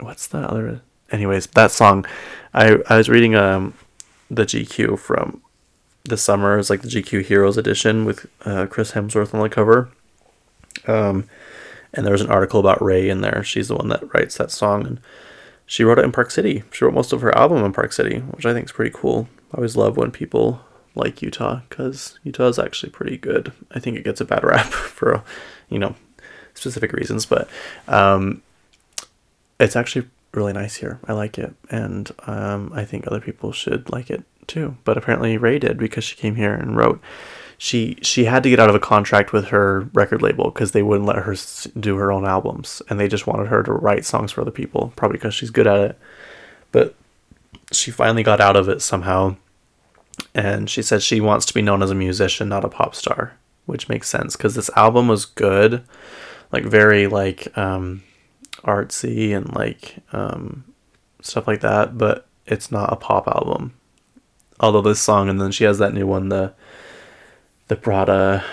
what's 0.00 0.26
the 0.26 0.38
other? 0.38 0.82
Anyways, 1.10 1.46
that 1.48 1.70
song, 1.70 2.06
I 2.52 2.78
I 2.88 2.96
was 2.96 3.08
reading 3.08 3.34
um 3.34 3.74
the 4.30 4.44
GQ 4.44 4.98
from 4.98 5.42
the 6.04 6.16
summer 6.16 6.58
It's 6.58 6.70
like 6.70 6.82
the 6.82 6.88
GQ 6.88 7.24
Heroes 7.24 7.56
edition 7.56 8.04
with 8.04 8.26
uh, 8.44 8.66
Chris 8.66 8.92
Hemsworth 8.92 9.34
on 9.34 9.40
the 9.40 9.48
cover. 9.48 9.90
Um, 10.86 11.28
and 11.92 12.04
there 12.04 12.12
was 12.12 12.20
an 12.20 12.30
article 12.30 12.60
about 12.60 12.82
Raye 12.82 13.08
in 13.08 13.20
there. 13.20 13.42
She's 13.42 13.68
the 13.68 13.76
one 13.76 13.88
that 13.88 14.14
writes 14.14 14.36
that 14.36 14.50
song, 14.50 14.86
and 14.86 15.00
she 15.66 15.84
wrote 15.84 15.98
it 15.98 16.04
in 16.04 16.12
Park 16.12 16.30
City. 16.30 16.62
She 16.72 16.84
wrote 16.84 16.94
most 16.94 17.12
of 17.12 17.20
her 17.20 17.36
album 17.36 17.64
in 17.64 17.72
Park 17.72 17.92
City, 17.92 18.18
which 18.18 18.46
I 18.46 18.52
think 18.52 18.66
is 18.66 18.72
pretty 18.72 18.94
cool. 18.94 19.28
I 19.52 19.58
always 19.58 19.76
love 19.76 19.96
when 19.96 20.10
people 20.10 20.60
like 20.94 21.22
Utah 21.22 21.60
because 21.68 22.18
Utah 22.24 22.48
is 22.48 22.58
actually 22.58 22.90
pretty 22.90 23.16
good. 23.16 23.52
I 23.70 23.78
think 23.78 23.96
it 23.96 24.04
gets 24.04 24.20
a 24.20 24.24
bad 24.24 24.44
rap 24.44 24.66
for, 24.72 25.22
you 25.68 25.78
know, 25.78 25.94
specific 26.54 26.92
reasons, 26.92 27.24
but 27.26 27.48
um, 27.86 28.42
it's 29.60 29.76
actually 29.76 30.08
really 30.32 30.52
nice 30.52 30.76
here. 30.76 31.00
I 31.06 31.12
like 31.12 31.38
it, 31.38 31.54
and 31.70 32.10
um, 32.26 32.72
I 32.74 32.84
think 32.84 33.06
other 33.06 33.20
people 33.20 33.52
should 33.52 33.90
like 33.90 34.10
it 34.10 34.24
too. 34.46 34.76
But 34.84 34.96
apparently 34.96 35.36
Raye 35.36 35.58
did 35.58 35.78
because 35.78 36.04
she 36.04 36.16
came 36.16 36.36
here 36.36 36.54
and 36.54 36.76
wrote. 36.76 37.00
She 37.60 37.98
she 38.02 38.26
had 38.26 38.44
to 38.44 38.50
get 38.50 38.60
out 38.60 38.68
of 38.68 38.76
a 38.76 38.80
contract 38.80 39.32
with 39.32 39.48
her 39.48 39.88
record 39.92 40.22
label 40.22 40.50
because 40.50 40.70
they 40.70 40.82
wouldn't 40.82 41.08
let 41.08 41.24
her 41.24 41.34
do 41.78 41.96
her 41.96 42.12
own 42.12 42.24
albums, 42.24 42.82
and 42.88 43.00
they 43.00 43.08
just 43.08 43.26
wanted 43.26 43.48
her 43.48 43.62
to 43.64 43.72
write 43.72 44.04
songs 44.04 44.30
for 44.30 44.42
other 44.42 44.52
people, 44.52 44.92
probably 44.94 45.18
because 45.18 45.34
she's 45.34 45.50
good 45.50 45.66
at 45.66 45.90
it. 45.90 45.98
But 46.70 46.94
she 47.72 47.90
finally 47.90 48.22
got 48.22 48.40
out 48.40 48.56
of 48.56 48.68
it 48.68 48.80
somehow, 48.80 49.36
and 50.34 50.70
she 50.70 50.82
said 50.82 51.02
she 51.02 51.20
wants 51.20 51.46
to 51.46 51.54
be 51.54 51.62
known 51.62 51.82
as 51.82 51.90
a 51.90 51.96
musician, 51.96 52.48
not 52.48 52.64
a 52.64 52.68
pop 52.68 52.94
star, 52.94 53.36
which 53.66 53.88
makes 53.88 54.08
sense 54.08 54.36
because 54.36 54.54
this 54.54 54.70
album 54.76 55.08
was 55.08 55.24
good, 55.24 55.82
like 56.52 56.64
very 56.64 57.08
like 57.08 57.56
um, 57.58 58.04
artsy 58.64 59.36
and 59.36 59.54
like 59.54 59.96
um, 60.12 60.64
stuff 61.20 61.46
like 61.46 61.60
that, 61.60 61.98
but 61.98 62.26
it's 62.46 62.70
not 62.70 62.92
a 62.92 62.96
pop 62.96 63.26
album. 63.28 63.74
Although 64.60 64.82
this 64.82 65.00
song 65.00 65.28
and 65.28 65.40
then 65.40 65.52
she 65.52 65.64
has 65.64 65.78
that 65.78 65.94
new 65.94 66.06
one 66.06 66.28
the 66.30 66.52
the 67.68 67.76
Prada 67.76 68.44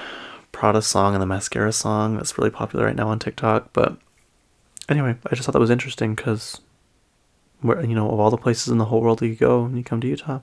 Prada 0.52 0.82
song 0.82 1.13
and 1.13 1.22
the 1.22 1.26
mascara 1.26 1.72
song 1.72 2.18
that's 2.18 2.38
really 2.38 2.50
popular 2.50 2.86
right 2.86 2.96
now 2.96 3.08
on 3.08 3.18
TikTok 3.18 3.74
but 3.74 3.98
anyway 4.88 5.15
I 5.26 5.36
just 5.36 5.46
thought 5.46 5.54
that 5.54 5.60
was 5.60 5.70
interesting 5.72 6.13
because 6.13 6.62
where 7.62 7.84
you 7.84 7.96
know 7.96 8.12
of 8.12 8.20
all 8.20 8.30
the 8.30 8.38
places 8.38 8.68
in 8.68 8.78
the 8.78 8.86
whole 8.86 9.02
world 9.02 9.22
you 9.22 9.36
go 9.36 9.68
you 9.68 9.84
come 9.84 10.02
to 10.02 10.08
Utah. 10.08 10.41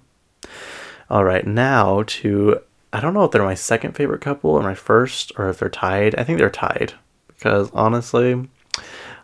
All 1.09 1.25
right 1.25 1.47
now 1.47 2.03
to 2.05 2.59
I 2.93 3.01
don't 3.01 3.15
know 3.15 3.25
if 3.25 3.31
they're 3.31 3.43
my 3.43 3.55
second 3.55 3.93
favorite 3.93 4.21
couple 4.21 4.51
or 4.51 4.63
my 4.63 4.75
first 4.75 5.33
or 5.37 5.49
if 5.49 5.59
they're 5.59 5.69
tied. 5.69 6.15
I 6.17 6.25
think 6.25 6.39
they're 6.39 6.51
tied 6.51 6.95
because 7.29 7.71
honestly 7.73 8.49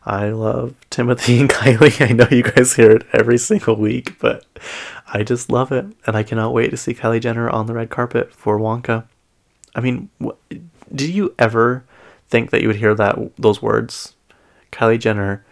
I 0.05 0.31
love 0.31 0.75
Timothy 0.91 1.41
and 1.41 1.51
Kylie. 1.51 2.09
I 2.09 2.13
know 2.13 2.29
you 2.31 2.43
guys 2.43 2.75
hear 2.75 2.91
it 2.91 3.07
every 3.13 3.39
single 3.39 3.77
week, 3.77 4.19
but 4.19 4.45
I 5.13 5.23
just 5.23 5.51
love 5.51 5.73
it, 5.73 5.87
and 6.07 6.17
I 6.17 6.23
cannot 6.23 6.53
wait 6.53 6.71
to 6.71 6.77
see 6.77 6.95
Kylie 6.95 7.21
Jenner 7.21 7.49
on 7.49 7.67
the 7.67 7.75
red 7.75 7.91
carpet 7.91 8.33
for 8.33 8.59
Wonka. 8.59 9.05
I 9.75 9.81
mean, 9.81 10.11
wh- 10.23 10.37
did 10.95 11.11
you 11.11 11.35
ever 11.39 11.85
think 12.29 12.51
that 12.51 12.63
you 12.63 12.69
would 12.69 12.77
hear 12.77 12.95
that 12.95 13.19
those 13.37 13.63
words, 13.63 14.15
Kylie 14.73 14.99
Jenner, 14.99 15.45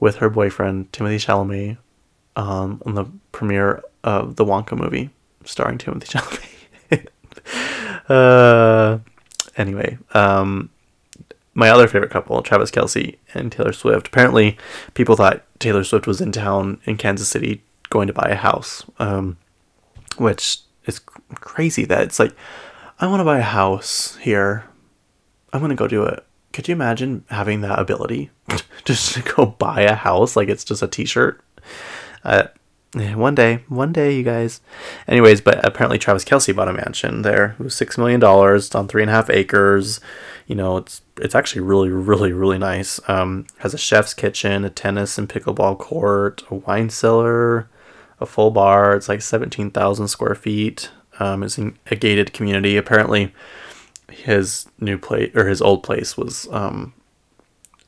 with 0.00 0.16
her 0.16 0.30
boyfriend 0.30 0.92
Timothée 0.92 1.16
Chalamet, 1.16 1.78
um, 2.36 2.82
on 2.86 2.94
the 2.94 3.06
premiere 3.32 3.82
of 4.04 4.36
the 4.36 4.44
Wonka 4.44 4.76
movie 4.78 5.10
starring 5.44 5.78
Timothée 5.78 6.44
Chalamet? 6.90 7.08
uh, 8.08 8.98
anyway, 9.56 9.98
um, 10.12 10.70
my 11.58 11.70
other 11.70 11.88
favorite 11.88 12.12
couple, 12.12 12.40
Travis 12.40 12.70
Kelce 12.70 13.16
and 13.34 13.50
Taylor 13.50 13.72
Swift. 13.72 14.06
Apparently, 14.06 14.56
people 14.94 15.16
thought 15.16 15.42
Taylor 15.58 15.82
Swift 15.82 16.06
was 16.06 16.20
in 16.20 16.30
town 16.30 16.80
in 16.84 16.96
Kansas 16.96 17.28
City 17.28 17.64
going 17.90 18.06
to 18.06 18.12
buy 18.12 18.28
a 18.30 18.36
house, 18.36 18.84
um, 19.00 19.36
which 20.18 20.60
is 20.86 21.00
crazy 21.34 21.84
that 21.84 22.02
it's 22.02 22.20
like, 22.20 22.32
I 23.00 23.08
want 23.08 23.18
to 23.18 23.24
buy 23.24 23.40
a 23.40 23.42
house 23.42 24.16
here. 24.18 24.66
I'm 25.52 25.58
to 25.70 25.74
go 25.74 25.88
do 25.88 26.04
it. 26.04 26.24
Could 26.52 26.68
you 26.68 26.72
imagine 26.72 27.24
having 27.28 27.60
that 27.62 27.80
ability 27.80 28.30
just 28.84 29.14
to 29.14 29.22
go 29.22 29.46
buy 29.46 29.80
a 29.80 29.96
house 29.96 30.36
like 30.36 30.48
it's 30.48 30.64
just 30.64 30.82
a 30.82 30.86
t 30.86 31.04
shirt? 31.06 31.42
One 32.94 33.34
day, 33.34 33.64
one 33.68 33.92
day, 33.92 34.16
you 34.16 34.22
guys. 34.22 34.62
Anyways, 35.06 35.42
but 35.42 35.62
apparently 35.64 35.98
Travis 35.98 36.24
Kelce 36.24 36.56
bought 36.56 36.68
a 36.68 36.72
mansion 36.72 37.20
there. 37.20 37.54
It 37.58 37.62
was 37.62 37.74
six 37.74 37.98
million 37.98 38.18
dollars. 38.18 38.74
on 38.74 38.88
three 38.88 39.02
and 39.02 39.10
a 39.10 39.14
half 39.14 39.28
acres. 39.28 40.00
You 40.46 40.54
know, 40.54 40.78
it's 40.78 41.02
it's 41.18 41.34
actually 41.34 41.60
really, 41.60 41.90
really, 41.90 42.32
really 42.32 42.56
nice. 42.56 42.98
Um, 43.06 43.46
has 43.58 43.74
a 43.74 43.78
chef's 43.78 44.14
kitchen, 44.14 44.64
a 44.64 44.70
tennis 44.70 45.18
and 45.18 45.28
pickleball 45.28 45.78
court, 45.78 46.42
a 46.50 46.54
wine 46.54 46.88
cellar, 46.88 47.68
a 48.20 48.26
full 48.26 48.50
bar. 48.50 48.96
It's 48.96 49.08
like 49.08 49.20
17,000 49.20 50.08
square 50.08 50.34
feet. 50.34 50.90
Um, 51.20 51.42
it's 51.42 51.58
a 51.58 51.96
gated 51.96 52.32
community. 52.32 52.78
Apparently, 52.78 53.34
his 54.10 54.66
new 54.80 54.96
place 54.96 55.30
or 55.34 55.46
his 55.48 55.60
old 55.60 55.82
place 55.82 56.16
was 56.16 56.48
um, 56.50 56.94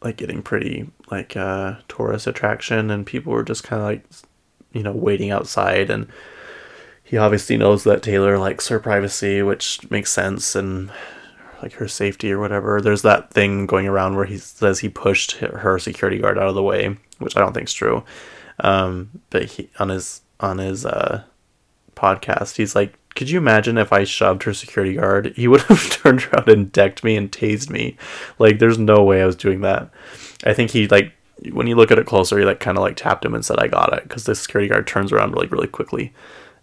like 0.03 0.19
getting 0.19 0.43
pretty 0.43 0.91
like 1.11 1.37
a 1.37 1.41
uh, 1.41 1.81
tourist 1.89 2.27
attraction, 2.27 2.91
and 2.91 3.07
people 3.07 3.33
were 3.33 3.43
just 3.43 3.65
kind 3.65 3.81
of 3.81 3.87
like, 3.87 4.05
you 4.73 4.83
know, 4.83 4.93
waiting 4.93 5.31
outside. 5.31 5.91
And 5.91 6.07
he 7.03 7.17
obviously 7.17 7.57
knows 7.57 7.85
that 7.85 8.03
Taylor 8.03 8.39
likes 8.39 8.69
her 8.69 8.79
privacy, 8.79 9.43
which 9.43 9.89
makes 9.91 10.13
sense, 10.13 10.55
and 10.55 10.91
like 11.63 11.75
her 11.75 11.89
safety 11.89 12.33
or 12.33 12.39
whatever. 12.39 12.81
There's 12.81 13.03
that 13.03 13.31
thing 13.31 13.67
going 13.67 13.87
around 13.87 14.17
where 14.17 14.27
he 14.27 14.39
says 14.39 14.79
he 14.79 14.89
pushed 14.89 15.33
her 15.33 15.79
security 15.79 16.19
guard 16.19 16.39
out 16.39 16.49
of 16.49 16.55
the 16.55 16.63
way, 16.63 16.97
which 17.19 17.37
I 17.37 17.41
don't 17.41 17.53
think 17.53 17.69
is 17.69 17.75
true. 17.75 18.05
Um, 18.61 19.11
but 19.31 19.45
he 19.45 19.71
on 19.79 19.89
his 19.89 20.23
on 20.39 20.59
his 20.59 20.87
uh, 20.87 21.25
podcast, 21.95 22.57
he's 22.57 22.75
like, 22.75 22.99
"Could 23.15 23.31
you 23.31 23.39
imagine 23.39 23.79
if 23.79 23.93
I 23.93 24.05
shoved 24.05 24.43
her 24.45 24.55
security 24.55 24.95
guard? 24.95 25.35
He 25.37 25.49
would 25.49 25.63
have 25.69 25.91
turned 25.91 26.27
around 26.27 26.49
and 26.49 26.73
decked 26.73 27.05
me 27.05 27.17
and 27.17 27.31
tased 27.31 27.71
me. 27.71 27.97
Like, 28.39 28.59
there's 28.59 28.79
no 28.79 29.03
way 29.03 29.23
I 29.23 29.27
was 29.27 29.37
doing 29.37 29.61
that. 29.63 29.91
I 30.45 30.55
think 30.55 30.71
he 30.71 30.89
like 30.89 31.13
when 31.53 31.67
you 31.67 31.75
look 31.75 31.91
at 31.91 31.99
it 31.99 32.07
closer, 32.07 32.39
he 32.39 32.45
like 32.45 32.61
kind 32.61 32.77
of 32.77 32.83
like 32.83 32.97
tapped 32.97 33.25
him 33.25 33.35
and 33.35 33.45
said, 33.45 33.59
"I 33.59 33.69
got 33.69 33.93
it," 33.93 34.05
because 34.05 34.25
the 34.25 34.35
security 34.35 34.69
guard 34.69 34.87
turns 34.87 35.13
around 35.13 35.35
like 35.35 35.51
really 35.51 35.69
quickly. 35.69 36.13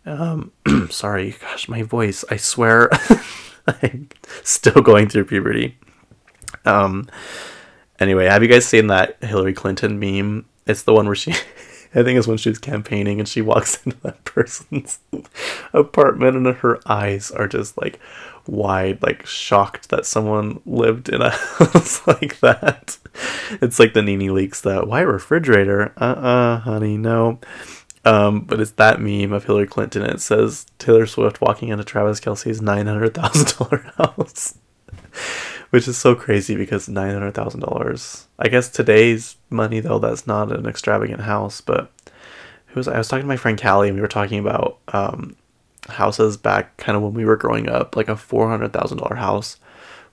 Um, 0.06 0.52
sorry, 0.90 1.36
gosh, 1.40 1.68
my 1.68 1.84
voice. 1.84 2.24
I 2.30 2.38
swear, 2.38 2.90
I'm 3.68 4.10
still 4.44 4.82
going 4.82 5.10
through 5.10 5.26
puberty. 5.26 5.78
Um. 6.66 7.10
Anyway, 8.00 8.26
have 8.26 8.44
you 8.44 8.50
guys 8.50 8.66
seen 8.66 8.88
that 8.88 9.22
Hillary 9.24 9.54
Clinton 9.54 10.00
meme? 10.00 10.46
It's 10.68 10.84
the 10.84 10.94
one 10.94 11.08
where 11.08 11.16
she 11.16 11.32
I 11.96 12.04
think 12.04 12.18
it's 12.18 12.28
when 12.28 12.38
she 12.38 12.50
was 12.50 12.60
campaigning 12.60 13.20
and 13.20 13.28
she 13.28 13.42
walks 13.42 13.82
into 13.86 13.98
that 14.02 14.24
person's 14.24 15.00
apartment 15.74 16.36
and 16.36 16.48
her 16.48 16.80
eyes 16.86 17.32
are 17.32 17.48
just 17.48 17.78
like 17.78 18.00
wide, 18.48 19.02
like 19.02 19.26
shocked 19.26 19.90
that 19.90 20.06
someone 20.06 20.62
lived 20.66 21.10
in 21.10 21.22
a 21.22 21.30
house 21.58 22.06
like 22.08 22.40
that. 22.40 22.98
It's 23.62 23.80
like 23.80 23.94
the 23.94 24.02
NeNe 24.02 24.30
Leakes 24.30 24.62
that 24.62 24.88
white 24.88 25.02
refrigerator. 25.02 25.94
Uh 25.98 26.16
uh-uh, 26.18 26.22
uh 26.22 26.60
honey, 26.60 26.98
no. 26.98 27.40
Um, 28.06 28.42
but 28.42 28.62
it's 28.62 28.72
that 28.72 29.02
meme 29.02 29.34
of 29.34 29.46
Hillary 29.46 29.68
Clinton. 29.68 30.04
It 30.04 30.22
says 30.22 30.66
Taylor 30.80 31.06
Swift 31.06 31.42
walking 31.42 31.70
into 31.70 31.84
Travis 31.84 32.20
Kelce's 32.20 32.62
nine 32.62 32.88
hundred 32.88 33.14
thousand 33.14 33.58
dollar 33.58 33.92
house 33.98 34.58
which 35.70 35.88
is 35.88 35.98
so 35.98 36.16
crazy 36.16 36.56
because 36.56 36.88
nine 36.88 37.14
hundred 37.14 37.34
thousand 37.34 37.62
dollars. 37.62 38.28
I 38.40 38.48
guess 38.48 38.70
today's 38.70 39.36
money 39.50 39.80
though, 39.80 40.00
that's 40.00 40.28
not 40.28 40.52
an 40.52 40.66
extravagant 40.66 41.22
house. 41.22 41.62
But 41.62 41.92
who 42.68 42.80
was? 42.80 42.88
I 42.88 42.98
was 42.98 43.08
talking 43.08 43.24
to 43.24 43.28
my 43.28 43.38
friend 43.38 43.62
Callie, 43.62 43.90
and 43.90 43.96
we 43.96 44.02
were 44.02 44.08
talking 44.08 44.40
about 44.40 44.80
um, 44.90 45.36
houses 45.88 46.38
back 46.38 46.78
kind 46.78 46.96
of 46.96 47.04
when 47.04 47.14
we 47.14 47.26
were 47.26 47.38
growing 47.38 47.70
up. 47.70 47.96
Like 47.96 48.10
a 48.10 48.16
four 48.16 48.50
hundred 48.50 48.74
thousand 48.74 49.00
dollar 49.00 49.16
house 49.16 49.58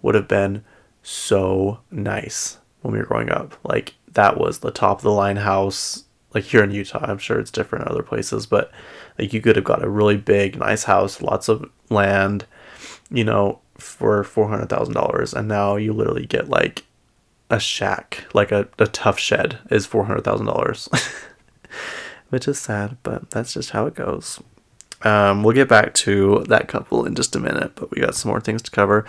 would 0.02 0.14
have 0.14 0.28
been 0.28 0.64
so 1.02 1.80
nice 1.90 2.58
when 2.82 2.92
we 2.92 2.98
were 2.98 3.06
growing 3.06 3.30
up. 3.30 3.56
Like 3.64 3.94
that 4.12 4.38
was 4.38 4.58
the 4.58 4.70
top 4.70 4.98
of 4.98 5.04
the 5.04 5.10
line 5.10 5.36
house. 5.36 6.04
Like 6.34 6.44
here 6.44 6.64
in 6.64 6.72
Utah, 6.72 7.04
I'm 7.04 7.18
sure 7.18 7.38
it's 7.38 7.50
different 7.50 7.84
in 7.84 7.90
other 7.90 8.02
places, 8.02 8.46
but 8.46 8.72
like 9.18 9.32
you 9.32 9.40
could 9.40 9.56
have 9.56 9.64
got 9.64 9.84
a 9.84 9.88
really 9.88 10.16
big, 10.16 10.58
nice 10.58 10.84
house, 10.84 11.22
lots 11.22 11.48
of 11.48 11.70
land, 11.90 12.46
you 13.10 13.24
know, 13.24 13.60
for 13.78 14.24
four 14.24 14.48
hundred 14.48 14.68
thousand 14.68 14.94
dollars, 14.94 15.32
and 15.32 15.46
now 15.46 15.76
you 15.76 15.92
literally 15.92 16.26
get 16.26 16.48
like 16.48 16.84
a 17.50 17.60
shack, 17.60 18.24
like 18.34 18.50
a, 18.50 18.68
a 18.78 18.86
tough 18.86 19.18
shed, 19.18 19.58
is 19.70 19.86
four 19.86 20.04
hundred 20.04 20.24
thousand 20.24 20.46
dollars, 20.46 20.88
which 22.30 22.48
is 22.48 22.58
sad, 22.58 22.96
but 23.02 23.30
that's 23.30 23.52
just 23.54 23.70
how 23.70 23.86
it 23.86 23.94
goes. 23.94 24.40
Um, 25.04 25.42
we'll 25.42 25.54
get 25.54 25.68
back 25.68 25.94
to 25.94 26.44
that 26.48 26.68
couple 26.68 27.04
in 27.04 27.14
just 27.14 27.36
a 27.36 27.40
minute, 27.40 27.72
but 27.74 27.90
we 27.90 28.00
got 28.00 28.14
some 28.14 28.30
more 28.30 28.40
things 28.40 28.62
to 28.62 28.70
cover. 28.70 29.04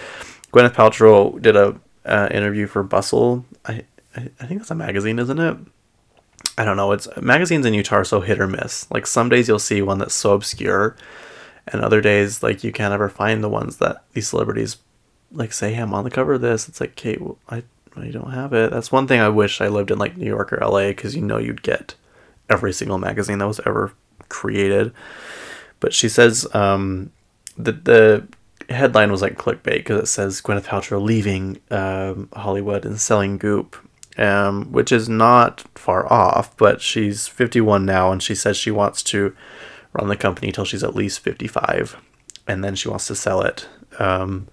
Gwyneth 0.51 0.73
Paltrow 0.73 1.41
did 1.41 1.55
a 1.55 1.79
uh, 2.05 2.27
interview 2.31 2.67
for 2.67 2.83
Bustle. 2.83 3.45
I, 3.65 3.83
I 4.15 4.29
I 4.39 4.45
think 4.45 4.59
that's 4.59 4.71
a 4.71 4.75
magazine, 4.75 5.19
isn't 5.19 5.39
it? 5.39 5.57
I 6.57 6.63
don't 6.63 6.77
know. 6.77 6.91
It's 6.91 7.07
magazines 7.21 7.65
in 7.65 7.73
Utah 7.73 7.97
are 7.97 8.03
so 8.05 8.21
hit 8.21 8.39
or 8.39 8.47
miss. 8.47 8.89
Like 8.91 9.07
some 9.07 9.29
days 9.29 9.47
you'll 9.47 9.59
see 9.59 9.81
one 9.81 9.97
that's 9.97 10.13
so 10.13 10.33
obscure 10.33 10.95
and 11.67 11.81
other 11.81 12.01
days 12.01 12.43
like 12.43 12.63
you 12.63 12.71
can't 12.71 12.93
ever 12.93 13.09
find 13.09 13.43
the 13.43 13.49
ones 13.49 13.77
that 13.77 14.03
these 14.13 14.27
celebrities 14.27 14.77
like 15.31 15.51
say 15.51 15.73
hey, 15.73 15.81
I'm 15.81 15.93
on 15.93 16.03
the 16.03 16.11
cover 16.11 16.33
of 16.33 16.41
this. 16.41 16.69
It's 16.69 16.79
like, 16.79 16.91
okay, 16.91 17.17
well, 17.19 17.37
I 17.49 17.63
I 17.97 18.09
don't 18.09 18.31
have 18.31 18.53
it. 18.53 18.71
That's 18.71 18.91
one 18.91 19.07
thing 19.07 19.19
I 19.19 19.29
wish 19.29 19.61
I 19.61 19.67
lived 19.67 19.91
in 19.91 19.97
like 19.97 20.17
New 20.17 20.27
York 20.27 20.51
or 20.53 20.57
LA 20.57 20.87
because 20.89 21.15
you 21.15 21.21
know 21.21 21.37
you'd 21.37 21.63
get 21.63 21.95
every 22.49 22.73
single 22.73 22.97
magazine 22.97 23.39
that 23.39 23.47
was 23.47 23.61
ever 23.65 23.93
created. 24.29 24.93
But 25.79 25.93
she 25.93 26.09
says 26.09 26.47
um, 26.53 27.11
the 27.57 27.71
the 27.71 28.27
headline 28.69 29.11
was 29.11 29.21
like 29.21 29.37
clickbait 29.37 29.77
because 29.77 30.01
it 30.01 30.07
says 30.07 30.41
Gwyneth 30.41 30.65
Paltrow 30.65 31.01
leaving 31.01 31.59
um, 31.69 32.29
Hollywood 32.33 32.85
and 32.85 32.99
selling 32.99 33.37
Goop, 33.37 33.75
um, 34.17 34.71
which 34.71 34.91
is 34.91 35.07
not 35.07 35.61
far 35.75 36.11
off. 36.11 36.55
But 36.57 36.81
she's 36.81 37.27
51 37.27 37.85
now, 37.85 38.11
and 38.11 38.21
she 38.21 38.35
says 38.35 38.57
she 38.57 38.71
wants 38.71 39.03
to 39.03 39.35
run 39.93 40.09
the 40.09 40.15
company 40.15 40.51
till 40.51 40.65
she's 40.65 40.83
at 40.83 40.95
least 40.95 41.19
55, 41.19 41.97
and 42.47 42.63
then 42.63 42.75
she 42.75 42.89
wants 42.89 43.07
to 43.07 43.15
sell 43.15 43.41
it. 43.41 43.67
Um, 43.99 44.47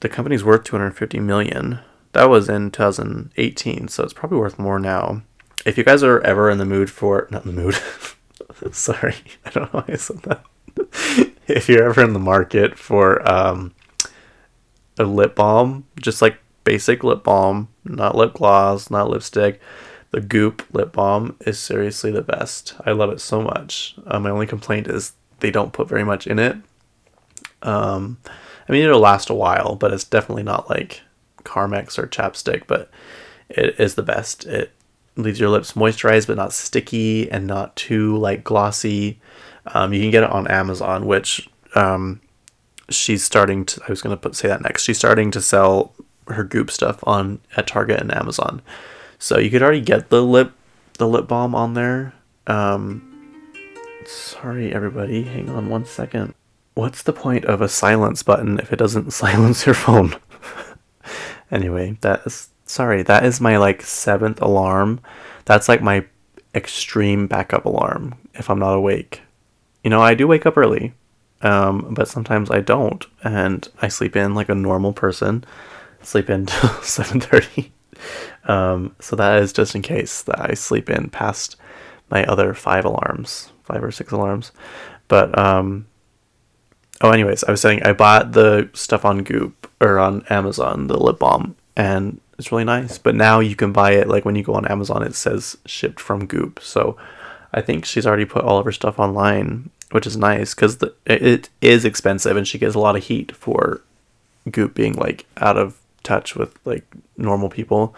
the 0.00 0.08
company's 0.08 0.44
worth 0.44 0.64
250 0.64 1.20
million. 1.20 1.80
That 2.12 2.28
was 2.28 2.48
in 2.48 2.70
2018, 2.70 3.88
so 3.88 4.04
it's 4.04 4.12
probably 4.12 4.38
worth 4.38 4.58
more 4.58 4.78
now. 4.78 5.22
If 5.66 5.76
you 5.76 5.84
guys 5.84 6.02
are 6.02 6.20
ever 6.20 6.50
in 6.50 6.58
the 6.58 6.64
mood 6.64 6.90
for 6.90 7.26
not 7.30 7.44
in 7.44 7.54
the 7.54 7.60
mood, 7.60 7.74
sorry, 8.72 9.14
I 9.44 9.50
don't 9.50 9.72
know 9.72 9.80
why 9.80 9.94
I 9.94 9.96
said 9.96 10.22
that. 10.22 10.44
if 11.46 11.68
you're 11.68 11.88
ever 11.88 12.02
in 12.02 12.12
the 12.12 12.18
market 12.18 12.78
for 12.78 13.28
um, 13.28 13.74
a 14.98 15.04
lip 15.04 15.34
balm, 15.34 15.84
just 16.00 16.22
like 16.22 16.38
basic 16.64 17.02
lip 17.02 17.24
balm, 17.24 17.68
not 17.84 18.14
lip 18.14 18.34
gloss, 18.34 18.90
not 18.90 19.10
lipstick, 19.10 19.60
the 20.10 20.20
Goop 20.20 20.64
lip 20.72 20.92
balm 20.92 21.36
is 21.40 21.58
seriously 21.58 22.10
the 22.10 22.22
best. 22.22 22.74
I 22.86 22.92
love 22.92 23.10
it 23.10 23.20
so 23.20 23.42
much. 23.42 23.96
Uh, 24.06 24.18
my 24.18 24.30
only 24.30 24.46
complaint 24.46 24.86
is 24.86 25.12
they 25.40 25.50
don't 25.50 25.72
put 25.72 25.88
very 25.88 26.04
much 26.04 26.26
in 26.26 26.38
it. 26.38 26.56
Um, 27.62 28.18
I 28.68 28.72
mean, 28.72 28.84
it'll 28.84 29.00
last 29.00 29.30
a 29.30 29.34
while, 29.34 29.74
but 29.74 29.92
it's 29.92 30.04
definitely 30.04 30.42
not 30.42 30.70
like 30.70 31.02
Carmex 31.42 31.98
or 31.98 32.06
chapstick, 32.06 32.64
but 32.66 32.90
it 33.48 33.78
is 33.78 33.94
the 33.94 34.02
best. 34.02 34.46
It 34.46 34.72
leaves 35.18 35.40
your 35.40 35.50
lips 35.50 35.72
moisturized 35.72 36.28
but 36.28 36.36
not 36.36 36.52
sticky 36.52 37.30
and 37.30 37.46
not 37.46 37.74
too 37.76 38.16
like 38.16 38.44
glossy. 38.44 39.20
Um, 39.66 39.92
you 39.92 40.00
can 40.00 40.10
get 40.10 40.22
it 40.22 40.30
on 40.30 40.46
Amazon, 40.46 41.06
which 41.06 41.48
um, 41.74 42.20
she's 42.88 43.24
starting 43.24 43.64
to. 43.66 43.82
I 43.86 43.90
was 43.90 44.00
gonna 44.00 44.18
say 44.32 44.48
that 44.48 44.62
next. 44.62 44.84
She's 44.84 44.98
starting 44.98 45.30
to 45.32 45.42
sell 45.42 45.94
her 46.28 46.44
Goop 46.44 46.70
stuff 46.70 47.00
on 47.06 47.40
at 47.56 47.66
Target 47.66 48.00
and 48.00 48.14
Amazon, 48.14 48.62
so 49.18 49.38
you 49.38 49.50
could 49.50 49.62
already 49.62 49.80
get 49.80 50.08
the 50.08 50.22
lip 50.22 50.52
the 50.98 51.08
lip 51.08 51.28
balm 51.28 51.54
on 51.54 51.74
there. 51.74 52.14
Um, 52.46 53.42
sorry, 54.06 54.72
everybody. 54.72 55.24
Hang 55.24 55.50
on 55.50 55.68
one 55.68 55.84
second. 55.84 56.34
What's 56.74 57.02
the 57.02 57.12
point 57.12 57.44
of 57.44 57.60
a 57.60 57.68
silence 57.68 58.22
button 58.22 58.58
if 58.60 58.72
it 58.72 58.76
doesn't 58.76 59.10
silence 59.12 59.66
your 59.66 59.74
phone? 59.74 60.14
anyway, 61.50 61.98
that 62.00 62.22
is 62.24 62.50
sorry. 62.68 63.02
That 63.02 63.24
is 63.24 63.40
my 63.40 63.56
like 63.56 63.82
seventh 63.82 64.40
alarm. 64.40 65.00
That's 65.44 65.68
like 65.68 65.82
my 65.82 66.06
extreme 66.54 67.26
backup 67.26 67.64
alarm 67.64 68.14
if 68.34 68.48
I'm 68.48 68.58
not 68.58 68.74
awake 68.74 69.22
you 69.88 69.90
know, 69.90 70.02
I 70.02 70.14
do 70.14 70.26
wake 70.26 70.46
up 70.46 70.56
early, 70.56 70.92
um, 71.42 71.94
but 71.94 72.08
sometimes 72.08 72.50
I 72.50 72.60
don't, 72.60 73.06
and 73.22 73.66
I 73.80 73.88
sleep 73.88 74.16
in 74.16 74.34
like 74.34 74.48
a 74.48 74.54
normal 74.54 74.92
person, 74.92 75.44
sleep 76.02 76.28
in 76.30 76.46
till 76.46 76.70
seven 76.82 77.20
thirty. 77.20 77.72
Um, 78.44 78.94
so 79.00 79.16
that 79.16 79.42
is 79.42 79.52
just 79.52 79.74
in 79.74 79.82
case 79.82 80.22
that 80.22 80.50
I 80.50 80.54
sleep 80.54 80.88
in 80.88 81.10
past 81.10 81.56
my 82.10 82.24
other 82.24 82.54
five 82.54 82.84
alarms, 82.84 83.52
five 83.64 83.82
or 83.82 83.90
six 83.90 84.12
alarms. 84.12 84.52
But 85.08 85.36
um, 85.38 85.86
oh, 87.00 87.10
anyways, 87.10 87.44
I 87.44 87.50
was 87.50 87.60
saying 87.60 87.82
I 87.82 87.92
bought 87.92 88.32
the 88.32 88.70
stuff 88.74 89.04
on 89.04 89.22
Goop 89.22 89.70
or 89.80 89.98
on 89.98 90.24
Amazon, 90.30 90.86
the 90.86 90.98
lip 90.98 91.18
balm, 91.18 91.56
and 91.76 92.20
it's 92.38 92.52
really 92.52 92.64
nice. 92.64 92.98
But 92.98 93.14
now 93.14 93.40
you 93.40 93.56
can 93.56 93.72
buy 93.72 93.92
it 93.92 94.08
like 94.08 94.24
when 94.24 94.36
you 94.36 94.42
go 94.42 94.54
on 94.54 94.66
Amazon, 94.66 95.02
it 95.02 95.14
says 95.14 95.58
shipped 95.66 96.00
from 96.00 96.26
Goop. 96.26 96.60
So 96.62 96.96
I 97.52 97.60
think 97.60 97.84
she's 97.84 98.06
already 98.06 98.24
put 98.24 98.44
all 98.44 98.58
of 98.58 98.64
her 98.64 98.72
stuff 98.72 98.98
online, 98.98 99.70
which 99.90 100.06
is 100.06 100.16
nice 100.16 100.54
because 100.54 100.78
it 101.04 101.48
is 101.60 101.84
expensive 101.84 102.36
and 102.36 102.46
she 102.46 102.58
gets 102.58 102.74
a 102.74 102.80
lot 102.80 102.96
of 102.96 103.04
heat 103.04 103.34
for 103.34 103.82
Goop 104.50 104.74
being 104.74 104.94
like 104.94 105.26
out 105.38 105.56
of 105.56 105.78
touch 106.04 106.36
with 106.36 106.58
like 106.64 106.84
normal 107.16 107.48
people, 107.48 107.94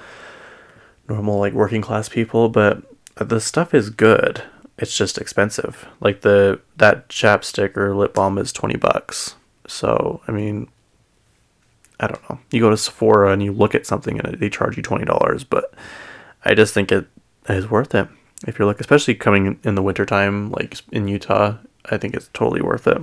normal 1.08 1.38
like 1.38 1.52
working 1.52 1.82
class 1.82 2.08
people. 2.08 2.48
But 2.48 2.82
the 3.16 3.40
stuff 3.40 3.74
is 3.74 3.90
good. 3.90 4.42
It's 4.78 4.96
just 4.96 5.18
expensive. 5.18 5.86
Like 6.00 6.22
the 6.22 6.60
that 6.76 7.08
chapstick 7.08 7.76
or 7.76 7.94
lip 7.94 8.14
balm 8.14 8.38
is 8.38 8.52
twenty 8.52 8.76
bucks. 8.76 9.34
So 9.66 10.22
I 10.26 10.32
mean, 10.32 10.68
I 12.00 12.06
don't 12.06 12.30
know. 12.30 12.38
You 12.50 12.60
go 12.60 12.70
to 12.70 12.76
Sephora 12.76 13.32
and 13.32 13.42
you 13.42 13.52
look 13.52 13.74
at 13.74 13.86
something 13.86 14.18
and 14.18 14.40
they 14.40 14.48
charge 14.50 14.76
you 14.76 14.82
twenty 14.82 15.04
dollars, 15.04 15.44
but 15.44 15.72
I 16.44 16.54
just 16.54 16.74
think 16.74 16.90
it 16.90 17.06
is 17.48 17.70
worth 17.70 17.94
it. 17.94 18.08
If 18.46 18.58
you're 18.58 18.66
like 18.66 18.80
especially 18.80 19.14
coming 19.14 19.60
in 19.64 19.74
the 19.74 19.82
wintertime 19.82 20.50
like 20.50 20.78
in 20.92 21.06
utah 21.08 21.56
i 21.90 21.98
think 21.98 22.14
it's 22.14 22.30
totally 22.32 22.62
worth 22.62 22.86
it. 22.86 22.98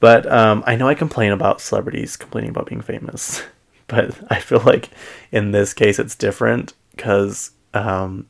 But 0.00 0.30
um, 0.30 0.62
i 0.66 0.76
know 0.76 0.88
i 0.88 0.94
complain 0.94 1.32
about 1.32 1.60
celebrities 1.60 2.16
complaining 2.16 2.50
about 2.50 2.66
being 2.66 2.82
famous 2.82 3.42
but 3.86 4.14
i 4.30 4.38
feel 4.38 4.60
like 4.60 4.90
in 5.30 5.52
this 5.52 5.72
case 5.72 5.98
it's 5.98 6.14
different 6.14 6.74
because 6.94 7.52
um, 7.72 8.26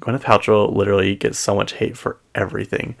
gwyneth 0.00 0.22
paltrow 0.22 0.74
literally 0.74 1.14
gets 1.14 1.38
so 1.38 1.54
much 1.54 1.74
hate 1.74 1.96
for 1.96 2.18
everything. 2.34 2.94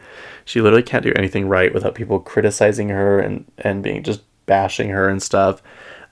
She 0.44 0.60
literally 0.60 0.82
can't 0.82 1.04
do 1.04 1.12
anything 1.16 1.48
right 1.48 1.72
without 1.72 1.94
people 1.94 2.18
criticizing 2.20 2.88
her 2.90 3.20
and, 3.20 3.44
and 3.58 3.82
being 3.82 4.02
just 4.02 4.22
bashing 4.46 4.88
her 4.90 5.08
and 5.08 5.22
stuff 5.22 5.62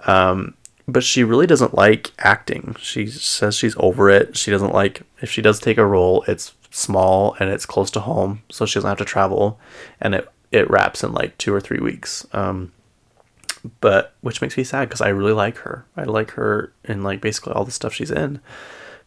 um, 0.04 0.54
but 0.88 1.02
she 1.02 1.24
really 1.24 1.46
doesn't 1.46 1.74
like 1.74 2.12
acting. 2.18 2.76
She 2.78 3.06
says 3.06 3.56
she's 3.56 3.76
over 3.78 4.08
it. 4.08 4.36
She 4.36 4.50
doesn't 4.50 4.72
like 4.72 5.02
if 5.20 5.30
she 5.30 5.42
does 5.42 5.58
take 5.58 5.78
a 5.78 5.86
role, 5.86 6.24
it's 6.28 6.54
small 6.70 7.34
and 7.40 7.50
it's 7.50 7.66
close 7.66 7.90
to 7.92 8.00
home, 8.00 8.42
so 8.50 8.66
she 8.66 8.74
doesn't 8.74 8.88
have 8.88 8.98
to 8.98 9.04
travel, 9.04 9.58
and 10.00 10.14
it 10.14 10.28
it 10.52 10.70
wraps 10.70 11.02
in 11.02 11.12
like 11.12 11.36
two 11.38 11.52
or 11.52 11.60
three 11.60 11.80
weeks. 11.80 12.26
Um, 12.32 12.72
but 13.80 14.14
which 14.20 14.40
makes 14.40 14.56
me 14.56 14.64
sad 14.64 14.88
because 14.88 15.00
I 15.00 15.08
really 15.08 15.32
like 15.32 15.58
her. 15.58 15.86
I 15.96 16.04
like 16.04 16.32
her 16.32 16.72
in 16.84 17.02
like 17.02 17.20
basically 17.20 17.52
all 17.52 17.64
the 17.64 17.72
stuff 17.72 17.92
she's 17.92 18.10
in, 18.10 18.40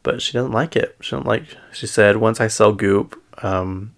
but 0.04 0.22
she 0.22 0.34
doesn't 0.34 0.52
like 0.52 0.76
it. 0.76 0.98
She 1.02 1.12
don't 1.12 1.26
like. 1.26 1.46
She 1.72 1.88
said 1.88 2.18
once 2.18 2.42
I 2.42 2.48
sell 2.48 2.74
Goop, 2.74 3.22
um, 3.44 3.94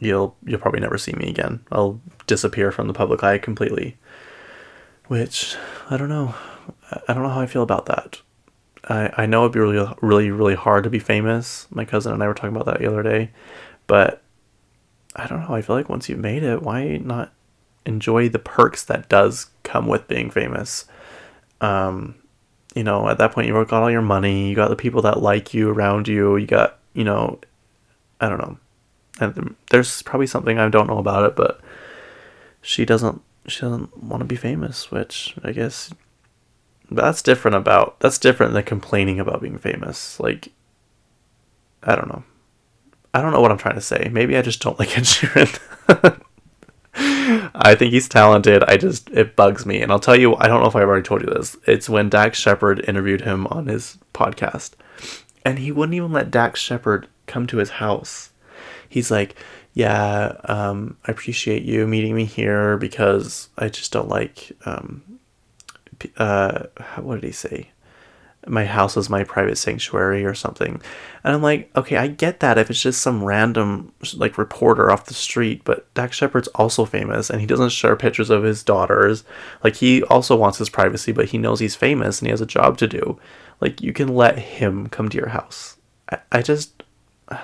you'll 0.00 0.36
you'll 0.44 0.60
probably 0.60 0.80
never 0.80 0.98
see 0.98 1.12
me 1.12 1.28
again. 1.28 1.60
I'll 1.72 2.00
disappear 2.26 2.70
from 2.70 2.86
the 2.86 2.94
public 2.94 3.22
eye 3.24 3.38
completely. 3.38 3.96
Which 5.08 5.56
I 5.88 5.96
don't 5.96 6.08
know. 6.08 6.34
I 7.08 7.12
don't 7.12 7.22
know 7.22 7.28
how 7.28 7.40
I 7.40 7.46
feel 7.46 7.62
about 7.62 7.86
that. 7.86 8.20
I, 8.88 9.10
I 9.16 9.26
know 9.26 9.42
it'd 9.42 9.52
be 9.52 9.60
really, 9.60 9.94
really, 10.00 10.30
really 10.30 10.54
hard 10.54 10.84
to 10.84 10.90
be 10.90 10.98
famous. 10.98 11.66
My 11.70 11.84
cousin 11.84 12.12
and 12.12 12.22
I 12.22 12.28
were 12.28 12.34
talking 12.34 12.54
about 12.54 12.66
that 12.66 12.78
the 12.78 12.86
other 12.86 13.02
day. 13.02 13.30
But 13.86 14.22
I 15.14 15.26
don't 15.26 15.40
know. 15.40 15.54
I 15.54 15.62
feel 15.62 15.76
like 15.76 15.88
once 15.88 16.08
you've 16.08 16.18
made 16.18 16.42
it, 16.42 16.62
why 16.62 16.96
not 16.98 17.32
enjoy 17.84 18.28
the 18.28 18.38
perks 18.38 18.84
that 18.84 19.08
does 19.08 19.50
come 19.62 19.86
with 19.86 20.08
being 20.08 20.30
famous? 20.30 20.86
Um, 21.60 22.16
you 22.74 22.84
know, 22.84 23.08
at 23.08 23.18
that 23.18 23.32
point, 23.32 23.46
you've 23.46 23.68
got 23.68 23.82
all 23.82 23.90
your 23.90 24.02
money, 24.02 24.48
you 24.48 24.54
got 24.54 24.68
the 24.68 24.76
people 24.76 25.02
that 25.02 25.22
like 25.22 25.54
you 25.54 25.70
around 25.70 26.08
you, 26.08 26.36
you 26.36 26.46
got, 26.46 26.78
you 26.92 27.04
know, 27.04 27.40
I 28.20 28.28
don't 28.28 28.38
know. 28.38 28.58
And 29.18 29.56
there's 29.70 30.02
probably 30.02 30.26
something 30.26 30.58
I 30.58 30.68
don't 30.68 30.88
know 30.88 30.98
about 30.98 31.24
it, 31.24 31.36
but 31.36 31.60
she 32.60 32.84
doesn't 32.84 33.22
she 33.48 33.60
doesn't 33.60 34.02
want 34.02 34.20
to 34.20 34.26
be 34.26 34.36
famous, 34.36 34.90
which 34.90 35.34
I 35.42 35.52
guess 35.52 35.92
that's 36.90 37.22
different 37.22 37.56
about 37.56 37.98
that's 38.00 38.18
different 38.18 38.52
than 38.52 38.62
complaining 38.62 39.20
about 39.20 39.42
being 39.42 39.58
famous. 39.58 40.20
Like 40.20 40.52
I 41.82 41.94
don't 41.94 42.08
know. 42.08 42.24
I 43.14 43.22
don't 43.22 43.32
know 43.32 43.40
what 43.40 43.50
I'm 43.50 43.58
trying 43.58 43.76
to 43.76 43.80
say. 43.80 44.10
Maybe 44.12 44.36
I 44.36 44.42
just 44.42 44.60
don't 44.60 44.78
like 44.78 44.90
Ed 44.98 45.04
Sheeran. 45.04 46.20
I 46.98 47.74
think 47.74 47.92
he's 47.92 48.08
talented. 48.08 48.62
I 48.64 48.76
just 48.76 49.10
it 49.10 49.36
bugs 49.36 49.66
me, 49.66 49.82
and 49.82 49.90
I'll 49.90 49.98
tell 49.98 50.16
you. 50.16 50.36
I 50.36 50.48
don't 50.48 50.60
know 50.60 50.68
if 50.68 50.76
I've 50.76 50.88
already 50.88 51.02
told 51.02 51.22
you 51.22 51.32
this. 51.32 51.56
It's 51.66 51.88
when 51.88 52.08
Dax 52.08 52.38
Shepard 52.38 52.84
interviewed 52.88 53.22
him 53.22 53.46
on 53.48 53.66
his 53.66 53.98
podcast, 54.14 54.72
and 55.44 55.58
he 55.58 55.72
wouldn't 55.72 55.94
even 55.94 56.12
let 56.12 56.30
Dax 56.30 56.60
Shepard 56.60 57.08
come 57.26 57.46
to 57.48 57.58
his 57.58 57.70
house. 57.70 58.30
He's 58.88 59.10
like, 59.10 59.34
"Yeah, 59.76 60.32
um, 60.44 60.96
I 61.06 61.10
appreciate 61.12 61.62
you 61.62 61.86
meeting 61.86 62.14
me 62.14 62.24
here 62.24 62.78
because 62.78 63.50
I 63.58 63.68
just 63.68 63.92
don't 63.92 64.08
like 64.08 64.52
um, 64.64 65.02
uh, 66.16 66.64
what 67.00 67.16
did 67.16 67.24
he 67.24 67.32
say? 67.32 67.70
My 68.46 68.64
house 68.64 68.96
is 68.96 69.10
my 69.10 69.22
private 69.22 69.58
sanctuary 69.58 70.24
or 70.24 70.32
something. 70.32 70.80
And 71.24 71.34
I'm 71.34 71.42
like, 71.42 71.70
okay, 71.76 71.98
I 71.98 72.06
get 72.06 72.40
that 72.40 72.56
if 72.56 72.70
it's 72.70 72.80
just 72.80 73.02
some 73.02 73.22
random 73.22 73.92
like 74.14 74.38
reporter 74.38 74.90
off 74.90 75.04
the 75.06 75.14
street, 75.14 75.60
but 75.64 75.92
Dax 75.92 76.16
Shepard's 76.16 76.48
also 76.48 76.86
famous 76.86 77.28
and 77.28 77.42
he 77.42 77.46
doesn't 77.46 77.68
share 77.68 77.96
pictures 77.96 78.30
of 78.30 78.44
his 78.44 78.62
daughters. 78.62 79.24
Like 79.62 79.76
he 79.76 80.02
also 80.04 80.36
wants 80.36 80.56
his 80.56 80.70
privacy, 80.70 81.12
but 81.12 81.26
he 81.26 81.36
knows 81.36 81.60
he's 81.60 81.74
famous 81.74 82.20
and 82.20 82.28
he 82.28 82.30
has 82.30 82.40
a 82.40 82.46
job 82.46 82.78
to 82.78 82.88
do. 82.88 83.18
Like 83.60 83.82
you 83.82 83.92
can 83.92 84.08
let 84.08 84.38
him 84.38 84.86
come 84.86 85.10
to 85.10 85.18
your 85.18 85.28
house. 85.28 85.76
I, 86.10 86.18
I 86.32 86.40
just 86.40 86.84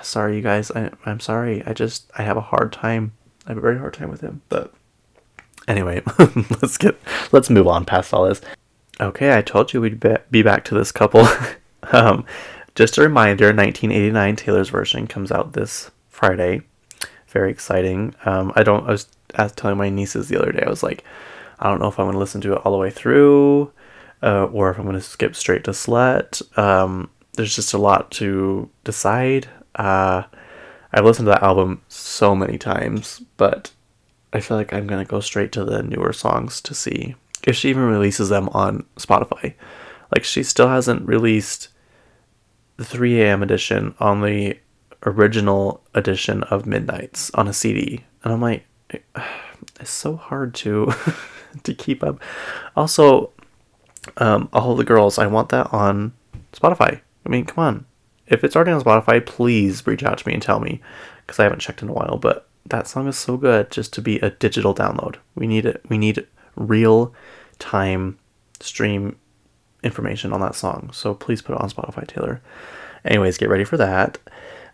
sorry 0.01 0.35
you 0.35 0.41
guys, 0.41 0.71
I 0.71 0.91
I'm 1.05 1.19
sorry. 1.19 1.63
I 1.65 1.73
just 1.73 2.11
I 2.17 2.23
have 2.23 2.37
a 2.37 2.41
hard 2.41 2.71
time. 2.71 3.13
I 3.45 3.49
have 3.49 3.57
a 3.57 3.61
very 3.61 3.77
hard 3.77 3.93
time 3.93 4.09
with 4.09 4.21
him. 4.21 4.41
But 4.49 4.73
Anyway, 5.67 6.01
let's 6.61 6.77
get 6.77 6.97
let's 7.31 7.49
move 7.49 7.67
on 7.67 7.85
past 7.85 8.13
all 8.13 8.25
this. 8.27 8.41
Okay, 8.99 9.35
I 9.35 9.41
told 9.41 9.73
you 9.73 9.81
we'd 9.81 9.99
be 10.29 10.41
back 10.41 10.65
to 10.65 10.75
this 10.75 10.91
couple. 10.91 11.27
um, 11.91 12.25
just 12.75 12.97
a 12.97 13.01
reminder 13.01 13.45
1989 13.47 14.35
Taylor's 14.35 14.69
version 14.69 15.07
comes 15.07 15.31
out 15.31 15.53
this 15.53 15.89
Friday. 16.09 16.61
Very 17.27 17.49
exciting. 17.49 18.13
Um, 18.25 18.51
I 18.55 18.63
don't, 18.63 18.87
I 18.87 18.91
was, 18.91 19.07
I 19.35 19.43
was 19.43 19.51
telling 19.53 19.77
my 19.77 19.89
nieces 19.89 20.27
the 20.27 20.39
other 20.39 20.51
day, 20.51 20.63
I 20.65 20.69
was 20.69 20.83
like, 20.83 21.03
I 21.59 21.69
don't 21.69 21.79
know 21.79 21.87
if 21.87 21.97
I'm 21.99 22.05
going 22.05 22.13
to 22.13 22.19
listen 22.19 22.41
to 22.41 22.53
it 22.53 22.61
all 22.63 22.71
the 22.71 22.77
way 22.77 22.91
through 22.91 23.71
uh, 24.21 24.45
or 24.45 24.69
if 24.69 24.77
I'm 24.77 24.83
going 24.83 24.95
to 24.95 25.01
skip 25.01 25.35
straight 25.35 25.63
to 25.63 25.71
Slut. 25.71 26.57
Um, 26.57 27.09
there's 27.33 27.55
just 27.55 27.73
a 27.73 27.79
lot 27.79 28.11
to 28.11 28.69
decide. 28.83 29.47
Uh, 29.75 30.23
I've 30.91 31.05
listened 31.05 31.25
to 31.25 31.31
that 31.31 31.43
album 31.43 31.81
so 31.87 32.35
many 32.35 32.57
times, 32.57 33.21
but 33.37 33.71
I 34.31 34.39
feel 34.39 34.57
like 34.57 34.73
I'm 34.73 34.87
to 34.87 35.05
go 35.05 35.19
straight 35.19 35.51
to 35.53 35.65
the 35.65 35.81
newer 35.83 36.13
songs 36.13 36.61
to 36.61 36.73
see 36.73 37.15
if 37.45 37.55
she 37.55 37.69
even 37.69 37.83
releases 37.83 38.29
them 38.29 38.49
on 38.49 38.85
Spotify. 38.97 39.53
Like, 40.13 40.23
she 40.23 40.43
still 40.43 40.67
hasn't 40.67 41.07
released 41.07 41.69
the 42.77 42.85
3 42.85 43.21
a.m. 43.21 43.43
edition 43.43 43.95
on 43.99 44.21
the 44.21 44.57
original 45.05 45.83
edition 45.93 46.43
of 46.43 46.65
Midnights 46.65 47.31
on 47.31 47.47
a 47.47 47.53
CD. 47.53 48.03
And 48.23 48.33
I'm 48.33 48.41
like, 48.41 48.65
it's 49.79 49.91
so 49.91 50.15
hard 50.15 50.53
to 50.55 50.93
to 51.63 51.73
keep 51.73 52.03
up. 52.03 52.19
Also, 52.75 53.31
um, 54.17 54.49
all 54.53 54.75
the 54.75 54.83
girls, 54.83 55.17
I 55.17 55.27
want 55.27 55.49
that 55.49 55.71
on 55.73 56.13
Spotify. 56.51 57.01
I 57.25 57.29
mean, 57.29 57.45
come 57.45 57.63
on. 57.63 57.85
If 58.33 58.43
it's 58.43 58.55
already 58.55 58.71
on 58.71 58.81
Spotify, 58.81 59.25
please 59.25 59.85
reach 59.85 60.03
out 60.03 60.17
to 60.17 60.27
me 60.27 60.33
and 60.33 60.41
tell 60.41 60.59
me 60.59 60.81
because 61.25 61.39
I 61.39 61.43
haven't 61.43 61.59
checked 61.59 61.81
in 61.81 61.89
a 61.89 61.93
while. 61.93 62.17
But 62.17 62.47
that 62.65 62.87
song 62.87 63.07
is 63.07 63.17
so 63.17 63.37
good 63.37 63.69
just 63.71 63.93
to 63.93 64.01
be 64.01 64.19
a 64.19 64.31
digital 64.31 64.73
download. 64.73 65.17
We 65.35 65.47
need 65.47 65.65
it. 65.65 65.83
We 65.89 65.97
need 65.97 66.25
real 66.55 67.13
time 67.59 68.17
stream 68.59 69.17
information 69.83 70.33
on 70.33 70.41
that 70.41 70.55
song. 70.55 70.89
So 70.93 71.13
please 71.13 71.41
put 71.41 71.55
it 71.55 71.61
on 71.61 71.69
Spotify, 71.69 72.07
Taylor. 72.07 72.41
Anyways, 73.05 73.37
get 73.37 73.49
ready 73.49 73.65
for 73.65 73.77
that. 73.77 74.17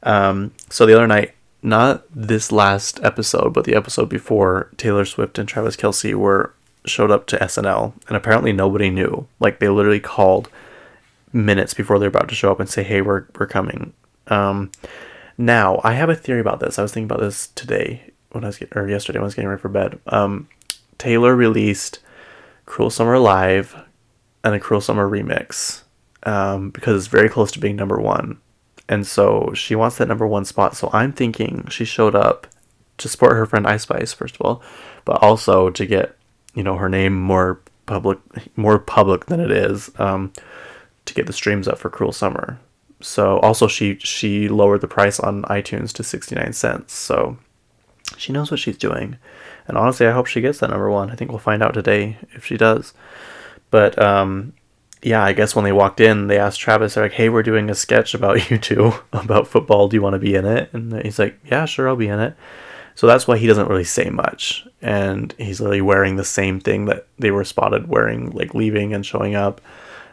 Um, 0.04 0.54
so 0.70 0.86
the 0.86 0.96
other 0.96 1.08
night, 1.08 1.34
not 1.62 2.06
this 2.16 2.52
last 2.52 3.00
episode, 3.04 3.54
but 3.54 3.66
the 3.66 3.76
episode 3.76 4.08
before, 4.08 4.72
Taylor 4.78 5.04
Swift 5.04 5.38
and 5.38 5.50
Travis 5.50 5.76
Kelce 5.76 6.14
were 6.14 6.54
showed 6.86 7.12
up 7.12 7.28
to 7.28 7.38
SNL, 7.38 7.94
and 8.08 8.16
apparently 8.16 8.54
nobody 8.54 8.90
knew. 8.90 9.28
Like 9.40 9.60
they 9.60 9.68
literally 9.68 10.00
called 10.00 10.50
minutes 11.34 11.74
before 11.74 12.00
they're 12.00 12.10
about 12.10 12.30
to 12.30 12.36
show 12.36 12.52
up 12.52 12.60
and 12.60 12.70
say, 12.70 12.84
"Hey, 12.84 13.02
we're 13.02 13.26
we're 13.38 13.48
coming." 13.48 13.94
Um, 14.28 14.72
now, 15.38 15.80
I 15.84 15.94
have 15.94 16.10
a 16.10 16.16
theory 16.16 16.42
about 16.42 16.60
this. 16.60 16.78
I 16.78 16.82
was 16.82 16.94
thinking 16.94 17.10
about 17.10 17.22
this 17.22 17.48
today 17.48 18.12
when 18.32 18.44
I 18.44 18.48
was 18.48 18.58
get, 18.58 18.76
or 18.76 18.88
yesterday 18.88 19.20
when 19.20 19.24
I 19.24 19.28
was 19.28 19.36
getting 19.36 19.50
ready 19.50 19.62
for 19.62 19.70
bed. 19.70 20.00
Um, 20.08 20.48
Taylor 20.98 21.36
released 21.36 22.00
"Cruel 22.66 22.90
Summer 22.90 23.18
Live" 23.20 23.76
and 24.44 24.56
a 24.56 24.60
"Cruel 24.60 24.82
Summer 24.82 25.10
Remix" 25.10 25.84
um, 26.24 26.70
because 26.72 26.96
it's 26.96 27.12
very 27.12 27.30
close 27.30 27.52
to 27.54 27.60
being 27.60 27.76
number 27.76 28.00
one. 28.00 28.40
And 28.88 29.06
so 29.06 29.54
she 29.54 29.76
wants 29.76 29.98
that 29.98 30.08
number 30.08 30.28
one 30.28 30.46
spot. 30.46 30.76
So 30.76 30.90
I'm 30.92 31.14
thinking 31.14 31.68
she 31.70 31.86
showed 31.86 32.16
up 32.16 32.48
to 32.98 33.08
support 33.08 33.34
her 33.34 33.46
friend 33.46 33.68
Ice 33.68 33.84
Spice, 33.84 34.14
first 34.14 34.36
of 34.36 34.42
all, 34.42 34.64
but 35.06 35.22
also 35.22 35.70
to 35.70 35.86
get, 35.86 36.18
you 36.56 36.64
know, 36.64 36.76
her 36.76 36.90
name 36.90 37.14
more 37.14 37.62
public, 37.86 38.20
more 38.58 38.80
public 38.80 39.28
than 39.28 39.40
it 39.40 39.52
is, 39.52 39.92
um, 40.00 40.34
to 41.10 41.14
get 41.14 41.28
the 41.28 41.34
streams 41.34 41.68
up 41.68 41.78
for 41.78 41.90
Cruel 41.90 42.12
Summer. 42.12 42.60
So 43.02 43.40
also 43.40 43.68
she 43.68 43.98
she 44.00 44.50
lowered 44.50 44.82
the 44.82 44.88
price 44.88 45.20
on 45.20 45.44
iTunes 45.44 45.94
to 45.94 46.04
69 46.04 46.54
cents. 46.54 46.94
So 46.94 47.38
she 48.18 48.34
knows 48.34 48.52
what 48.52 48.60
she's 48.60 48.78
doing. 48.78 49.18
And 49.68 49.78
honestly, 49.78 50.08
I 50.08 50.12
hope 50.12 50.26
she 50.26 50.42
gets 50.42 50.60
that 50.60 50.70
number 50.72 50.90
one. 50.90 51.12
I 51.12 51.16
think 51.16 51.30
we'll 51.32 51.40
find 51.40 51.62
out 51.62 51.74
today 51.74 52.18
if 52.32 52.46
she 52.46 52.58
does. 52.58 52.94
But 53.72 54.02
um, 54.02 54.54
yeah, 55.02 55.24
I 55.24 55.34
guess 55.34 55.56
when 55.56 55.64
they 55.64 55.72
walked 55.72 56.00
in, 56.00 56.28
they 56.28 56.40
asked 56.40 56.60
Travis, 56.60 56.96
they're 56.96 57.06
like, 57.06 57.14
hey, 57.14 57.30
we're 57.30 57.44
doing 57.44 57.70
a 57.70 57.76
sketch 57.76 58.14
about 58.14 58.50
you 58.52 58.58
two, 58.58 58.94
about 59.14 59.48
football. 59.48 59.88
Do 59.88 59.96
you 59.96 60.02
want 60.02 60.14
to 60.14 60.20
be 60.20 60.36
in 60.36 60.46
it? 60.46 60.74
And 60.74 61.02
he's 61.04 61.20
like, 61.20 61.40
yeah, 61.46 61.66
sure, 61.66 61.88
I'll 61.88 61.96
be 61.96 62.08
in 62.08 62.20
it. 62.20 62.36
So 62.96 63.08
that's 63.08 63.28
why 63.28 63.38
he 63.38 63.48
doesn't 63.48 63.70
really 63.70 63.86
say 63.86 64.10
much. 64.10 64.68
And 64.82 65.34
he's 65.38 65.62
literally 65.62 65.82
wearing 65.82 66.18
the 66.18 66.26
same 66.26 66.60
thing 66.60 66.86
that 66.86 67.08
they 67.18 67.32
were 67.32 67.46
spotted 67.46 67.88
wearing, 67.88 68.32
like 68.32 68.54
leaving 68.54 68.94
and 68.94 69.06
showing 69.06 69.36
up. 69.36 69.62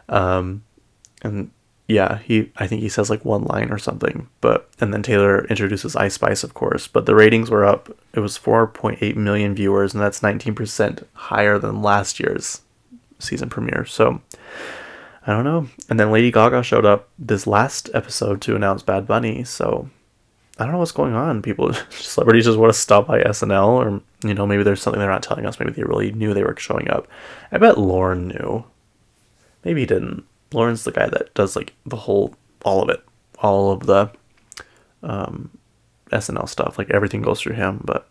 Um, 0.09 0.63
and 1.23 1.51
yeah, 1.89 2.19
he 2.19 2.51
I 2.57 2.67
think 2.67 2.83
he 2.83 2.89
says 2.89 3.11
like 3.11 3.25
one 3.25 3.45
line 3.45 3.71
or 3.71 3.79
something. 3.79 4.29
But 4.41 4.69
and 4.81 4.93
then 4.93 5.03
Taylor 5.03 5.45
introduces 5.47 5.95
Ice 5.97 6.15
Spice, 6.15 6.43
of 6.43 6.55
course. 6.55 6.89
But 6.89 7.07
the 7.07 7.15
ratings 7.15 7.51
were 7.51 7.65
up. 7.65 7.91
It 8.13 8.21
was 8.21 8.39
4.8 8.39 9.17
million 9.17 9.55
viewers, 9.55 9.95
and 9.95 10.03
that's 10.03 10.21
19% 10.21 11.05
higher 11.15 11.59
than 11.59 11.83
last 11.83 12.19
year's 12.19 12.63
season 13.19 13.49
premiere. 13.49 13.85
So 13.85 14.21
I 15.27 15.33
don't 15.33 15.45
know. 15.45 15.69
And 15.89 15.99
then 15.99 16.11
Lady 16.11 16.31
Gaga 16.31 16.63
showed 16.63 16.85
up 16.85 17.09
this 17.19 17.47
last 17.47 17.91
episode 17.95 18.41
to 18.43 18.57
announce 18.57 18.83
Bad 18.83 19.07
Bunny. 19.07 19.45
So 19.45 19.89
I 20.59 20.65
don't 20.65 20.73
know 20.73 20.79
what's 20.79 20.93
going 20.93 21.15
on. 21.15 21.43
People, 21.43 21.73
celebrities 21.91 22.47
just 22.47 22.59
want 22.59 22.73
to 22.73 22.79
stop 22.79 23.07
by 23.07 23.23
SNL, 23.23 23.69
or 23.69 24.01
you 24.27 24.35
know, 24.35 24.47
maybe 24.47 24.63
there's 24.63 24.83
something 24.83 24.99
they're 24.99 25.11
not 25.11 25.23
telling 25.23 25.47
us. 25.47 25.61
Maybe 25.61 25.73
they 25.73 25.85
really 25.85 26.13
knew 26.13 26.35
they 26.35 26.45
were 26.45 26.57
showing 26.57 26.91
up. 26.91 27.07
I 27.53 27.59
bet 27.59 27.79
Lorne 27.79 28.29
knew. 28.29 28.65
Maybe 29.65 29.81
he 29.81 29.87
didn't. 29.87 30.25
Lorne's 30.53 30.85
the 30.85 30.93
guy 30.93 31.09
that 31.09 31.35
does 31.35 31.57
like 31.57 31.75
the 31.85 31.97
whole, 31.97 32.35
all 32.65 32.83
of 32.83 32.89
it, 32.89 33.03
all 33.39 33.73
of 33.73 33.87
the 33.87 34.11
um, 35.03 35.51
SNL 36.11 36.49
stuff. 36.49 36.79
Like 36.79 36.91
everything 36.91 37.23
goes 37.23 37.41
through 37.41 37.55
him. 37.55 37.81
But 37.85 38.09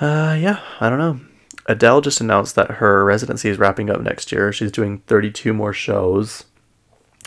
uh, 0.00 0.36
yeah, 0.38 0.60
I 0.80 0.88
don't 0.88 0.98
know. 0.98 1.20
Adele 1.66 2.02
just 2.02 2.20
announced 2.20 2.56
that 2.56 2.72
her 2.72 3.04
residency 3.04 3.48
is 3.48 3.58
wrapping 3.58 3.88
up 3.88 4.00
next 4.00 4.32
year. 4.32 4.52
She's 4.52 4.72
doing 4.72 4.98
32 5.06 5.54
more 5.54 5.72
shows, 5.72 6.44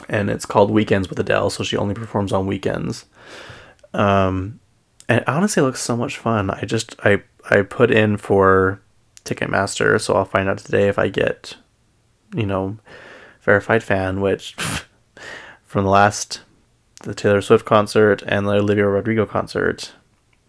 and 0.08 0.30
it's 0.30 0.46
called 0.46 0.70
Weekends 0.70 1.10
with 1.10 1.20
Adele, 1.20 1.50
so 1.50 1.64
she 1.64 1.76
only 1.76 1.96
performs 1.96 2.32
on 2.32 2.46
weekends. 2.46 3.06
Um, 3.94 4.60
and 5.10 5.22
it 5.22 5.28
honestly 5.28 5.64
looks 5.64 5.82
so 5.82 5.98
much 5.98 6.18
fun. 6.18 6.52
I 6.52 6.66
just 6.66 6.96
I 7.04 7.24
I 7.50 7.62
put 7.62 7.90
in 7.90 8.18
for 8.18 8.82
Ticketmaster, 9.26 10.00
so 10.00 10.16
I'll 10.16 10.26
find 10.26 10.50
out 10.50 10.60
today 10.60 10.88
if 10.88 11.00
I 11.00 11.10
get, 11.10 11.56
you 12.36 12.46
know, 12.46 12.78
verified 13.48 13.82
fan, 13.82 14.20
which 14.20 14.54
from 15.66 15.86
the 15.86 15.90
last 15.90 16.42
the 17.04 17.16
Taylor 17.16 17.42
Swift 17.42 17.66
concert 17.66 18.22
and 18.28 18.46
the 18.46 18.52
Olivia 18.52 18.86
Rodrigo 18.86 19.26
concert. 19.26 19.94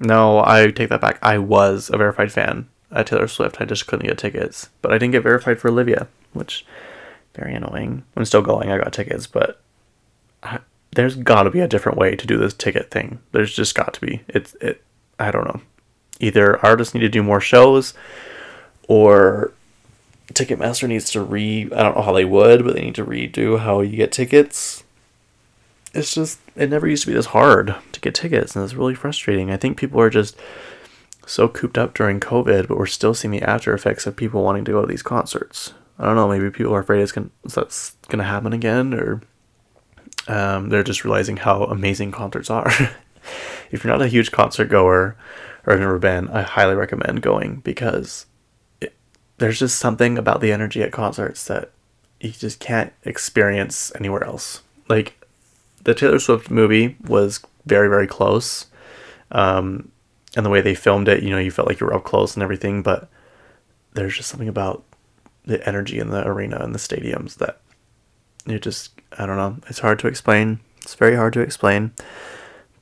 No, 0.01 0.43
I 0.45 0.71
take 0.71 0.89
that 0.89 1.01
back. 1.01 1.19
I 1.23 1.39
was 1.39 1.91
a 1.91 1.97
verified 1.97 2.33
fan 2.33 2.69
at 2.91 3.07
Taylor 3.07 3.29
Swift. 3.29 3.61
I 3.61 3.65
just 3.65 3.87
couldn't 3.87 4.07
get 4.07 4.19
tickets, 4.19 4.69
but 4.83 4.93
I 4.93 4.99
didn't 4.99 5.13
get 5.13 5.23
verified 5.23 5.61
for 5.61 5.69
Olivia, 5.69 6.09
which 6.33 6.67
very 7.35 7.55
annoying. 7.55 8.03
I'm 8.17 8.25
still 8.25 8.43
going. 8.43 8.71
I 8.71 8.79
got 8.79 8.93
tickets, 8.93 9.29
but 9.29 9.61
I, 10.43 10.59
there's 10.93 11.15
got 11.15 11.45
to 11.45 11.51
be 11.51 11.61
a 11.61 11.69
different 11.69 11.99
way 11.99 12.17
to 12.17 12.27
do 12.27 12.37
this 12.37 12.55
ticket 12.55 12.91
thing. 12.91 13.21
There's 13.31 13.55
just 13.55 13.77
got 13.77 13.95
to 13.95 14.01
be. 14.01 14.23
It's 14.29 14.55
it. 14.61 14.83
I 15.21 15.31
don't 15.31 15.47
know. 15.47 15.61
Either 16.19 16.65
artists 16.65 16.95
need 16.95 17.01
to 17.01 17.09
do 17.09 17.23
more 17.23 17.41
shows, 17.41 17.95
or 18.89 19.53
Ticketmaster 20.33 20.89
needs 20.89 21.11
to 21.13 21.23
re. 21.23 21.65
I 21.65 21.83
don't 21.83 21.97
know 21.97 22.03
how 22.03 22.13
they 22.13 22.25
would, 22.25 22.65
but 22.65 22.75
they 22.75 22.83
need 22.83 22.95
to 22.97 23.05
redo 23.05 23.61
how 23.61 23.81
you 23.81 23.97
get 23.97 24.13
tickets. 24.13 24.85
It's 25.95 26.15
just 26.15 26.39
it 26.55 26.69
never 26.69 26.87
used 26.87 27.05
to 27.05 27.09
be 27.09 27.15
this 27.15 27.27
hard 27.27 27.75
to 27.93 28.01
get 28.01 28.15
tickets, 28.15 28.55
and 28.55 28.65
it's 28.65 28.75
really 28.75 28.95
frustrating. 28.95 29.51
I 29.51 29.57
think 29.57 29.79
people 29.79 30.01
are 30.01 30.11
just 30.11 30.37
so 31.27 31.49
cooped 31.49 31.79
up 31.79 31.95
during 31.95 32.21
COVID, 32.21 32.69
but 32.69 32.79
we're 32.79 32.87
still 32.87 33.15
seeing 33.15 33.33
the 33.33 33.43
after 33.43 33.73
effects 33.75 34.07
of 34.07 34.17
people 34.17 34.43
wanting 34.43 34.65
to 34.65 34.73
go 34.73 34.81
to 34.81 34.87
these 34.87 35.03
concerts. 35.03 35.75
I 35.99 36.05
don't 36.05 36.17
know, 36.17 36.29
maybe 36.29 36.51
people 36.51 36.75
are 36.75 36.81
afraid 36.81 37.01
it's 37.01 37.13
gonna, 37.13 37.31
that's 37.45 37.97
going 38.09 38.19
to 38.19 38.25
happen 38.25 38.53
again, 38.53 38.95
or 38.95 39.21
um, 40.29 40.69
they're 40.69 40.85
just 40.85 41.05
realizing 41.05 41.39
how 41.39 41.65
amazing 41.65 42.13
concerts 42.13 42.51
are. 42.51 42.71
if 43.71 43.85
you're 43.85 43.93
not 43.93 44.03
a 44.03 44.09
huge 44.09 44.31
concert 44.31 44.67
goer 44.67 45.17
or 45.67 45.73
have 45.73 45.81
never 45.81 45.99
been, 45.99 46.29
I 46.29 46.43
highly 46.43 46.75
recommend 46.75 47.23
going 47.23 47.57
because 47.57 48.27
there's 49.39 49.59
just 49.59 49.79
something 49.79 50.19
about 50.19 50.41
the 50.41 50.53
energy 50.53 50.83
at 50.83 50.93
concerts 50.93 51.45
that 51.47 51.71
you 52.21 52.31
just 52.31 52.61
can't 52.61 52.93
experience 53.05 53.93
anywhere 53.97 54.25
else. 54.25 54.63
Like 54.89 55.25
the 55.85 55.95
Taylor 55.95 56.19
Swift 56.19 56.51
movie 56.51 56.97
was 57.07 57.41
very, 57.67 57.89
very 57.89 58.07
close. 58.07 58.67
Um, 59.31 59.91
and 60.37 60.45
the 60.45 60.51
way 60.51 60.61
they 60.61 60.75
filmed 60.75 61.09
it, 61.09 61.23
you 61.23 61.31
know, 61.31 61.39
you 61.39 61.51
felt 61.51 61.69
like 61.69 61.81
you 61.81 61.87
were 61.87 61.95
up 61.95 62.05
close 62.05 62.35
and 62.35 62.43
everything, 62.43 62.83
but 62.83 63.09
there's 63.95 64.17
just 64.17 64.29
something 64.29 64.49
about 64.49 64.85
the 65.45 65.67
energy 65.67 65.99
in 65.99 66.11
the 66.11 66.27
arena 66.27 66.59
and 66.59 66.75
the 66.75 66.79
stadiums 66.79 67.37
that 67.37 67.61
you 68.47 68.59
just 68.59 68.93
I 69.17 69.27
don't 69.27 69.37
know. 69.37 69.57
It's 69.69 69.79
hard 69.79 69.99
to 70.01 70.09
explain. 70.09 70.61
It's 70.83 70.95
very 70.95 71.17
hard 71.17 71.33
to 71.35 71.41
explain. 71.41 71.93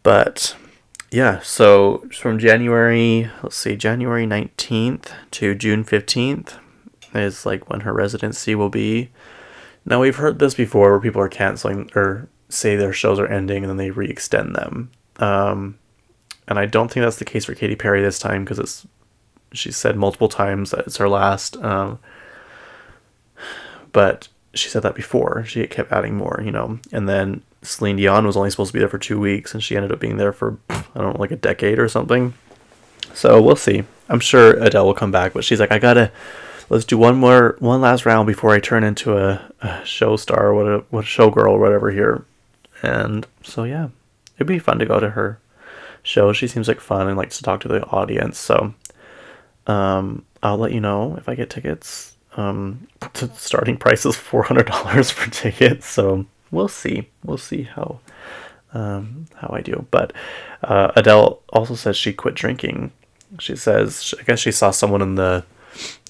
But 0.02 0.56
yeah, 1.10 1.40
so 1.40 2.04
from 2.12 2.38
January, 2.38 3.30
let's 3.42 3.56
see, 3.56 3.76
January 3.76 4.26
19th 4.26 5.12
to 5.32 5.54
June 5.54 5.84
15th 5.84 6.58
is 7.14 7.46
like 7.46 7.70
when 7.70 7.80
her 7.80 7.92
residency 7.92 8.54
will 8.54 8.68
be. 8.68 9.10
Now 9.84 10.00
we've 10.00 10.16
heard 10.16 10.38
this 10.38 10.54
before 10.54 10.90
where 10.90 11.00
people 11.00 11.20
are 11.22 11.28
canceling 11.28 11.90
or 11.94 12.28
say 12.48 12.76
their 12.76 12.92
shows 12.92 13.18
are 13.18 13.26
ending 13.26 13.62
and 13.62 13.70
then 13.70 13.76
they 13.76 13.90
re-extend 13.90 14.54
them. 14.54 14.90
Um, 15.18 15.78
and 16.48 16.58
I 16.58 16.66
don't 16.66 16.90
think 16.90 17.04
that's 17.04 17.16
the 17.16 17.24
case 17.24 17.44
for 17.44 17.54
Katy 17.54 17.76
Perry 17.76 18.02
this 18.02 18.18
time 18.18 18.44
because 18.44 18.58
it's 18.58 18.86
she 19.52 19.70
said 19.72 19.96
multiple 19.96 20.28
times 20.28 20.70
that 20.70 20.86
it's 20.86 20.96
her 20.96 21.08
last. 21.08 21.56
Um, 21.58 21.98
but 23.92 24.28
she 24.56 24.68
said 24.68 24.82
that 24.82 24.94
before. 24.94 25.44
She 25.46 25.66
kept 25.66 25.92
adding 25.92 26.16
more, 26.16 26.40
you 26.44 26.50
know. 26.50 26.78
And 26.92 27.08
then 27.08 27.42
Celine 27.62 27.96
Dion 27.96 28.26
was 28.26 28.36
only 28.36 28.50
supposed 28.50 28.70
to 28.70 28.72
be 28.72 28.78
there 28.78 28.88
for 28.88 28.98
two 28.98 29.20
weeks, 29.20 29.54
and 29.54 29.62
she 29.62 29.76
ended 29.76 29.92
up 29.92 30.00
being 30.00 30.16
there 30.16 30.32
for 30.32 30.58
I 30.68 30.82
don't 30.94 31.14
know, 31.14 31.20
like 31.20 31.30
a 31.30 31.36
decade 31.36 31.78
or 31.78 31.88
something. 31.88 32.34
So 33.14 33.40
we'll 33.40 33.56
see. 33.56 33.84
I'm 34.08 34.20
sure 34.20 34.52
Adele 34.62 34.86
will 34.86 34.94
come 34.94 35.10
back, 35.10 35.32
but 35.32 35.44
she's 35.44 35.60
like, 35.60 35.72
I 35.72 35.78
gotta 35.78 36.10
let's 36.68 36.84
do 36.84 36.98
one 36.98 37.16
more, 37.16 37.56
one 37.58 37.80
last 37.80 38.06
round 38.06 38.26
before 38.26 38.52
I 38.52 38.60
turn 38.60 38.84
into 38.84 39.16
a, 39.16 39.52
a 39.60 39.84
show 39.84 40.16
star, 40.16 40.54
what 40.54 40.66
a 40.66 40.78
what 40.90 41.04
a 41.04 41.08
showgirl 41.08 41.50
or 41.50 41.58
whatever 41.58 41.90
here. 41.90 42.24
And 42.82 43.26
so 43.42 43.64
yeah, 43.64 43.88
it'd 44.36 44.46
be 44.46 44.58
fun 44.58 44.78
to 44.78 44.86
go 44.86 45.00
to 45.00 45.10
her 45.10 45.38
show. 46.02 46.32
She 46.32 46.46
seems 46.46 46.68
like 46.68 46.80
fun 46.80 47.08
and 47.08 47.16
likes 47.16 47.36
to 47.38 47.42
talk 47.42 47.60
to 47.62 47.68
the 47.68 47.84
audience. 47.86 48.38
So 48.38 48.74
um, 49.66 50.24
I'll 50.42 50.58
let 50.58 50.72
you 50.72 50.80
know 50.80 51.16
if 51.16 51.28
I 51.28 51.34
get 51.34 51.50
tickets. 51.50 52.15
Um, 52.36 52.86
starting 53.34 53.76
price 53.76 54.04
is 54.04 54.16
four 54.16 54.42
hundred 54.42 54.66
dollars 54.66 55.10
for 55.16 55.30
tickets, 55.30 55.86
so 55.86 56.26
we'll 56.50 56.68
see. 56.68 57.08
We'll 57.24 57.38
see 57.38 57.62
how 57.62 58.00
um, 58.74 59.26
how 59.36 59.50
I 59.52 59.62
do. 59.62 59.86
But 59.90 60.12
uh, 60.62 60.92
Adele 60.96 61.40
also 61.50 61.74
says 61.74 61.96
she 61.96 62.12
quit 62.12 62.34
drinking. 62.34 62.92
She 63.38 63.56
says 63.56 64.14
I 64.18 64.22
guess 64.22 64.38
she 64.38 64.52
saw 64.52 64.70
someone 64.70 65.02
in 65.02 65.14
the 65.14 65.44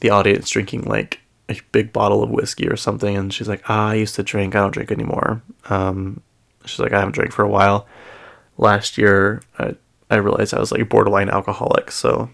the 0.01 0.11
audience 0.11 0.51
drinking 0.51 0.83
like 0.83 1.21
a 1.49 1.61
big 1.73 1.93
bottle 1.93 2.23
of 2.23 2.31
whiskey 2.31 2.69
or 2.69 2.77
something, 2.77 3.17
and 3.17 3.33
she's 3.33 3.49
like, 3.49 3.63
"Ah, 3.69 3.91
I 3.91 3.95
used 3.95 4.17
to 4.17 4.23
drink. 4.23 4.55
I 4.55 4.61
don't 4.61 4.75
drink 4.75 4.91
anymore." 4.91 5.43
Um, 5.71 6.21
she's 6.65 6.81
like, 6.81 6.93
"I 6.93 6.99
haven't 6.99 7.15
drank 7.15 7.33
for 7.33 7.45
a 7.45 7.49
while." 7.49 7.87
Last 8.59 8.99
year, 8.99 9.43
I 9.59 9.77
I 10.11 10.17
realized 10.17 10.55
I 10.55 10.61
was 10.61 10.73
like 10.73 10.89
borderline 10.89 11.31
alcoholic, 11.31 11.91
so 11.91 12.31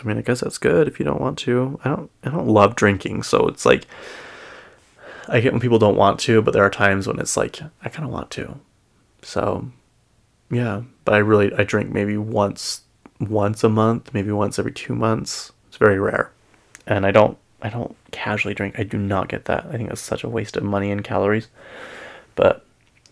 I 0.00 0.06
mean, 0.06 0.18
I 0.18 0.22
guess 0.22 0.40
that's 0.40 0.58
good 0.58 0.88
if 0.88 0.98
you 0.98 1.04
don't 1.04 1.20
want 1.20 1.38
to. 1.40 1.80
I 1.84 1.88
don't 1.88 2.10
I 2.24 2.30
don't 2.30 2.48
love 2.48 2.76
drinking, 2.76 3.22
so 3.22 3.48
it's 3.48 3.66
like 3.66 3.86
I 5.28 5.40
get 5.40 5.52
when 5.52 5.60
people 5.60 5.78
don't 5.78 5.96
want 5.96 6.20
to, 6.20 6.42
but 6.42 6.54
there 6.54 6.64
are 6.64 6.70
times 6.70 7.06
when 7.06 7.18
it's 7.18 7.36
like 7.36 7.60
I 7.82 7.88
kind 7.88 8.06
of 8.06 8.12
want 8.12 8.30
to. 8.32 8.58
So, 9.22 9.70
yeah, 10.50 10.82
but 11.04 11.14
I 11.14 11.18
really 11.18 11.52
I 11.54 11.64
drink 11.64 11.90
maybe 11.90 12.16
once 12.16 12.82
once 13.20 13.64
a 13.64 13.68
month, 13.68 14.12
maybe 14.12 14.30
once 14.30 14.58
every 14.58 14.72
2 14.72 14.94
months. 14.94 15.52
It's 15.68 15.78
very 15.78 15.98
rare. 15.98 16.30
And 16.86 17.06
I 17.06 17.10
don't 17.10 17.38
I 17.62 17.70
don't 17.70 17.96
casually 18.12 18.54
drink. 18.54 18.78
I 18.78 18.82
do 18.84 18.98
not 18.98 19.28
get 19.28 19.46
that. 19.46 19.66
I 19.66 19.76
think 19.76 19.90
it's 19.90 20.00
such 20.00 20.24
a 20.24 20.28
waste 20.28 20.56
of 20.56 20.62
money 20.62 20.90
and 20.90 21.02
calories. 21.02 21.48
But 22.34 22.64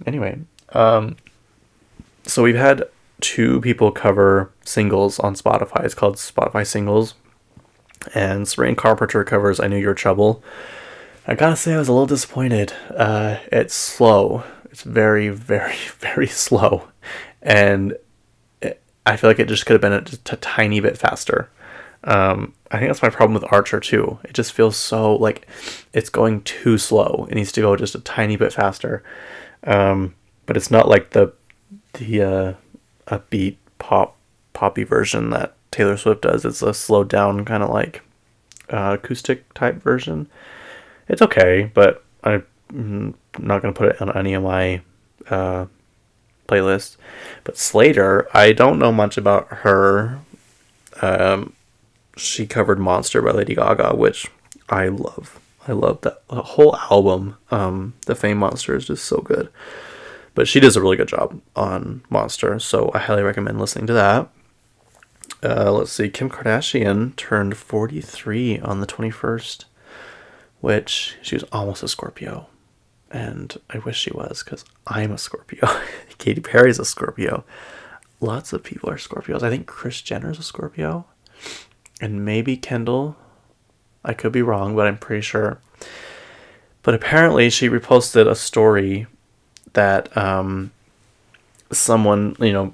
anyway, 0.07 0.39
um 0.73 1.17
so 2.27 2.43
we've 2.43 2.57
had 2.57 2.85
two 3.21 3.61
people 3.61 3.91
cover 3.91 4.51
singles 4.65 5.19
on 5.19 5.35
Spotify. 5.35 5.85
It's 5.85 5.95
called 5.95 6.17
Spotify 6.17 6.67
Singles. 6.67 7.15
And 8.15 8.47
Sabrina 8.47 8.77
Carpenter 8.77 9.25
covers 9.25 9.61
I 9.61 9.67
Knew 9.67 9.79
Your 9.79 9.95
Trouble. 9.95 10.43
I 11.27 11.35
gotta 11.35 11.57
say, 11.57 11.75
I 11.75 11.79
was 11.79 11.89
a 11.89 11.93
little 11.93 12.07
disappointed. 12.07 12.73
Uh, 12.95 13.39
it's 13.51 13.75
slow. 13.75 14.45
It's 14.71 14.83
very, 14.83 15.31
very, 15.31 15.77
very 15.99 16.27
slow. 16.27 16.89
And 17.41 17.97
it, 18.61 18.83
I 19.07 19.17
feel 19.17 19.31
like 19.31 19.39
it 19.39 19.49
just 19.49 19.65
could 19.65 19.75
have 19.75 19.81
been 19.81 19.93
a, 19.93 20.03
just 20.03 20.31
a 20.33 20.37
tiny 20.37 20.81
bit 20.81 20.99
faster. 20.99 21.49
Um, 22.05 22.53
I 22.71 22.79
think 22.79 22.91
that's 22.91 23.03
my 23.03 23.09
problem 23.09 23.35
with 23.35 23.51
Archer 23.51 23.81
too. 23.81 24.19
It 24.25 24.35
just 24.35 24.53
feels 24.53 24.77
so 24.77 25.17
like 25.17 25.47
it's 25.95 26.11
going 26.11 26.43
too 26.43 26.77
slow. 26.77 27.27
It 27.31 27.35
needs 27.35 27.53
to 27.53 27.63
go 27.63 27.77
just 27.77 27.95
a 27.95 28.01
tiny 28.01 28.37
bit 28.37 28.53
faster. 28.53 29.03
Um, 29.63 30.15
but 30.45 30.57
it's 30.57 30.71
not 30.71 30.89
like 30.89 31.11
the 31.11 31.33
the 31.95 32.23
uh, 32.23 32.55
upbeat 33.09 33.57
pop 33.79 34.17
poppy 34.53 34.85
version 34.85 35.31
that 35.31 35.55
Taylor 35.71 35.97
Swift 35.97 36.23
does. 36.23 36.45
It's 36.45 36.63
a 36.63 36.73
slowed 36.73 37.09
down 37.09 37.45
kind 37.45 37.63
of 37.63 37.71
like 37.71 38.03
uh, 38.71 38.97
acoustic 38.99 39.53
type 39.55 39.83
version. 39.83 40.29
It's 41.09 41.23
okay, 41.23 41.71
but 41.75 42.05
I'm 42.23 42.45
not 43.39 43.63
gonna 43.63 43.73
put 43.75 43.89
it 43.95 44.01
on 44.01 44.17
any 44.17 44.35
of 44.35 44.43
my 44.43 44.81
uh, 45.29 45.67
playlists. 46.49 46.97
But 47.45 47.57
Slayyyter, 47.57 48.27
I 48.33 48.53
don't 48.53 48.79
know 48.79 48.93
much 48.93 49.17
about 49.17 49.49
her. 49.49 50.21
Um, 51.03 51.55
she 52.17 52.47
covered 52.47 52.79
"Monster" 52.79 53.21
by 53.21 53.33
Lady 53.33 53.55
Gaga, 53.55 53.97
which 53.97 54.31
I 54.69 54.89
love. 54.89 55.41
I 55.67 55.73
love 55.73 56.03
that 56.03 56.23
whole 56.29 56.77
album. 56.91 57.37
Um, 57.51 57.95
the 58.07 58.15
Fame 58.15 58.39
Monster 58.39 58.77
is 58.77 58.87
just 58.87 59.05
so 59.05 59.19
good. 59.19 59.49
But 60.35 60.49
she 60.49 60.61
does 60.61 60.77
a 60.77 60.81
really 60.81 60.97
good 60.97 61.09
job 61.09 61.41
on 61.55 62.03
Monster, 62.11 62.59
so 62.59 62.91
I 62.93 62.99
highly 62.99 63.23
recommend 63.23 63.61
listening 63.61 63.87
to 63.87 63.93
that. 63.93 64.29
Uh, 65.43 65.71
let's 65.71 65.93
see, 65.93 66.09
Kim 66.09 66.31
Kardashian 66.31 67.15
turned 67.17 67.57
43 67.57 68.61
on 68.61 68.81
the 68.81 68.87
21st, 68.87 69.65
which 70.61 71.17
she 71.23 71.37
was 71.37 71.45
almost 71.53 71.83
a 71.83 71.89
Scorpio. 71.89 72.49
And 73.11 73.57
I 73.71 73.79
wish 73.79 73.99
she 73.99 74.11
was, 74.11 74.43
because 74.43 74.65
I'm 74.87 75.13
a 75.13 75.19
Scorpio. 75.19 75.69
Katy 76.19 76.41
Perry's 76.41 76.79
a 76.79 76.85
Scorpio. 76.85 77.45
Lots 78.21 78.53
of 78.53 78.65
people 78.65 78.91
are 78.91 78.97
Scorpios. 78.97 79.43
I 79.43 79.51
think 79.51 79.67
Kris 79.67 80.01
Jenner's 80.01 80.39
a 80.39 80.43
Scorpio. 80.43 81.05
And 82.01 82.25
maybe 82.25 82.57
Kendall. 82.57 83.17
I 84.05 84.15
could 84.15 84.33
be 84.33 84.43
wrong, 84.43 84.75
but 84.75 84.87
I'm 84.87 84.99
pretty 84.99 85.23
sure. 85.23 85.61
But 86.83 86.95
apparently, 86.95 87.51
she 87.51 87.69
reposted 87.69 88.29
a 88.29 88.35
story 88.35 89.07
that 89.75 90.15
um, 90.17 90.73
someone 91.71 92.37
you 92.41 92.53
know 92.53 92.73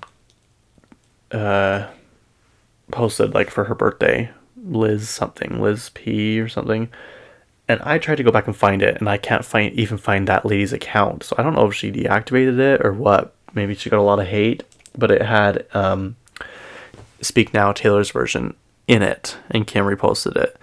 uh, 1.32 1.88
posted 2.90 3.34
like 3.34 3.50
for 3.50 3.64
her 3.64 3.74
birthday, 3.74 4.30
Liz 4.56 5.08
something, 5.08 5.60
Liz 5.60 5.90
P 5.90 6.40
or 6.40 6.48
something. 6.48 6.88
And 7.68 7.80
I 7.82 7.98
tried 7.98 8.16
to 8.16 8.24
go 8.24 8.32
back 8.32 8.46
and 8.46 8.56
find 8.56 8.82
it, 8.82 8.98
and 8.98 9.08
I 9.08 9.16
can't 9.16 9.44
find 9.44 9.72
even 9.74 9.96
find 9.96 10.26
that 10.26 10.44
lady's 10.44 10.72
account. 10.72 11.22
So 11.24 11.36
I 11.38 11.42
don't 11.42 11.54
know 11.54 11.68
if 11.68 11.74
she 11.74 11.92
deactivated 11.92 12.58
it 12.58 12.84
or 12.84 12.92
what. 12.92 13.34
Maybe 13.54 13.74
she 13.74 13.90
got 13.90 13.98
a 13.98 14.02
lot 14.02 14.18
of 14.18 14.26
hate, 14.26 14.64
but 14.96 15.10
it 15.10 15.22
had 15.22 15.66
um, 15.72 16.16
"Speak 17.20 17.54
Now" 17.54 17.72
Taylor's 17.72 18.10
version 18.10 18.54
in 18.88 19.02
it, 19.02 19.36
and 19.50 19.66
Kim 19.66 19.84
reposted 19.84 20.36
it. 20.36 20.56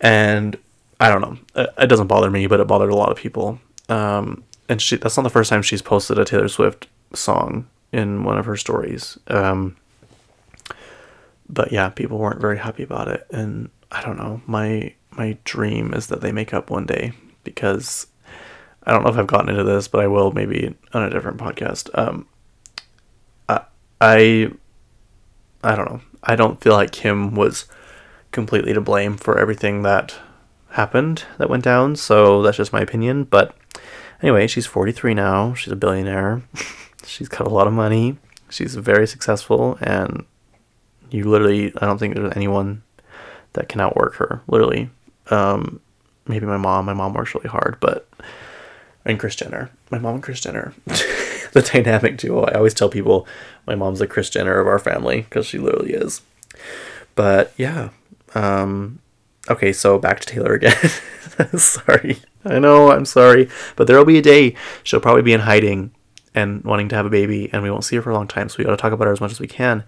And 0.00 0.58
I 1.00 1.08
don't 1.08 1.20
know. 1.20 1.38
It 1.78 1.88
doesn't 1.88 2.06
bother 2.06 2.30
me, 2.30 2.46
but 2.46 2.60
it 2.60 2.66
bothered 2.66 2.90
a 2.90 2.96
lot 2.96 3.10
of 3.10 3.16
people. 3.16 3.58
Um, 3.88 4.44
and 4.72 4.80
she 4.80 4.96
that's 4.96 5.18
not 5.18 5.22
the 5.22 5.28
first 5.30 5.50
time 5.50 5.60
she's 5.60 5.82
posted 5.82 6.18
a 6.18 6.24
Taylor 6.24 6.48
Swift 6.48 6.88
song 7.12 7.68
in 7.92 8.24
one 8.24 8.38
of 8.38 8.46
her 8.46 8.56
stories. 8.56 9.18
Um, 9.28 9.76
but 11.46 11.70
yeah, 11.72 11.90
people 11.90 12.16
weren't 12.16 12.40
very 12.40 12.56
happy 12.56 12.82
about 12.82 13.08
it, 13.08 13.26
and 13.30 13.68
I 13.90 14.02
don't 14.02 14.16
know. 14.16 14.40
My 14.46 14.94
my 15.10 15.36
dream 15.44 15.92
is 15.92 16.06
that 16.06 16.22
they 16.22 16.32
make 16.32 16.54
up 16.54 16.70
one 16.70 16.86
day 16.86 17.12
because 17.44 18.06
I 18.84 18.92
don't 18.92 19.04
know 19.04 19.10
if 19.10 19.18
I've 19.18 19.26
gotten 19.26 19.50
into 19.50 19.62
this, 19.62 19.88
but 19.88 20.00
I 20.00 20.06
will 20.06 20.32
maybe 20.32 20.74
on 20.94 21.02
a 21.02 21.10
different 21.10 21.36
podcast. 21.36 21.90
Um, 21.92 22.26
I 23.50 23.60
I, 24.00 24.52
I 25.62 25.76
don't 25.76 25.92
know. 25.92 26.00
I 26.22 26.34
don't 26.34 26.62
feel 26.62 26.72
like 26.72 26.92
Kim 26.92 27.34
was 27.34 27.66
completely 28.30 28.72
to 28.72 28.80
blame 28.80 29.18
for 29.18 29.38
everything 29.38 29.82
that 29.82 30.14
happened 30.70 31.24
that 31.36 31.50
went 31.50 31.62
down. 31.62 31.94
So 31.94 32.40
that's 32.40 32.56
just 32.56 32.72
my 32.72 32.80
opinion, 32.80 33.24
but 33.24 33.54
Anyway, 34.22 34.46
she's 34.46 34.66
43 34.66 35.14
now. 35.14 35.54
She's 35.54 35.72
a 35.72 35.76
billionaire. 35.76 36.42
she's 37.04 37.28
got 37.28 37.46
a 37.46 37.50
lot 37.50 37.66
of 37.66 37.72
money. 37.72 38.18
She's 38.50 38.74
very 38.74 39.06
successful, 39.06 39.78
and 39.80 40.24
you 41.10 41.24
literally, 41.24 41.72
I 41.78 41.86
don't 41.86 41.98
think 41.98 42.14
there's 42.14 42.36
anyone 42.36 42.82
that 43.54 43.68
can 43.68 43.80
outwork 43.80 44.14
her. 44.16 44.42
Literally, 44.46 44.90
um, 45.30 45.80
maybe 46.26 46.46
my 46.46 46.58
mom. 46.58 46.84
My 46.84 46.92
mom 46.92 47.14
works 47.14 47.34
really 47.34 47.48
hard, 47.48 47.78
but 47.80 48.08
and 49.04 49.18
Kris 49.18 49.36
Jenner, 49.36 49.70
my 49.90 49.98
mom 49.98 50.14
and 50.14 50.22
Kris 50.22 50.40
Jenner, 50.40 50.74
the 50.86 51.68
dynamic 51.72 52.18
duo. 52.18 52.44
I 52.44 52.54
always 52.54 52.74
tell 52.74 52.88
people 52.88 53.26
my 53.66 53.74
mom's 53.74 53.98
the 53.98 54.06
Kris 54.06 54.30
Jenner 54.30 54.60
of 54.60 54.66
our 54.66 54.78
family 54.78 55.22
because 55.22 55.46
she 55.46 55.58
literally 55.58 55.94
is. 55.94 56.22
But 57.14 57.52
yeah, 57.56 57.90
um, 58.34 59.00
okay. 59.48 59.72
So 59.72 59.98
back 59.98 60.20
to 60.20 60.26
Taylor 60.26 60.54
again. 60.54 60.76
Sorry. 61.56 62.18
I 62.44 62.58
know, 62.58 62.90
I'm 62.90 63.04
sorry. 63.04 63.48
But 63.76 63.86
there'll 63.86 64.04
be 64.04 64.18
a 64.18 64.22
day 64.22 64.56
she'll 64.82 65.00
probably 65.00 65.22
be 65.22 65.32
in 65.32 65.40
hiding 65.40 65.92
and 66.34 66.62
wanting 66.64 66.88
to 66.88 66.96
have 66.96 67.06
a 67.06 67.10
baby, 67.10 67.50
and 67.52 67.62
we 67.62 67.70
won't 67.70 67.84
see 67.84 67.96
her 67.96 68.02
for 68.02 68.10
a 68.10 68.14
long 68.14 68.26
time, 68.26 68.48
so 68.48 68.56
we 68.58 68.64
gotta 68.64 68.76
talk 68.76 68.92
about 68.92 69.06
her 69.06 69.12
as 69.12 69.20
much 69.20 69.32
as 69.32 69.40
we 69.40 69.46
can. 69.46 69.84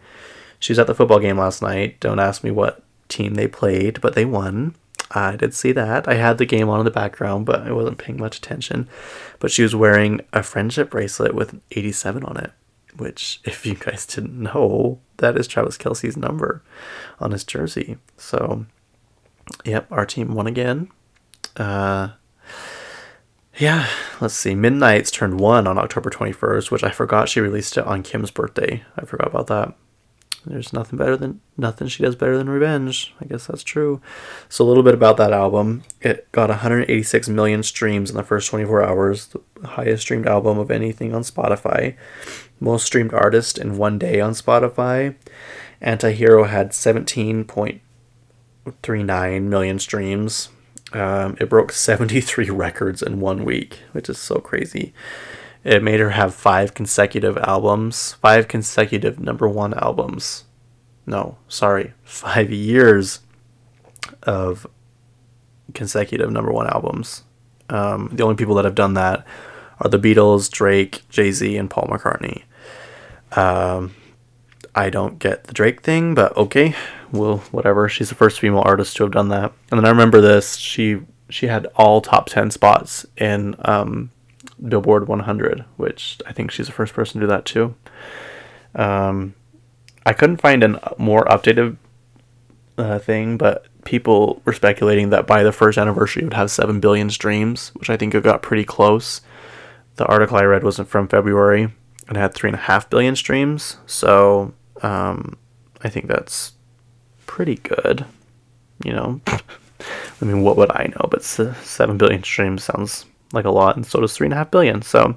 She 0.58 0.72
was 0.72 0.78
at 0.78 0.86
the 0.86 0.94
football 0.94 1.18
game 1.18 1.38
last 1.38 1.62
night. 1.62 1.98
Don't 2.00 2.18
ask 2.18 2.44
me 2.44 2.50
what 2.50 2.82
team 3.08 3.34
they 3.34 3.48
played, 3.48 4.00
but 4.00 4.14
they 4.14 4.24
won. 4.24 4.74
I 5.10 5.36
did 5.36 5.54
see 5.54 5.72
that. 5.72 6.08
I 6.08 6.14
had 6.14 6.38
the 6.38 6.46
game 6.46 6.68
on 6.68 6.80
in 6.80 6.84
the 6.84 6.90
background, 6.90 7.46
but 7.46 7.62
I 7.62 7.72
wasn't 7.72 7.98
paying 7.98 8.18
much 8.18 8.38
attention. 8.38 8.88
But 9.38 9.50
she 9.50 9.62
was 9.62 9.74
wearing 9.74 10.20
a 10.32 10.42
friendship 10.42 10.90
bracelet 10.90 11.34
with 11.34 11.60
87 11.70 12.24
on 12.24 12.36
it, 12.36 12.52
which, 12.96 13.40
if 13.44 13.64
you 13.66 13.74
guys 13.74 14.06
didn't 14.06 14.40
know, 14.40 15.00
that 15.18 15.36
is 15.36 15.46
Travis 15.46 15.78
Kelce's 15.78 16.16
number 16.16 16.62
on 17.20 17.30
his 17.32 17.44
jersey. 17.44 17.98
So, 18.16 18.66
yep, 19.64 19.86
our 19.90 20.06
team 20.06 20.34
won 20.34 20.46
again. 20.46 20.90
Uh, 21.56 22.10
yeah, 23.56 23.86
let's 24.20 24.34
see. 24.34 24.54
Midnights 24.54 25.10
turned 25.10 25.38
one 25.38 25.66
on 25.66 25.78
October 25.78 26.10
21st, 26.10 26.70
which 26.70 26.82
I 26.82 26.90
forgot 26.90 27.28
she 27.28 27.40
released 27.40 27.76
it 27.76 27.86
on 27.86 28.02
Kim's 28.02 28.30
birthday. 28.30 28.82
I 28.96 29.04
forgot 29.04 29.28
about 29.28 29.46
that. 29.46 29.74
There's 30.46 30.72
nothing 30.72 30.98
better 30.98 31.16
than 31.16 31.40
nothing 31.56 31.88
she 31.88 32.02
does 32.02 32.16
better 32.16 32.36
than 32.36 32.50
revenge. 32.50 33.14
I 33.20 33.24
guess 33.24 33.46
that's 33.46 33.62
true. 33.62 34.02
So 34.48 34.64
a 34.64 34.66
little 34.66 34.82
bit 34.82 34.92
about 34.92 35.16
that 35.16 35.32
album. 35.32 35.84
It 36.02 36.30
got 36.32 36.50
186 36.50 37.28
million 37.30 37.62
streams 37.62 38.10
in 38.10 38.16
the 38.16 38.22
first 38.22 38.50
24 38.50 38.82
hours, 38.82 39.28
the 39.28 39.40
highest 39.66 40.02
streamed 40.02 40.26
album 40.26 40.58
of 40.58 40.70
anything 40.70 41.14
on 41.14 41.22
Spotify. 41.22 41.96
Most 42.60 42.84
streamed 42.84 43.14
artist 43.14 43.56
in 43.56 43.78
one 43.78 43.98
day 43.98 44.20
on 44.20 44.32
Spotify. 44.32 45.14
Anti-Hero 45.80 46.44
had 46.44 46.74
17.39 48.66 49.42
million 49.44 49.78
streams. 49.78 50.48
Um, 50.92 51.36
it 51.40 51.48
broke 51.48 51.72
73 51.72 52.50
records 52.50 53.02
in 53.02 53.20
one 53.20 53.44
week, 53.44 53.80
which 53.92 54.08
is 54.08 54.18
so 54.18 54.36
crazy. 54.36 54.92
It 55.64 55.82
made 55.82 56.00
her 56.00 56.10
have 56.10 56.34
five 56.34 56.74
consecutive 56.74 57.38
albums, 57.38 58.12
five 58.14 58.48
consecutive 58.48 59.18
number 59.18 59.48
one 59.48 59.74
albums. 59.74 60.44
No, 61.06 61.38
sorry, 61.48 61.94
five 62.02 62.52
years 62.52 63.20
of 64.22 64.66
consecutive 65.72 66.30
number 66.30 66.52
one 66.52 66.66
albums. 66.66 67.24
Um, 67.70 68.10
the 68.12 68.22
only 68.22 68.36
people 68.36 68.54
that 68.56 68.66
have 68.66 68.74
done 68.74 68.94
that 68.94 69.26
are 69.80 69.88
the 69.88 69.98
Beatles, 69.98 70.50
Drake, 70.50 71.02
Jay 71.08 71.30
Z, 71.30 71.56
and 71.56 71.70
Paul 71.70 71.88
McCartney. 71.88 72.42
Um, 73.32 73.94
I 74.74 74.90
don't 74.90 75.18
get 75.18 75.44
the 75.44 75.52
Drake 75.52 75.82
thing, 75.82 76.14
but 76.14 76.36
okay, 76.36 76.74
well, 77.14 77.38
whatever. 77.50 77.88
She's 77.88 78.08
the 78.08 78.14
first 78.14 78.40
female 78.40 78.62
artist 78.64 78.96
to 78.96 79.04
have 79.04 79.12
done 79.12 79.28
that. 79.28 79.52
And 79.70 79.78
then 79.78 79.84
I 79.84 79.90
remember 79.90 80.20
this. 80.20 80.56
She 80.56 81.00
she 81.30 81.46
had 81.46 81.66
all 81.76 82.00
top 82.00 82.26
ten 82.26 82.50
spots 82.50 83.06
in 83.16 83.56
um, 83.64 84.10
Billboard 84.68 85.08
100, 85.08 85.64
which 85.76 86.20
I 86.26 86.32
think 86.32 86.50
she's 86.50 86.66
the 86.66 86.72
first 86.72 86.94
person 86.94 87.20
to 87.20 87.26
do 87.26 87.30
that 87.30 87.44
too. 87.44 87.74
Um, 88.74 89.34
I 90.04 90.12
couldn't 90.12 90.40
find 90.40 90.62
a 90.62 90.94
more 90.98 91.24
updated 91.24 91.76
uh, 92.76 92.98
thing, 92.98 93.36
but 93.36 93.66
people 93.84 94.42
were 94.44 94.52
speculating 94.52 95.10
that 95.10 95.26
by 95.26 95.42
the 95.42 95.52
first 95.52 95.78
anniversary 95.78 96.22
it 96.22 96.26
would 96.26 96.34
have 96.34 96.50
7 96.50 96.80
billion 96.80 97.10
streams, 97.10 97.70
which 97.74 97.90
I 97.90 97.96
think 97.96 98.14
it 98.14 98.22
got 98.22 98.42
pretty 98.42 98.64
close. 98.64 99.20
The 99.96 100.06
article 100.06 100.36
I 100.36 100.42
read 100.42 100.64
wasn't 100.64 100.88
from 100.88 101.08
February 101.08 101.72
and 102.08 102.16
had 102.16 102.34
3.5 102.34 102.90
billion 102.90 103.16
streams, 103.16 103.78
so 103.86 104.52
um, 104.82 105.38
I 105.82 105.88
think 105.88 106.08
that's 106.08 106.53
pretty 107.34 107.56
good. 107.56 108.04
You 108.84 108.92
know, 108.92 109.20
I 109.26 110.24
mean, 110.24 110.42
what 110.42 110.56
would 110.56 110.70
I 110.70 110.86
know? 110.86 111.08
But 111.10 111.24
7 111.24 111.98
billion 111.98 112.22
streams 112.22 112.62
sounds 112.62 113.06
like 113.32 113.44
a 113.44 113.50
lot, 113.50 113.74
and 113.74 113.84
so 113.84 114.00
does 114.00 114.16
three 114.16 114.28
and 114.28 114.34
a 114.34 114.36
half 114.36 114.52
billion. 114.52 114.82
So 114.82 115.16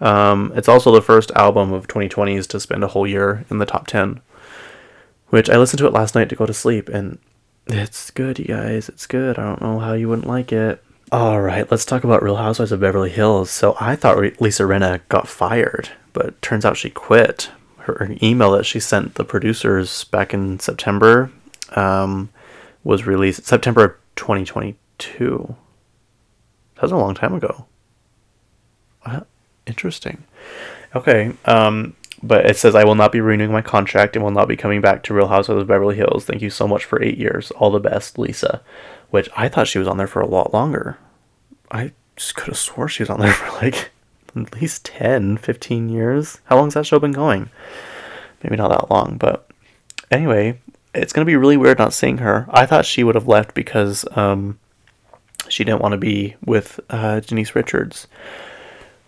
um, 0.00 0.52
it's 0.54 0.68
also 0.68 0.92
the 0.92 1.02
first 1.02 1.32
album 1.32 1.72
of 1.72 1.88
2020s 1.88 2.46
to 2.46 2.60
spend 2.60 2.84
a 2.84 2.88
whole 2.88 3.04
year 3.04 3.44
in 3.50 3.58
the 3.58 3.66
top 3.66 3.88
10, 3.88 4.20
which 5.30 5.50
I 5.50 5.56
listened 5.56 5.78
to 5.78 5.88
it 5.88 5.92
last 5.92 6.14
night 6.14 6.28
to 6.28 6.36
go 6.36 6.46
to 6.46 6.54
sleep, 6.54 6.88
and 6.88 7.18
it's 7.66 8.12
good, 8.12 8.38
you 8.38 8.44
guys. 8.44 8.88
It's 8.88 9.08
good. 9.08 9.40
I 9.40 9.42
don't 9.42 9.60
know 9.60 9.80
how 9.80 9.94
you 9.94 10.08
wouldn't 10.08 10.28
like 10.28 10.52
it. 10.52 10.84
All 11.10 11.40
right, 11.40 11.68
let's 11.68 11.84
talk 11.84 12.04
about 12.04 12.22
Real 12.22 12.36
Housewives 12.36 12.70
of 12.70 12.78
Beverly 12.78 13.10
Hills. 13.10 13.50
So 13.50 13.76
I 13.80 13.96
thought 13.96 14.40
Lisa 14.40 14.62
Rinna 14.62 15.00
got 15.08 15.26
fired, 15.26 15.88
but 16.12 16.40
turns 16.42 16.64
out 16.64 16.76
she 16.76 16.90
quit. 16.90 17.50
Her 17.94 18.16
email 18.22 18.52
that 18.52 18.66
she 18.66 18.80
sent 18.80 19.14
the 19.14 19.24
producers 19.24 20.04
back 20.04 20.34
in 20.34 20.58
September 20.60 21.30
um, 21.76 22.30
was 22.84 23.06
released 23.06 23.46
September 23.46 23.84
of 23.84 23.92
2022. 24.16 25.56
That 26.74 26.82
was 26.82 26.92
a 26.92 26.96
long 26.96 27.14
time 27.14 27.34
ago. 27.34 27.66
interesting. 29.66 30.24
Okay. 30.94 31.32
Um, 31.44 31.94
but 32.22 32.46
it 32.46 32.56
says 32.56 32.74
I 32.74 32.84
will 32.84 32.94
not 32.94 33.12
be 33.12 33.20
renewing 33.20 33.52
my 33.52 33.62
contract 33.62 34.16
and 34.16 34.24
will 34.24 34.32
not 34.32 34.48
be 34.48 34.56
coming 34.56 34.80
back 34.80 35.02
to 35.04 35.14
Real 35.14 35.28
Housewives 35.28 35.62
of 35.62 35.68
Beverly 35.68 35.96
Hills. 35.96 36.24
Thank 36.24 36.42
you 36.42 36.50
so 36.50 36.66
much 36.66 36.84
for 36.84 37.02
eight 37.02 37.18
years. 37.18 37.50
All 37.52 37.70
the 37.70 37.78
best, 37.78 38.18
Lisa. 38.18 38.62
Which 39.10 39.28
I 39.36 39.48
thought 39.48 39.68
she 39.68 39.78
was 39.78 39.88
on 39.88 39.96
there 39.96 40.06
for 40.06 40.20
a 40.20 40.26
lot 40.26 40.52
longer. 40.52 40.98
I 41.70 41.92
just 42.16 42.34
could 42.34 42.48
have 42.48 42.58
swore 42.58 42.88
she 42.88 43.02
was 43.02 43.10
on 43.10 43.20
there 43.20 43.32
for 43.32 43.50
like 43.64 43.90
at 44.46 44.60
least 44.60 44.84
10, 44.84 45.38
15 45.38 45.88
years. 45.88 46.40
How 46.44 46.56
long's 46.56 46.74
that 46.74 46.86
show 46.86 46.98
been 46.98 47.12
going? 47.12 47.50
Maybe 48.42 48.56
not 48.56 48.68
that 48.68 48.90
long, 48.90 49.16
but 49.18 49.50
anyway, 50.10 50.60
it's 50.94 51.12
gonna 51.12 51.24
be 51.24 51.36
really 51.36 51.56
weird 51.56 51.78
not 51.78 51.92
seeing 51.92 52.18
her. 52.18 52.46
I 52.50 52.66
thought 52.66 52.86
she 52.86 53.04
would 53.04 53.14
have 53.14 53.28
left 53.28 53.54
because 53.54 54.04
um, 54.16 54.58
she 55.48 55.64
didn't 55.64 55.82
want 55.82 55.92
to 55.92 55.98
be 55.98 56.36
with 56.44 56.80
uh, 56.90 57.20
Denise 57.20 57.54
Richards, 57.54 58.06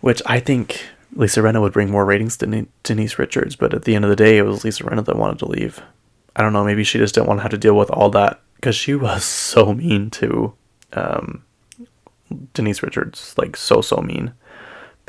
which 0.01 0.23
I 0.27 0.41
think 0.41 0.85
Lisa 1.15 1.41
Rinna 1.41 1.61
would 1.61 1.73
bring 1.73 1.91
more 1.91 2.05
ratings 2.05 2.37
than 2.37 2.69
Denise 2.83 3.19
Richards. 3.19 3.57
But 3.57 3.75
at 3.75 3.85
the 3.85 3.95
end 3.95 4.05
of 4.05 4.11
the 4.11 4.17
day, 4.17 4.39
it 4.39 4.43
was 4.43 4.65
Lisa 4.65 4.85
Rinna 4.85 5.05
that 5.05 5.17
wanted 5.17 5.39
to 5.41 5.47
leave. 5.47 5.83
I 6.37 6.43
don't 6.43 6.53
know. 6.53 6.65
Maybe 6.65 6.85
she 6.85 6.99
just 6.99 7.15
didn't 7.15 7.27
want 7.27 7.39
to 7.39 7.43
have 7.43 7.51
to 7.51 7.59
deal 7.59 7.77
with 7.77 7.91
all 7.91 8.11
that 8.11 8.41
because 8.57 8.77
she 8.77 8.95
was 8.95 9.25
so 9.53 9.75
mean 9.75 10.11
to 10.11 10.55
um, 10.93 11.45
Denise 12.55 12.83
Richards, 12.83 13.35
like 13.37 13.57
so 13.57 13.81
so 13.81 13.97
mean. 13.99 14.33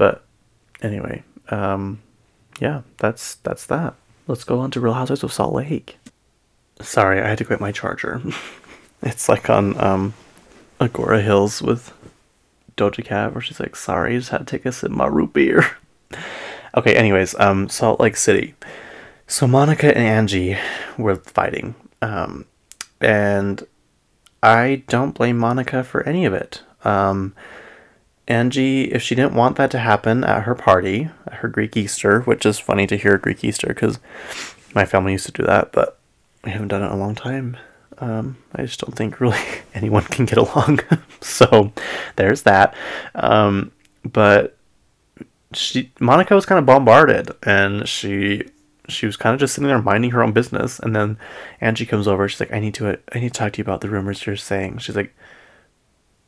But 0.01 0.23
anyway, 0.81 1.21
um, 1.49 2.01
yeah, 2.59 2.81
that's 2.97 3.35
that's 3.35 3.67
that. 3.67 3.93
Let's 4.25 4.43
go 4.43 4.57
on 4.57 4.71
to 4.71 4.79
Real 4.79 4.93
Housewives 4.93 5.21
of 5.21 5.31
Salt 5.31 5.53
Lake. 5.53 5.99
Sorry, 6.79 7.21
I 7.21 7.27
had 7.27 7.37
to 7.37 7.45
quit 7.45 7.61
my 7.61 7.71
charger. 7.71 8.19
it's 9.03 9.29
like 9.29 9.47
on 9.47 9.79
um, 9.79 10.15
Agora 10.79 11.21
Hills 11.21 11.61
with 11.61 11.93
Doja 12.77 13.05
Cat, 13.05 13.35
where 13.35 13.43
she's 13.43 13.59
like, 13.59 13.75
"Sorry, 13.75 14.15
I 14.15 14.17
just 14.17 14.31
had 14.31 14.39
to 14.39 14.45
take 14.45 14.65
a 14.65 14.71
sip 14.71 14.89
of 14.89 14.97
my 14.97 15.05
root 15.05 15.33
beer." 15.33 15.77
okay, 16.75 16.95
anyways, 16.95 17.35
um, 17.39 17.69
Salt 17.69 17.99
Lake 17.99 18.17
City. 18.17 18.55
So 19.27 19.45
Monica 19.45 19.95
and 19.95 20.03
Angie 20.03 20.57
were 20.97 21.17
fighting, 21.17 21.75
um, 22.01 22.45
and 22.99 23.67
I 24.41 24.81
don't 24.87 25.13
blame 25.13 25.37
Monica 25.37 25.83
for 25.83 26.01
any 26.09 26.25
of 26.25 26.33
it. 26.33 26.63
Um, 26.83 27.35
Angie, 28.27 28.83
if 28.91 29.01
she 29.01 29.15
didn't 29.15 29.33
want 29.33 29.55
that 29.57 29.71
to 29.71 29.79
happen 29.79 30.23
at 30.23 30.43
her 30.43 30.55
party, 30.55 31.09
at 31.27 31.35
her 31.35 31.47
Greek 31.47 31.75
Easter, 31.75 32.21
which 32.21 32.45
is 32.45 32.59
funny 32.59 32.87
to 32.87 32.97
hear 32.97 33.17
Greek 33.17 33.43
Easter 33.43 33.67
because 33.67 33.99
my 34.73 34.85
family 34.85 35.13
used 35.13 35.25
to 35.25 35.31
do 35.31 35.43
that, 35.43 35.71
but 35.71 35.99
we 36.43 36.51
haven't 36.51 36.69
done 36.69 36.81
it 36.81 36.87
in 36.87 36.91
a 36.91 36.97
long 36.97 37.15
time. 37.15 37.57
Um, 37.97 38.37
I 38.55 38.63
just 38.63 38.79
don't 38.79 38.95
think 38.95 39.19
really 39.19 39.39
anyone 39.73 40.03
can 40.03 40.25
get 40.25 40.37
along. 40.37 40.79
so 41.21 41.71
there's 42.15 42.43
that. 42.43 42.75
Um, 43.15 43.71
but 44.03 44.57
she 45.53 45.91
Monica 45.99 46.33
was 46.33 46.45
kind 46.45 46.59
of 46.59 46.65
bombarded, 46.65 47.31
and 47.43 47.87
she 47.87 48.43
she 48.87 49.05
was 49.05 49.17
kind 49.17 49.33
of 49.33 49.39
just 49.39 49.53
sitting 49.53 49.67
there 49.67 49.81
minding 49.81 50.11
her 50.11 50.23
own 50.23 50.31
business. 50.31 50.79
And 50.79 50.95
then 50.95 51.17
Angie 51.59 51.85
comes 51.85 52.07
over. 52.07 52.27
She's 52.27 52.39
like, 52.39 52.53
"I 52.53 52.59
need 52.59 52.73
to 52.75 52.97
I 53.13 53.19
need 53.19 53.33
to 53.33 53.39
talk 53.39 53.53
to 53.53 53.57
you 53.59 53.63
about 53.63 53.81
the 53.81 53.89
rumors 53.89 54.25
you're 54.25 54.35
saying." 54.35 54.79
She's 54.79 54.95
like, 54.95 55.13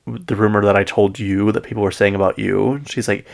"The 0.06 0.36
rumor 0.36 0.64
that 0.66 0.76
I 0.76 0.84
told 0.84 1.20
you 1.20 1.52
that 1.52 1.64
people 1.64 1.84
were 1.84 1.92
saying 1.92 2.16
about 2.16 2.40
you." 2.40 2.82
She's 2.86 3.08
like, 3.08 3.26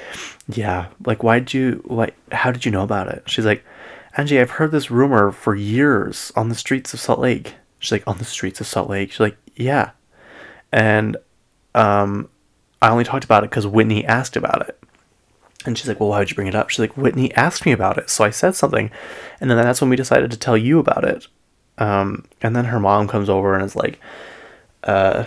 "Yeah, 0.48 0.88
like 1.06 1.24
why 1.24 1.40
did 1.40 1.54
you 1.54 1.84
like? 1.86 2.16
How 2.32 2.52
did 2.52 2.66
you 2.66 2.72
know 2.72 2.84
about 2.84 3.08
it?" 3.08 3.24
She's 3.28 3.46
like, 3.46 3.64
"Angie, 4.18 4.40
I've 4.40 4.52
heard 4.52 4.72
this 4.72 4.92
rumor 4.92 5.32
for 5.32 5.56
years 5.56 6.32
on 6.36 6.50
the 6.50 6.56
streets 6.56 6.94
of 6.94 7.00
Salt 7.00 7.20
Lake." 7.20 7.56
She's 7.80 7.94
like, 7.94 8.08
on 8.08 8.18
the 8.18 8.26
streets 8.26 8.60
of 8.60 8.68
Salt 8.68 8.90
Lake. 8.90 9.12
She's 9.12 9.20
like, 9.22 9.38
yeah. 9.56 9.92
And 10.72 11.18
um, 11.74 12.30
I 12.82 12.90
only 12.90 13.06
talked 13.06 13.24
about 13.24 13.44
it 13.44 13.50
because 13.50 13.66
Whitney 13.66 14.06
asked 14.06 14.36
about 14.36 14.68
it. 14.68 14.78
And 15.66 15.78
she's 15.78 15.88
like, 15.88 16.00
well, 16.00 16.10
why 16.10 16.20
would 16.20 16.30
you 16.30 16.36
bring 16.36 16.48
it 16.48 16.56
up? 16.56 16.70
She's 16.70 16.80
like, 16.80 16.98
Whitney 16.98 17.34
asked 17.36 17.66
me 17.66 17.72
about 17.72 17.98
it. 17.98 18.10
So 18.10 18.24
I 18.24 18.30
said 18.30 18.56
something. 18.56 18.92
And 19.40 19.50
then 19.50 19.58
that's 19.58 19.82
when 19.82 19.90
we 19.90 19.96
decided 19.96 20.30
to 20.32 20.38
tell 20.38 20.58
you 20.58 20.80
about 20.80 21.06
it. 21.06 21.28
Um, 21.78 22.26
and 22.42 22.56
then 22.56 22.66
her 22.66 22.80
mom 22.80 23.08
comes 23.08 23.30
over 23.30 23.56
and 23.56 23.64
is 23.64 23.76
like, 23.76 24.00
uh, 24.84 25.26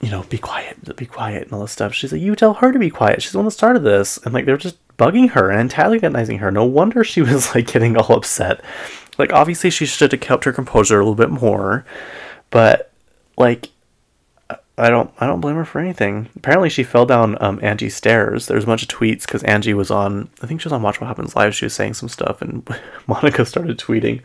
you 0.00 0.10
know, 0.10 0.22
be 0.24 0.38
quiet, 0.38 0.96
be 0.96 1.06
quiet, 1.06 1.44
and 1.44 1.52
all 1.52 1.62
this 1.62 1.72
stuff. 1.72 1.94
She's 1.94 2.12
like, 2.12 2.20
you 2.20 2.36
tell 2.36 2.54
her 2.54 2.72
to 2.72 2.78
be 2.78 2.90
quiet. 2.90 3.22
She's 3.22 3.32
the 3.32 3.38
one 3.38 3.46
that 3.46 3.52
started 3.52 3.80
this. 3.80 4.18
And 4.18 4.34
like, 4.34 4.44
they're 4.44 4.56
just 4.56 4.76
bugging 4.96 5.30
her 5.30 5.50
and 5.50 5.60
antagonizing 5.60 6.38
her. 6.38 6.50
No 6.50 6.64
wonder 6.64 7.04
she 7.04 7.22
was 7.22 7.54
like 7.54 7.66
getting 7.66 7.96
all 7.96 8.16
upset. 8.16 8.62
Like 9.18 9.32
obviously 9.32 9.70
she 9.70 9.86
should 9.86 10.12
have 10.12 10.20
kept 10.20 10.44
her 10.44 10.52
composure 10.52 11.00
a 11.00 11.04
little 11.04 11.14
bit 11.14 11.30
more, 11.30 11.84
but 12.50 12.92
like 13.36 13.70
I 14.78 14.90
don't 14.90 15.10
I 15.18 15.26
don't 15.26 15.40
blame 15.40 15.56
her 15.56 15.64
for 15.64 15.78
anything. 15.78 16.28
Apparently 16.36 16.68
she 16.68 16.82
fell 16.82 17.06
down 17.06 17.40
um, 17.42 17.58
Angie's 17.62 17.96
stairs. 17.96 18.46
There's 18.46 18.64
a 18.64 18.66
bunch 18.66 18.82
of 18.82 18.88
tweets 18.88 19.22
because 19.22 19.42
Angie 19.44 19.74
was 19.74 19.90
on 19.90 20.28
I 20.42 20.46
think 20.46 20.60
she 20.60 20.66
was 20.66 20.72
on 20.74 20.82
Watch 20.82 21.00
What 21.00 21.06
Happens 21.06 21.34
Live. 21.34 21.54
She 21.54 21.64
was 21.64 21.74
saying 21.74 21.94
some 21.94 22.10
stuff 22.10 22.42
and 22.42 22.68
Monica 23.06 23.46
started 23.46 23.78
tweeting. 23.78 24.22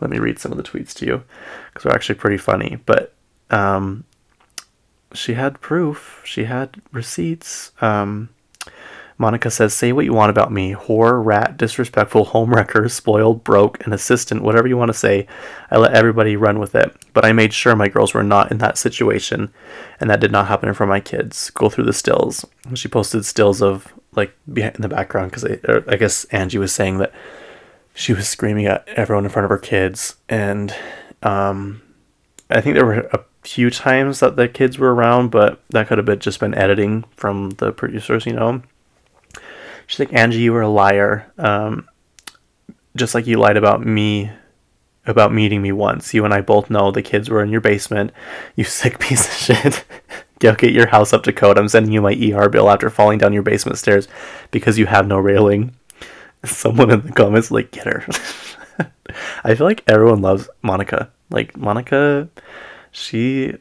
Let 0.00 0.10
me 0.10 0.18
read 0.18 0.38
some 0.38 0.50
of 0.50 0.56
the 0.56 0.64
tweets 0.64 0.94
to 0.94 1.06
you 1.06 1.22
because 1.68 1.84
they're 1.84 1.94
actually 1.94 2.16
pretty 2.16 2.38
funny. 2.38 2.78
But 2.86 3.14
um, 3.50 4.04
she 5.14 5.34
had 5.34 5.60
proof. 5.60 6.20
She 6.24 6.44
had 6.44 6.80
receipts. 6.92 7.72
Um, 7.80 8.28
Monica 9.18 9.50
says, 9.50 9.72
Say 9.72 9.92
what 9.92 10.04
you 10.04 10.12
want 10.12 10.30
about 10.30 10.50
me. 10.50 10.74
Whore, 10.74 11.24
rat, 11.24 11.56
disrespectful, 11.56 12.26
homewrecker, 12.26 12.90
spoiled, 12.90 13.44
broke, 13.44 13.84
an 13.86 13.92
assistant, 13.92 14.42
whatever 14.42 14.66
you 14.66 14.76
want 14.76 14.88
to 14.88 14.98
say. 14.98 15.26
I 15.70 15.78
let 15.78 15.94
everybody 15.94 16.34
run 16.34 16.58
with 16.58 16.74
it. 16.74 16.94
But 17.12 17.24
I 17.24 17.32
made 17.32 17.52
sure 17.52 17.76
my 17.76 17.88
girls 17.88 18.14
were 18.14 18.22
not 18.22 18.50
in 18.50 18.58
that 18.58 18.78
situation, 18.78 19.52
and 20.00 20.10
that 20.10 20.20
did 20.20 20.32
not 20.32 20.48
happen 20.48 20.68
in 20.68 20.74
front 20.74 20.90
of 20.90 20.94
my 20.94 21.00
kids. 21.00 21.50
Go 21.50 21.68
through 21.68 21.84
the 21.84 21.92
stills. 21.92 22.44
She 22.74 22.88
posted 22.88 23.24
stills 23.24 23.62
of, 23.62 23.92
like, 24.16 24.34
in 24.46 24.72
the 24.80 24.88
background, 24.88 25.30
because 25.30 25.44
I, 25.44 25.58
I 25.86 25.96
guess 25.96 26.24
Angie 26.26 26.58
was 26.58 26.74
saying 26.74 26.98
that 26.98 27.12
she 27.94 28.12
was 28.12 28.28
screaming 28.28 28.66
at 28.66 28.88
everyone 28.88 29.24
in 29.24 29.30
front 29.30 29.44
of 29.44 29.50
her 29.50 29.58
kids, 29.58 30.16
and 30.28 30.74
um, 31.22 31.82
I 32.50 32.60
think 32.60 32.74
there 32.74 32.86
were 32.86 33.08
a 33.12 33.24
few 33.42 33.70
times 33.70 34.20
that 34.20 34.36
the 34.36 34.48
kids 34.48 34.78
were 34.78 34.94
around, 34.94 35.30
but 35.30 35.60
that 35.70 35.88
could 35.88 35.98
have 35.98 36.06
been 36.06 36.20
just 36.20 36.40
been 36.40 36.54
editing 36.54 37.04
from 37.16 37.50
the 37.50 37.72
producers, 37.72 38.24
you 38.26 38.32
know. 38.32 38.62
She's 39.86 39.98
like, 39.98 40.12
Angie, 40.12 40.38
you 40.40 40.52
were 40.52 40.62
a 40.62 40.68
liar. 40.68 41.30
Um, 41.38 41.88
just 42.96 43.14
like 43.14 43.26
you 43.26 43.38
lied 43.38 43.56
about 43.56 43.84
me, 43.84 44.30
about 45.06 45.32
meeting 45.32 45.60
me 45.60 45.72
once. 45.72 46.14
You 46.14 46.24
and 46.24 46.32
I 46.32 46.40
both 46.40 46.70
know 46.70 46.90
the 46.90 47.02
kids 47.02 47.28
were 47.28 47.42
in 47.42 47.50
your 47.50 47.60
basement. 47.60 48.12
You 48.54 48.64
sick 48.64 48.98
piece 48.98 49.26
of 49.26 49.56
shit. 49.56 49.84
Go 50.38 50.54
get 50.54 50.72
your 50.72 50.88
house 50.88 51.12
up 51.12 51.22
to 51.24 51.32
code. 51.32 51.58
I'm 51.58 51.68
sending 51.68 51.92
you 51.92 52.02
my 52.02 52.14
ER 52.14 52.48
bill 52.48 52.70
after 52.70 52.90
falling 52.90 53.18
down 53.18 53.32
your 53.32 53.42
basement 53.42 53.78
stairs 53.78 54.08
because 54.50 54.78
you 54.78 54.86
have 54.86 55.06
no 55.06 55.18
railing. 55.18 55.74
Someone 56.44 56.90
in 56.90 57.02
the 57.02 57.12
comments 57.12 57.50
like, 57.50 57.70
get 57.70 57.86
her. 57.86 58.04
I 59.44 59.54
feel 59.54 59.66
like 59.66 59.84
everyone 59.86 60.20
loves 60.20 60.48
Monica. 60.62 61.10
Like 61.30 61.56
Monica, 61.56 62.28
she 62.92 63.56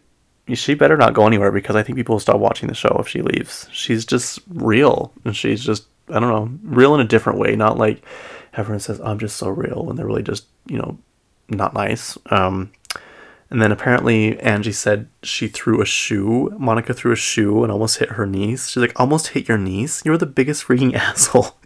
she 0.53 0.73
better 0.73 0.97
not 0.97 1.13
go 1.13 1.25
anywhere 1.25 1.51
because 1.51 1.75
I 1.75 1.83
think 1.83 1.97
people 1.97 2.15
will 2.15 2.19
stop 2.19 2.39
watching 2.39 2.67
the 2.67 2.75
show 2.75 2.97
if 2.99 3.07
she 3.07 3.21
leaves. 3.21 3.67
She's 3.71 4.05
just 4.05 4.39
real 4.49 5.13
and 5.25 5.35
she's 5.35 5.63
just 5.63 5.85
I 6.09 6.19
don't 6.19 6.29
know, 6.29 6.59
real 6.63 6.93
in 6.93 7.01
a 7.01 7.05
different 7.05 7.39
way, 7.39 7.55
not 7.55 7.77
like 7.77 8.03
everyone 8.53 8.81
says 8.81 8.99
I'm 8.99 9.17
just 9.17 9.37
so 9.37 9.49
real 9.49 9.89
and 9.89 9.97
they're 9.97 10.05
really 10.05 10.23
just, 10.23 10.47
you 10.67 10.77
know, 10.77 10.97
not 11.49 11.73
nice. 11.73 12.17
Um 12.29 12.71
and 13.49 13.61
then 13.61 13.71
apparently 13.71 14.39
Angie 14.39 14.71
said 14.71 15.07
she 15.23 15.47
threw 15.47 15.81
a 15.81 15.85
shoe. 15.85 16.55
Monica 16.57 16.93
threw 16.93 17.11
a 17.11 17.17
shoe 17.17 17.63
and 17.63 17.71
almost 17.71 17.97
hit 17.97 18.11
her 18.11 18.25
niece. 18.25 18.69
She's 18.69 18.81
like, 18.81 18.97
almost 18.99 19.29
hit 19.29 19.47
your 19.47 19.57
niece? 19.57 20.03
You're 20.05 20.17
the 20.17 20.25
biggest 20.25 20.65
freaking 20.65 20.93
asshole. 20.95 21.57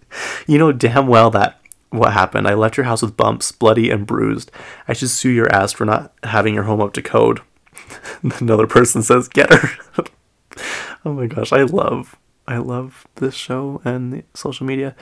you 0.48 0.58
know 0.58 0.72
damn 0.72 1.08
well 1.08 1.32
that 1.32 1.60
what 1.90 2.14
happened. 2.14 2.48
I 2.48 2.54
left 2.54 2.78
your 2.78 2.86
house 2.86 3.02
with 3.02 3.18
bumps, 3.18 3.52
bloody 3.52 3.90
and 3.90 4.06
bruised. 4.06 4.52
I 4.88 4.94
should 4.94 5.10
sue 5.10 5.30
your 5.30 5.52
ass 5.52 5.72
for 5.72 5.86
not 5.86 6.14
having 6.24 6.54
your 6.54 6.64
home 6.64 6.82
up 6.82 6.94
to 6.94 7.02
code. 7.02 7.42
Another 8.40 8.68
person 8.68 9.02
says, 9.04 9.28
"Get 9.28 9.54
her." 9.54 9.70
oh 11.06 11.14
my 11.14 11.28
gosh, 11.28 11.52
I 11.52 11.64
love, 11.64 12.16
I 12.48 12.58
love 12.58 13.08
this 13.16 13.36
show 13.36 13.82
and 13.86 14.24
social 14.34 14.66
media. 14.66 14.96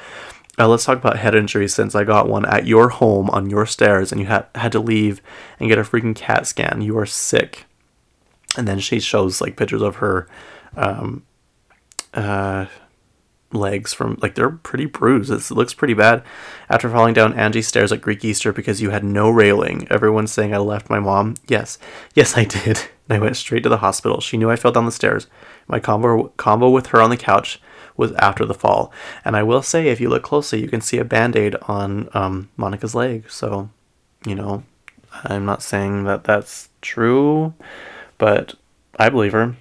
Uh, 0.60 0.68
let's 0.68 0.86
talk 0.86 1.00
about 1.00 1.18
head 1.18 1.34
injuries 1.34 1.74
since 1.74 1.96
I 1.96 2.04
got 2.04 2.30
one 2.30 2.46
at 2.46 2.68
your 2.68 2.90
home 2.90 3.30
on 3.32 3.50
your 3.50 3.66
stairs 3.66 4.12
and 4.12 4.22
you 4.22 4.28
had 4.28 4.46
had 4.54 4.72
to 4.74 4.80
leave 4.80 5.20
and 5.60 5.68
get 5.68 5.80
a 5.80 5.84
freaking 5.84 6.16
CAT 6.16 6.46
scan. 6.46 6.82
You 6.82 6.98
are 7.00 7.08
sick. 7.08 7.66
And 8.56 8.68
then 8.68 8.80
she 8.80 9.00
shows 9.00 9.42
like 9.42 9.58
pictures 9.58 9.82
of 9.82 9.96
her 9.96 10.28
um, 10.76 11.24
uh, 12.14 12.68
legs 13.54 13.94
from 13.94 14.18
like 14.22 14.36
they're 14.36 14.50
pretty 14.50 14.86
bruised. 14.86 15.32
It 15.32 15.54
looks 15.54 15.74
pretty 15.74 15.94
bad. 15.94 16.24
After 16.70 16.90
falling 16.90 17.14
down, 17.14 17.34
Angie 17.34 17.62
stairs 17.62 17.92
at 17.92 18.02
Greek 18.02 18.24
Easter 18.24 18.52
because 18.54 18.82
you 18.82 18.90
had 18.90 19.04
no 19.04 19.30
railing. 19.30 19.88
Everyone's 19.90 20.32
saying 20.32 20.54
I 20.54 20.58
left 20.58 20.90
my 20.90 21.00
mom. 21.00 21.36
Yes, 21.48 21.78
yes, 22.14 22.38
I 22.38 22.46
did. 22.46 22.82
And 23.10 23.18
I 23.18 23.20
went 23.20 23.36
straight 23.36 23.64
to 23.64 23.70
the 23.70 23.80
hospital. 23.80 24.22
She 24.22 24.38
knew 24.38 24.50
I 24.50 24.56
fell 24.56 24.72
down 24.72 24.86
the 24.86 24.92
stairs. 24.94 25.28
My 25.68 25.78
combo 25.78 26.30
combo 26.38 26.70
with 26.70 26.88
her 26.88 27.02
on 27.02 27.10
the 27.10 27.18
couch 27.18 27.60
was 27.98 28.14
after 28.14 28.46
the 28.46 28.54
fall. 28.54 28.94
And 29.26 29.36
I 29.36 29.44
will 29.44 29.62
say, 29.62 29.88
if 29.88 30.00
you 30.00 30.08
look 30.08 30.24
closely, 30.24 30.62
you 30.62 30.70
can 30.70 30.80
see 30.80 31.00
a 31.00 31.04
band 31.04 31.36
aid 31.36 31.56
on 31.64 32.08
um, 32.14 32.50
Monica's 32.56 32.96
leg. 32.96 33.30
So, 33.30 33.70
you 34.26 34.36
know, 34.36 34.64
I'm 35.26 35.46
not 35.46 35.62
saying 35.62 36.06
that 36.06 36.24
that's 36.24 36.70
true, 36.82 37.54
but 38.18 38.56
I 38.98 39.10
believe 39.10 39.34
her. 39.34 39.56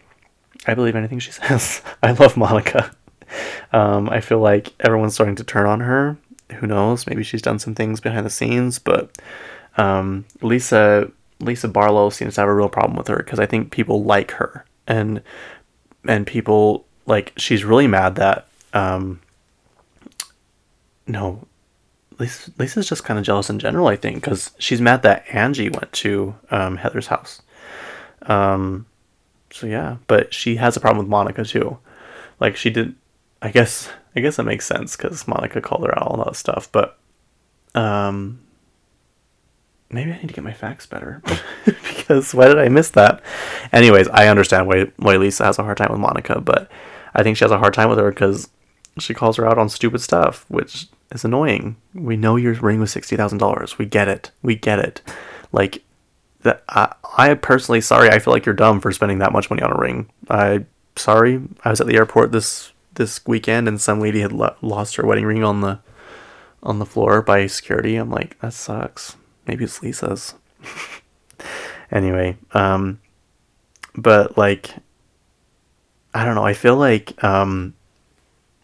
I 0.67 0.75
believe 0.75 0.97
anything 0.97 1.19
she 1.19 1.33
says. 1.33 1.83
I 2.03 2.13
love 2.13 2.37
Monica. 2.37 2.95
Um, 3.73 4.09
I 4.11 4.21
feel 4.21 4.39
like 4.39 4.73
everyone's 4.81 5.15
starting 5.15 5.37
to 5.37 5.45
turn 5.45 5.67
on 5.67 5.81
her. 5.81 6.17
Who 6.57 6.67
knows? 6.67 7.07
Maybe 7.07 7.23
she's 7.23 7.43
done 7.43 7.59
some 7.59 7.75
things 7.75 8.01
behind 8.01 8.27
the 8.27 8.31
scenes, 8.31 8.79
but 8.79 9.17
um, 9.77 10.25
Lisa 10.43 11.11
Lisa 11.41 11.69
Barlow 11.69 12.11
seems 12.11 12.35
to 12.35 12.43
have 12.43 12.49
a 12.49 12.55
real 12.55 12.69
problem 12.69 12.97
with 12.97 13.09
her 13.09 13.17
because 13.17 13.41
I 13.41 13.47
think 13.47 13.73
people 13.73 14.05
like 14.05 14.33
her 14.33 14.65
and 14.87 15.23
and 16.07 16.27
people 16.27 16.85
like 17.07 17.33
she's 17.37 17.65
really 17.65 17.87
mad 17.87 18.17
that 18.17 18.47
um, 18.75 19.21
no 21.07 21.47
Lisa, 22.19 22.53
Lisa's 22.59 22.89
just 22.89 23.05
kind 23.05 23.19
of 23.19 23.25
jealous 23.25 23.51
in 23.51 23.59
general, 23.59 23.89
I 23.89 23.97
think, 23.97 24.17
because 24.17 24.53
she's 24.59 24.81
mad 24.81 25.03
that 25.03 25.25
Angie 25.33 25.71
went 25.71 25.93
to 25.93 26.35
um, 26.51 26.77
Heather's 26.77 27.09
house. 27.09 27.43
Um, 28.23 28.87
so 29.51 29.67
yeah, 29.67 29.97
but 30.07 30.33
she 30.33 30.57
has 30.57 30.77
a 30.77 30.81
problem 30.81 30.99
with 30.99 31.11
Monica 31.11 31.45
too. 31.45 31.79
Like 32.41 32.57
she 32.57 32.71
did, 32.71 32.95
I 33.43 33.51
guess 33.51 33.91
I 34.15 34.21
guess 34.21 34.39
it 34.39 34.45
makes 34.45 34.67
sense 34.67 34.97
because 34.97 35.27
Monica 35.27 35.61
called 35.61 35.85
her 35.85 35.99
out 35.99 36.13
on 36.13 36.21
all 36.21 36.25
that 36.27 36.37
stuff. 36.37 36.71
But 36.71 36.97
um, 37.75 38.41
maybe 39.91 40.13
I 40.13 40.17
need 40.17 40.29
to 40.29 40.35
get 40.35 40.45
my 40.45 40.53
facts 40.53 40.87
better 40.87 41.23
because 41.65 42.35
why 42.35 42.47
did 42.47 42.59
I 42.59 42.69
miss 42.69 42.91
that? 42.91 43.23
Anyways, 43.73 44.09
I 44.09 44.29
understand 44.29 44.69
why 44.69 44.93
why 44.97 45.17
Lisa 45.17 45.45
has 45.45 45.59
a 45.59 45.65
hard 45.65 45.77
time 45.77 45.91
with 45.91 46.01
Monica, 46.01 46.41
but 46.41 46.71
I 47.15 47.23
think 47.23 47.37
she 47.37 47.45
has 47.45 47.53
a 47.53 47.59
hard 47.59 47.75
time 47.75 47.89
with 47.89 47.99
her 47.99 48.11
because 48.11 48.49
she 48.99 49.13
calls 49.13 49.37
her 49.37 49.49
out 49.49 49.59
on 49.59 49.69
stupid 49.69 50.01
stuff, 50.01 50.45
which 50.49 50.87
is 51.11 51.25
annoying. 51.25 51.77
We 51.95 52.17
know 52.17 52.37
your 52.37 52.55
ring 52.55 52.79
was 52.81 52.93
sixty 52.93 53.17
thousand 53.17 53.39
dollars. 53.39 53.77
We 53.77 53.87
get 53.87 54.09
it. 54.09 54.31
We 54.43 54.55
get 54.55 54.79
it. 54.79 55.03
Like 55.51 55.83
that. 56.43 56.63
I, 56.69 56.95
I 57.17 57.35
personally 57.35 57.81
sorry. 57.81 58.09
I 58.09 58.19
feel 58.21 58.33
like 58.33 58.47
you're 58.47 58.55
dumb 58.55 58.81
for 58.81 58.93
spending 58.93 59.19
that 59.19 59.33
much 59.33 59.51
money 59.51 59.63
on 59.63 59.73
a 59.73 59.81
ring. 59.81 60.11
I 60.31 60.65
sorry. 60.97 61.43
I 61.65 61.71
was 61.71 61.81
at 61.81 61.87
the 61.87 61.97
airport 61.97 62.33
this 62.33 62.72
this 62.95 63.25
weekend, 63.27 63.69
and 63.69 63.81
some 63.81 64.01
lady 64.01 64.21
had 64.21 64.33
lo- 64.33 64.57
lost 64.63 64.97
her 64.97 65.07
wedding 65.07 65.25
ring 65.25 65.45
on 65.45 65.61
the 65.61 65.81
on 66.63 66.79
the 66.79 66.87
floor 66.87 67.23
by 67.23 67.47
security. 67.47 67.97
I'm 67.97 68.11
like, 68.11 68.39
that 68.41 68.53
sucks. 68.53 69.17
Maybe 69.47 69.65
it's 69.65 69.83
Lisa's. 69.83 70.35
anyway, 71.91 72.37
um, 72.53 73.01
but 73.95 74.39
like, 74.39 74.71
I 76.15 76.25
don't 76.25 76.35
know. 76.35 76.45
I 76.45 76.55
feel 76.55 76.77
like 76.77 77.23
um, 77.25 77.75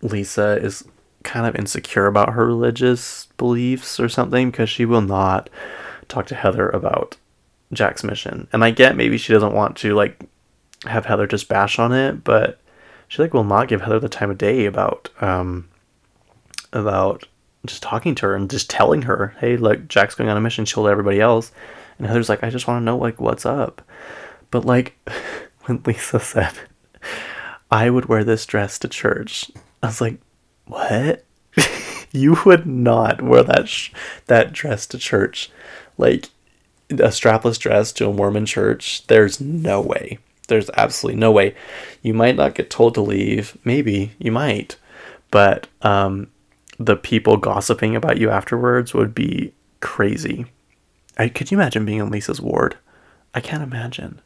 Lisa 0.02 0.56
is 0.62 0.84
kind 1.24 1.46
of 1.46 1.56
insecure 1.56 2.06
about 2.06 2.32
her 2.34 2.46
religious 2.46 3.26
beliefs 3.36 3.98
or 3.98 4.08
something 4.08 4.50
because 4.50 4.70
she 4.70 4.84
will 4.84 5.02
not 5.02 5.50
talk 6.08 6.26
to 6.26 6.34
Heather 6.34 6.68
about 6.68 7.16
Jack's 7.72 8.04
mission. 8.04 8.48
And 8.52 8.64
I 8.64 8.70
get 8.70 8.96
maybe 8.96 9.18
she 9.18 9.32
doesn't 9.32 9.54
want 9.54 9.76
to 9.78 9.94
like 9.94 10.20
have 10.84 11.06
Heather 11.06 11.26
just 11.26 11.48
bash 11.48 11.78
on 11.78 11.92
it, 11.92 12.24
but 12.24 12.60
she 13.08 13.22
like 13.22 13.34
will 13.34 13.44
not 13.44 13.68
give 13.68 13.80
Heather 13.80 13.98
the 13.98 14.08
time 14.08 14.30
of 14.30 14.38
day 14.38 14.66
about 14.66 15.08
um 15.20 15.68
about 16.72 17.26
just 17.66 17.82
talking 17.82 18.14
to 18.14 18.26
her 18.26 18.34
and 18.34 18.50
just 18.50 18.70
telling 18.70 19.02
her, 19.02 19.34
hey, 19.40 19.56
look, 19.56 19.88
Jack's 19.88 20.14
going 20.14 20.30
on 20.30 20.36
a 20.36 20.40
mission. 20.40 20.64
She'll 20.64 20.84
let 20.84 20.92
everybody 20.92 21.20
else. 21.20 21.50
And 21.98 22.06
Heather's 22.06 22.28
like, 22.28 22.44
I 22.44 22.50
just 22.50 22.68
want 22.68 22.80
to 22.80 22.84
know 22.84 22.96
like 22.96 23.20
what's 23.20 23.46
up. 23.46 23.82
But 24.50 24.64
like 24.64 24.96
when 25.64 25.82
Lisa 25.84 26.20
said, 26.20 26.52
I 27.70 27.90
would 27.90 28.06
wear 28.06 28.24
this 28.24 28.46
dress 28.46 28.78
to 28.80 28.88
church, 28.88 29.50
I 29.82 29.86
was 29.86 30.00
like, 30.00 30.18
what? 30.66 31.24
you 32.12 32.36
would 32.46 32.66
not 32.66 33.22
wear 33.22 33.42
that 33.42 33.68
sh- 33.68 33.90
that 34.26 34.52
dress 34.52 34.86
to 34.86 34.98
church, 34.98 35.50
like 35.96 36.28
a 36.90 37.08
strapless 37.08 37.58
dress 37.58 37.92
to 37.92 38.08
a 38.08 38.12
Mormon 38.12 38.46
church. 38.46 39.06
There's 39.06 39.40
no 39.40 39.80
way. 39.80 40.18
There's 40.48 40.70
absolutely 40.76 41.20
no 41.20 41.30
way. 41.30 41.54
You 42.02 42.14
might 42.14 42.36
not 42.36 42.54
get 42.54 42.70
told 42.70 42.94
to 42.94 43.00
leave. 43.00 43.56
Maybe 43.64 44.12
you 44.18 44.32
might, 44.32 44.76
but 45.30 45.68
um, 45.82 46.28
the 46.78 46.96
people 46.96 47.36
gossiping 47.36 47.94
about 47.94 48.18
you 48.18 48.30
afterwards 48.30 48.92
would 48.94 49.14
be 49.14 49.52
crazy. 49.80 50.46
I, 51.16 51.28
could 51.28 51.50
you 51.50 51.58
imagine 51.58 51.84
being 51.84 51.98
in 51.98 52.10
Lisa's 52.10 52.40
ward? 52.40 52.76
I 53.34 53.40
can't 53.40 53.62
imagine. 53.62 54.20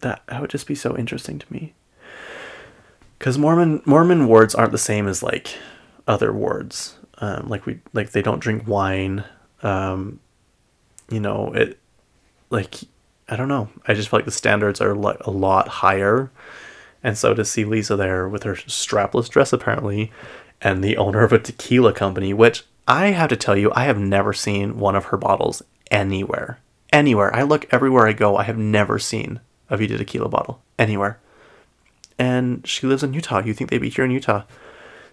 That 0.00 0.22
that 0.26 0.40
would 0.40 0.50
just 0.50 0.66
be 0.66 0.74
so 0.74 0.96
interesting 0.96 1.38
to 1.38 1.52
me. 1.52 1.72
Because 3.18 3.38
Mormon 3.38 3.80
Mormon 3.86 4.26
wards 4.26 4.54
aren't 4.54 4.72
the 4.72 4.78
same 4.78 5.08
as 5.08 5.22
like 5.22 5.56
other 6.06 6.32
wards. 6.32 6.96
Um, 7.18 7.48
like 7.48 7.64
we 7.64 7.80
like 7.92 8.10
they 8.10 8.22
don't 8.22 8.40
drink 8.40 8.66
wine. 8.66 9.24
Um, 9.62 10.20
you 11.10 11.20
know 11.20 11.52
it 11.52 11.78
like 12.50 12.80
I 13.28 13.36
don't 13.36 13.48
know. 13.48 13.68
I 13.86 13.94
just 13.94 14.08
feel 14.08 14.18
like 14.18 14.26
the 14.26 14.30
standards 14.30 14.80
are 14.80 14.94
like 14.94 15.20
a 15.20 15.30
lot 15.30 15.68
higher. 15.68 16.30
And 17.02 17.16
so 17.16 17.34
to 17.34 17.44
see 17.44 17.64
Lisa 17.64 17.96
there 17.96 18.28
with 18.28 18.42
her 18.42 18.54
strapless 18.54 19.28
dress 19.28 19.52
apparently 19.52 20.12
and 20.60 20.82
the 20.82 20.96
owner 20.96 21.22
of 21.22 21.32
a 21.32 21.38
tequila 21.38 21.92
company, 21.92 22.32
which 22.32 22.64
I 22.86 23.08
have 23.08 23.30
to 23.30 23.36
tell 23.36 23.56
you, 23.56 23.72
I 23.74 23.84
have 23.84 23.98
never 23.98 24.32
seen 24.32 24.78
one 24.78 24.94
of 24.96 25.06
her 25.06 25.16
bottles 25.16 25.62
anywhere. 25.90 26.58
Anywhere. 26.92 27.34
I 27.34 27.42
look 27.42 27.66
everywhere 27.72 28.06
I 28.06 28.12
go, 28.12 28.36
I 28.36 28.44
have 28.44 28.58
never 28.58 28.98
seen 28.98 29.40
a 29.70 29.76
Vida 29.76 29.98
tequila 29.98 30.28
bottle. 30.28 30.60
Anywhere. 30.78 31.18
And 32.18 32.66
she 32.66 32.86
lives 32.86 33.02
in 33.02 33.14
Utah. 33.14 33.42
You 33.44 33.54
think 33.54 33.70
they'd 33.70 33.78
be 33.78 33.90
here 33.90 34.04
in 34.04 34.10
Utah. 34.10 34.44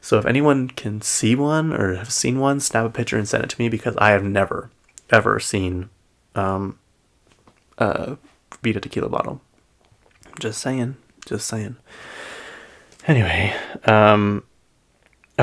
So 0.02 0.18
if 0.18 0.26
anyone 0.26 0.68
can 0.70 1.02
see 1.02 1.36
one 1.36 1.74
or 1.74 1.96
have 1.96 2.12
seen 2.12 2.40
one, 2.40 2.60
snap 2.60 2.86
a 2.86 2.90
picture 2.90 3.18
and 3.18 3.28
send 3.28 3.44
it 3.44 3.50
to 3.52 3.62
me 3.62 3.70
because 3.70 3.96
I 3.98 4.12
have 4.12 4.24
never, 4.24 4.70
ever 5.10 5.40
seen 5.40 5.90
um, 6.36 6.78
uh, 7.82 8.16
Vida 8.62 8.80
tequila 8.80 9.10
bottle. 9.10 9.42
Just 10.40 10.62
saying. 10.62 10.98
Just 11.26 11.48
saying. 11.48 11.78
Anyway, 13.08 13.54
um, 13.86 14.44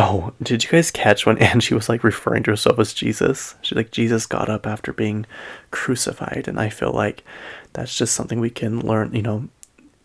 Oh, 0.00 0.32
did 0.40 0.62
you 0.62 0.70
guys 0.70 0.92
catch 0.92 1.26
when 1.26 1.38
Angie 1.42 1.74
was 1.74 1.88
like 1.88 2.04
referring 2.04 2.44
to 2.44 2.52
herself 2.52 2.78
as 2.78 2.94
Jesus? 2.94 3.56
She's 3.62 3.76
like, 3.76 3.90
Jesus 3.90 4.26
got 4.26 4.48
up 4.48 4.64
after 4.64 4.92
being 4.92 5.26
crucified. 5.72 6.46
And 6.46 6.60
I 6.60 6.68
feel 6.68 6.92
like 6.92 7.24
that's 7.72 7.96
just 7.96 8.14
something 8.14 8.38
we 8.38 8.50
can 8.50 8.78
learn. 8.80 9.12
You 9.12 9.22
know, 9.22 9.48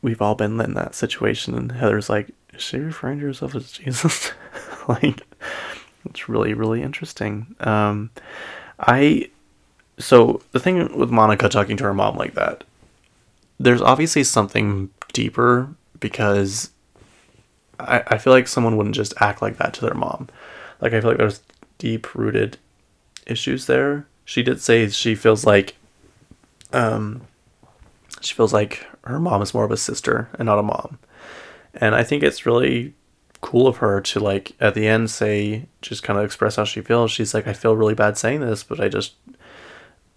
we've 0.01 0.21
all 0.21 0.33
been 0.33 0.59
in 0.59 0.73
that 0.73 0.95
situation. 0.95 1.53
And 1.55 1.73
Heather's 1.73 2.09
like, 2.09 2.31
is 2.55 2.63
she 2.63 2.79
referring 2.79 3.19
to 3.19 3.27
herself 3.27 3.53
as 3.53 3.71
Jesus? 3.71 4.31
like, 4.87 5.21
it's 6.05 6.27
really, 6.27 6.55
really 6.55 6.81
interesting. 6.81 7.55
Um, 7.59 8.09
I, 8.79 9.29
so 10.03 10.41
the 10.51 10.59
thing 10.59 10.97
with 10.97 11.09
Monica 11.09 11.49
talking 11.49 11.77
to 11.77 11.83
her 11.85 11.93
mom 11.93 12.17
like 12.17 12.33
that, 12.33 12.63
there's 13.59 13.81
obviously 13.81 14.23
something 14.23 14.89
deeper 15.13 15.73
because 15.99 16.71
I, 17.79 18.03
I 18.07 18.17
feel 18.17 18.33
like 18.33 18.47
someone 18.47 18.75
wouldn't 18.77 18.95
just 18.95 19.13
act 19.21 19.41
like 19.41 19.57
that 19.57 19.73
to 19.75 19.81
their 19.81 19.93
mom. 19.93 20.27
Like 20.81 20.93
I 20.93 20.99
feel 20.99 21.11
like 21.11 21.17
there's 21.17 21.41
deep 21.77 22.13
rooted 22.13 22.57
issues 23.25 23.65
there. 23.65 24.05
She 24.25 24.43
did 24.43 24.61
say 24.61 24.89
she 24.89 25.15
feels 25.15 25.45
like 25.45 25.75
um 26.71 27.21
she 28.21 28.33
feels 28.33 28.53
like 28.53 28.85
her 29.05 29.19
mom 29.19 29.41
is 29.41 29.53
more 29.53 29.65
of 29.65 29.71
a 29.71 29.77
sister 29.77 30.29
and 30.37 30.45
not 30.45 30.59
a 30.59 30.63
mom. 30.63 30.99
And 31.73 31.95
I 31.95 32.03
think 32.03 32.23
it's 32.23 32.45
really 32.45 32.93
cool 33.41 33.67
of 33.67 33.77
her 33.77 33.99
to 33.99 34.19
like 34.19 34.53
at 34.59 34.73
the 34.73 34.87
end 34.87 35.09
say 35.09 35.65
just 35.81 36.03
kind 36.03 36.17
of 36.17 36.25
express 36.25 36.55
how 36.57 36.63
she 36.63 36.81
feels. 36.81 37.11
She's 37.11 37.33
like 37.33 37.47
I 37.47 37.53
feel 37.53 37.75
really 37.75 37.93
bad 37.93 38.17
saying 38.17 38.41
this, 38.41 38.63
but 38.63 38.79
I 38.79 38.89
just 38.89 39.13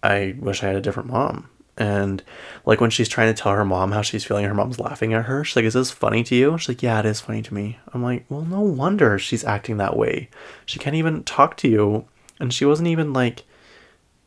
I 0.03 0.35
wish 0.39 0.63
I 0.63 0.67
had 0.67 0.75
a 0.75 0.81
different 0.81 1.09
mom. 1.09 1.49
And 1.77 2.23
like 2.65 2.81
when 2.81 2.89
she's 2.89 3.07
trying 3.07 3.33
to 3.33 3.39
tell 3.39 3.51
her 3.51 3.63
mom 3.63 3.91
how 3.91 4.01
she's 4.01 4.23
feeling, 4.23 4.45
her 4.45 4.53
mom's 4.53 4.79
laughing 4.79 5.13
at 5.13 5.25
her. 5.25 5.43
She's 5.43 5.55
like, 5.55 5.65
Is 5.65 5.75
this 5.75 5.91
funny 5.91 6.23
to 6.23 6.35
you? 6.35 6.57
She's 6.57 6.69
like, 6.69 6.83
Yeah, 6.83 6.99
it 6.99 7.05
is 7.05 7.21
funny 7.21 7.43
to 7.43 7.53
me. 7.53 7.77
I'm 7.93 8.01
like, 8.01 8.25
Well, 8.29 8.41
no 8.41 8.61
wonder 8.61 9.19
she's 9.19 9.43
acting 9.43 9.77
that 9.77 9.95
way. 9.95 10.29
She 10.65 10.79
can't 10.79 10.95
even 10.95 11.23
talk 11.23 11.55
to 11.57 11.67
you. 11.67 12.05
And 12.39 12.51
she 12.51 12.65
wasn't 12.65 12.87
even 12.87 13.13
like, 13.13 13.43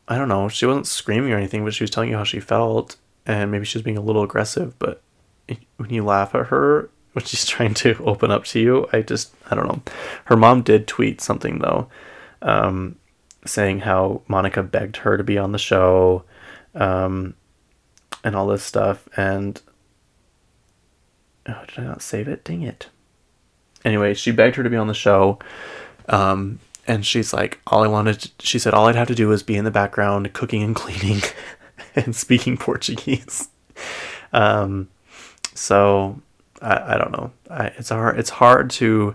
I 0.07 0.16
don't 0.16 0.29
know, 0.29 0.49
she 0.49 0.66
wasn't 0.66 0.87
screaming 0.87 1.33
or 1.33 1.37
anything, 1.37 1.64
but 1.64 1.75
she 1.75 1.85
was 1.85 1.91
telling 1.91 2.11
you 2.11 2.16
how 2.16 2.25
she 2.25 2.41
felt. 2.41 2.97
And 3.27 3.51
maybe 3.51 3.64
she 3.64 3.79
was 3.79 3.85
being 3.85 3.99
a 3.99 4.03
little 4.03 4.23
aggressive. 4.23 4.79
But 4.79 5.03
when 5.77 5.91
you 5.91 6.05
laugh 6.05 6.35
at 6.35 6.49
her, 6.49 6.89
when 7.12 7.25
she's 7.25 7.45
trying 7.47 7.75
to 7.75 7.97
open 8.05 8.31
up 8.31 8.45
to 8.47 8.61
you, 8.61 8.89
I 8.93 9.03
just, 9.03 9.35
I 9.51 9.57
don't 9.57 9.66
know. 9.66 9.83
Her 10.27 10.37
mom 10.37 10.62
did 10.62 10.87
tweet 10.87 11.21
something 11.21 11.59
though, 11.59 11.89
um, 12.43 12.97
saying 13.47 13.80
how 13.80 14.22
Monica 14.28 14.62
begged 14.62 14.99
her 14.99 15.16
to 15.16 15.24
be 15.24 15.38
on 15.38 15.53
the 15.53 15.59
show. 15.59 16.24
Um, 16.74 17.34
and 18.24 18.36
all 18.36 18.47
this 18.47 18.62
stuff. 18.62 19.09
And 19.16 19.61
oh, 21.49 21.62
did 21.68 21.78
I 21.78 21.84
not 21.84 22.03
save 22.03 22.28
it? 22.28 22.45
Dang 22.45 22.62
it. 22.62 22.88
Anyway, 23.84 24.14
she 24.14 24.30
begged 24.30 24.57
her 24.57 24.62
to 24.62 24.70
be 24.70 24.76
on 24.76 24.88
the 24.88 24.95
show. 24.95 25.38
Um, 26.09 26.59
and 26.86 27.07
she's 27.07 27.32
like, 27.32 27.61
all 27.66 27.82
I 27.82 27.88
wanted, 27.88 28.20
to, 28.20 28.30
she 28.41 28.59
said, 28.59 28.74
all 28.74 28.86
I'd 28.86 28.97
have 28.97 29.09
to 29.09 29.14
do 29.14 29.28
was 29.28 29.43
be 29.43 29.57
in 29.57 29.64
the 29.64 29.70
background 29.70 30.32
cooking 30.32 30.62
and 30.62 30.74
cleaning 30.74 31.22
and 31.95 32.14
speaking 32.14 32.57
Portuguese. 32.57 33.49
Um, 34.32 34.88
so 35.55 36.20
I, 36.61 36.95
I 36.95 36.99
don't 36.99 37.12
know. 37.12 37.30
I, 37.49 37.66
it's 37.78 37.91
hard, 37.91 38.18
it's 38.18 38.30
hard 38.30 38.70
to, 38.70 39.14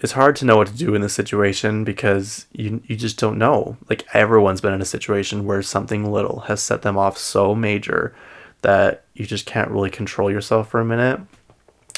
it's 0.00 0.12
hard 0.12 0.34
to 0.36 0.46
know 0.46 0.56
what 0.56 0.68
to 0.68 0.76
do 0.76 0.94
in 0.94 1.02
this 1.02 1.12
situation 1.12 1.84
because 1.84 2.46
you 2.52 2.82
you 2.86 2.96
just 2.96 3.18
don't 3.18 3.38
know. 3.38 3.76
Like 3.88 4.06
everyone's 4.14 4.62
been 4.62 4.72
in 4.72 4.80
a 4.80 4.86
situation 4.86 5.44
where 5.44 5.62
something 5.62 6.10
little 6.10 6.40
has 6.40 6.62
set 6.62 6.82
them 6.82 6.96
off 6.96 7.18
so 7.18 7.54
major 7.54 8.14
that 8.62 9.04
you 9.14 9.26
just 9.26 9.46
can't 9.46 9.70
really 9.70 9.90
control 9.90 10.30
yourself 10.30 10.70
for 10.70 10.80
a 10.80 10.84
minute. 10.84 11.20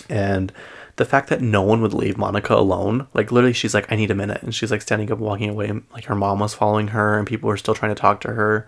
And 0.09 0.53
the 0.97 1.05
fact 1.05 1.29
that 1.29 1.41
no 1.41 1.63
one 1.63 1.81
would 1.81 1.95
leave 1.95 2.19
Monica 2.19 2.55
alone, 2.55 3.07
like 3.15 3.31
literally 3.31 3.53
she's 3.53 3.73
like 3.75 3.91
I 3.91 3.97
need 3.97 4.11
a 4.11 4.17
minute 4.17 4.43
and 4.43 4.55
she's 4.55 4.73
like 4.73 4.83
standing 4.83 5.11
up 5.13 5.19
walking 5.19 5.51
away 5.51 5.73
like 5.93 6.07
her 6.07 6.17
mom 6.17 6.41
was 6.41 6.55
following 6.55 6.89
her 6.89 7.19
and 7.19 7.27
people 7.27 7.49
were 7.49 7.57
still 7.57 7.75
trying 7.75 7.95
to 7.95 8.01
talk 8.01 8.21
to 8.23 8.33
her. 8.33 8.67